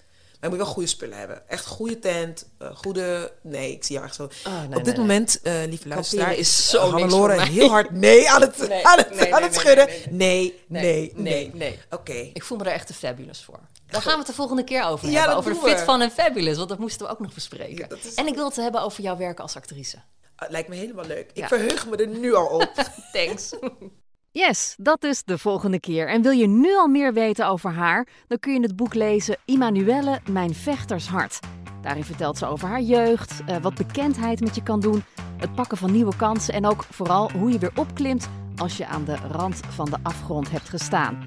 Je 0.43 0.49
moet 0.49 0.58
wel 0.58 0.73
goede 0.73 0.88
spullen 0.89 1.17
hebben. 1.17 1.49
Echt 1.49 1.65
goede 1.65 1.99
tent, 1.99 2.49
eh, 2.60 2.75
goede... 2.75 3.32
Nee, 3.41 3.71
ik 3.71 3.84
zie 3.84 3.95
jou 3.95 4.08
echt 4.08 4.15
zo. 4.15 4.23
Oh, 4.23 4.60
nee, 4.67 4.77
Op 4.77 4.84
dit 4.84 4.86
nee. 4.86 4.97
moment, 4.97 5.41
eh, 5.41 5.53
lieve 5.65 5.88
luisteraar, 5.88 6.36
is 6.36 6.69
zo 6.69 6.89
Hannelore 6.89 7.41
heel 7.41 7.69
hard 7.69 7.91
nee 7.91 8.29
aan 8.29 8.41
het, 8.41 8.67
Nee, 8.67 8.88
aan 8.88 8.97
het, 8.97 9.32
aan 9.32 9.43
het 9.43 9.53
schudden. 9.56 9.88
nee, 10.10 10.63
Nee, 10.67 11.12
nee, 11.15 11.51
nee. 11.53 11.79
Oké. 11.89 12.13
Ik 12.34 12.43
voel 12.43 12.58
me 12.58 12.63
er 12.63 12.71
echt 12.71 12.88
te 12.88 12.93
fabulous 12.93 13.43
voor. 13.43 13.60
Daar 13.88 14.01
gaan 14.01 14.12
we 14.12 14.17
het 14.17 14.27
de 14.27 14.34
volgende 14.34 14.63
keer 14.63 14.84
over 14.86 15.10
Ja, 15.10 15.17
hebben. 15.19 15.38
Over 15.38 15.51
doen 15.53 15.62
Fit. 15.63 15.79
Fun 15.79 16.01
en 16.01 16.12
Fabulous. 16.12 16.58
Want 16.58 16.69
dat 16.69 16.79
moesten 16.79 17.06
we 17.06 17.12
ook 17.12 17.19
nog 17.19 17.34
bespreken. 17.34 17.77
Ja, 17.77 17.88
dat 17.88 18.03
is- 18.03 18.13
en 18.13 18.27
ik 18.27 18.36
wil 18.36 18.45
het 18.45 18.56
hebben 18.56 18.82
over 18.82 19.03
jouw 19.03 19.17
werk 19.17 19.39
als 19.39 19.56
actrice. 19.56 19.97
Ah, 20.36 20.49
lijkt 20.49 20.69
me 20.69 20.75
helemaal 20.75 21.06
leuk. 21.06 21.29
Ik 21.34 21.38
Ja. 21.38 21.47
verheug 21.47 21.88
me 21.89 21.95
er 21.97 22.08
nu 22.08 22.34
al 22.34 22.45
op. 22.47 22.71
Thanks. 23.13 23.49
Yes, 24.36 24.76
dat 24.78 25.02
dus 25.02 25.24
de 25.24 25.38
volgende 25.38 25.80
keer. 25.80 26.08
En 26.08 26.22
wil 26.22 26.32
je 26.32 26.48
nu 26.48 26.76
al 26.76 26.88
meer 26.88 27.13
weten 27.13 27.48
over 27.48 27.72
haar? 27.72 28.08
Dan 28.28 28.39
kun 28.39 28.54
je 28.54 28.60
het 28.60 28.76
boek 28.76 28.93
lezen 28.93 29.38
Immanuelle, 29.46 30.19
Mijn 30.30 30.54
Vechtershart. 30.54 31.39
Daarin 31.82 32.04
vertelt 32.04 32.38
ze 32.38 32.46
over 32.46 32.67
haar 32.67 32.82
jeugd, 32.82 33.41
eh, 33.46 33.58
wat 33.62 33.74
bekendheid 33.74 34.39
met 34.39 34.56
je 34.56 34.63
kan 34.63 34.80
doen, 34.80 35.04
het 35.38 35.56
pakken 35.56 35.78
van 35.78 35.91
nieuwe 35.91 36.15
kansen 36.15 36.54
en 36.54 36.65
ook 36.65 36.84
vooral 36.84 37.32
hoe 37.32 37.52
je 37.52 37.60
weer 37.60 37.72
opklimt 37.76 38.30
als 38.56 38.78
je 38.78 38.86
aan 38.86 39.06
de 39.06 39.15
rand 39.15 39.60
van 39.69 39.86
de 39.86 39.98
afgrond 40.04 40.52
hebt 40.52 40.69
gestaan. 40.69 41.24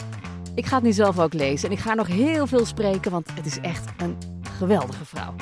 Ik 0.55 0.67
ga 0.67 0.75
het 0.75 0.85
nu 0.85 0.93
zelf 0.93 1.19
ook 1.19 1.33
lezen 1.33 1.69
en 1.69 1.75
ik 1.75 1.83
ga 1.83 1.95
nog 1.95 2.07
heel 2.07 2.47
veel 2.47 2.67
spreken, 2.67 3.11
want 3.11 3.35
het 3.35 3.47
is 3.47 3.61
echt 3.61 3.89
een 3.97 4.19
geweldige 4.59 5.05
vrouw. 5.05 5.35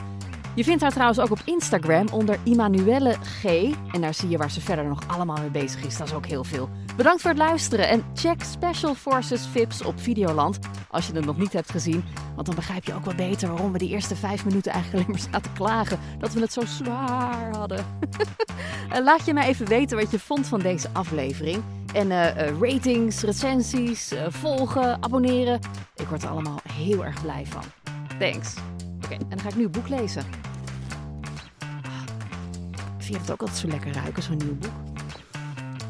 Je 0.54 0.64
vindt 0.64 0.82
haar 0.82 0.92
trouwens 0.92 1.20
ook 1.20 1.30
op 1.30 1.40
Instagram 1.44 2.06
onder 2.12 2.38
Immanuelle 2.42 3.16
G. 3.22 3.44
En 3.92 4.00
daar 4.00 4.14
zie 4.14 4.28
je 4.28 4.36
waar 4.36 4.50
ze 4.50 4.60
verder 4.60 4.84
nog 4.84 5.02
allemaal 5.06 5.36
mee 5.40 5.50
bezig 5.50 5.84
is. 5.84 5.96
Dat 5.96 6.06
is 6.06 6.14
ook 6.14 6.26
heel 6.26 6.44
veel. 6.44 6.68
Bedankt 6.96 7.20
voor 7.20 7.30
het 7.30 7.38
luisteren 7.38 7.88
en 7.88 8.04
check 8.14 8.42
Special 8.42 8.94
Forces 8.94 9.46
Vips 9.46 9.82
op 9.82 10.00
Videoland 10.00 10.58
als 10.90 11.06
je 11.06 11.12
het 11.12 11.24
nog 11.24 11.36
niet 11.36 11.52
hebt 11.52 11.70
gezien. 11.70 12.04
Want 12.34 12.46
dan 12.46 12.54
begrijp 12.54 12.84
je 12.84 12.94
ook 12.94 13.04
wel 13.04 13.14
beter 13.14 13.48
waarom 13.48 13.72
we 13.72 13.78
die 13.78 13.88
eerste 13.88 14.16
vijf 14.16 14.44
minuten 14.44 14.72
eigenlijk 14.72 15.06
alleen 15.06 15.20
maar 15.20 15.30
zaten 15.32 15.52
klagen. 15.52 15.98
Dat 16.18 16.32
we 16.32 16.40
het 16.40 16.52
zo 16.52 16.62
zwaar 16.64 17.56
hadden. 17.56 17.84
Eh, 18.90 19.04
Laat 19.04 19.26
je 19.26 19.32
mij 19.32 19.46
even 19.46 19.66
weten 19.66 19.96
wat 19.96 20.10
je 20.10 20.18
vond 20.18 20.46
van 20.46 20.60
deze 20.60 20.88
aflevering. 20.92 21.62
En 21.92 22.10
eh, 22.10 22.48
eh, 22.48 22.54
ratings, 22.60 23.22
recensies, 23.22 24.12
volgen, 24.28 25.02
abonneren. 25.02 25.60
Ik 25.96 26.06
word 26.06 26.22
er 26.22 26.28
allemaal 26.28 26.60
heel 26.72 27.04
erg 27.04 27.22
blij 27.22 27.46
van. 27.46 27.62
Thanks. 28.18 28.54
Oké, 29.04 29.14
en 29.14 29.28
dan 29.28 29.40
ga 29.40 29.48
ik 29.48 29.56
nu 29.56 29.64
een 29.64 29.70
boek 29.70 29.88
lezen. 29.88 30.24
Vind 32.98 33.14
je 33.14 33.18
het 33.18 33.30
ook 33.30 33.40
altijd 33.40 33.58
zo 33.58 33.68
lekker 33.68 33.92
ruiken, 33.92 34.22
zo'n 34.22 34.36
nieuw 34.36 34.54
boek? 34.54 34.72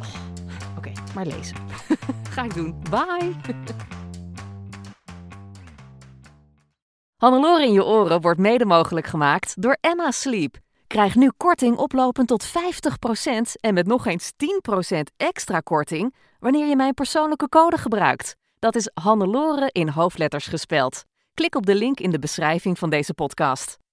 Oh, 0.01 0.15
Oké, 0.77 0.93
maar 1.15 1.27
lezen. 1.27 1.57
ga 2.35 2.43
ik 2.43 2.55
doen. 2.55 2.83
Bye! 2.91 3.33
Hannelore 7.17 7.65
in 7.65 7.73
je 7.73 7.85
oren 7.85 8.21
wordt 8.21 8.39
mede 8.39 8.65
mogelijk 8.65 9.07
gemaakt 9.07 9.63
door 9.63 9.77
Emma 9.81 10.11
Sleep. 10.11 10.57
Krijg 10.87 11.15
nu 11.15 11.31
korting 11.37 11.77
oplopend 11.77 12.29
tot 12.29 12.47
50% 12.47 12.51
en 13.61 13.75
met 13.75 13.87
nog 13.87 14.07
eens 14.07 14.33
10% 14.97 14.99
extra 15.17 15.61
korting 15.61 16.15
wanneer 16.39 16.67
je 16.67 16.77
mijn 16.77 16.95
persoonlijke 16.95 17.49
code 17.49 17.79
gebruikt. 17.79 18.37
Dat 18.59 18.75
is 18.75 18.91
Hannelore 18.95 19.69
in 19.73 19.89
hoofdletters 19.89 20.47
gespeld. 20.47 21.05
Klik 21.35 21.55
op 21.55 21.67
de 21.67 21.75
link 21.75 22.01
in 22.01 22.11
de 22.11 22.19
beschrijving 22.19 22.79
van 22.79 22.91
deze 22.91 23.15
podcast. 23.15 23.84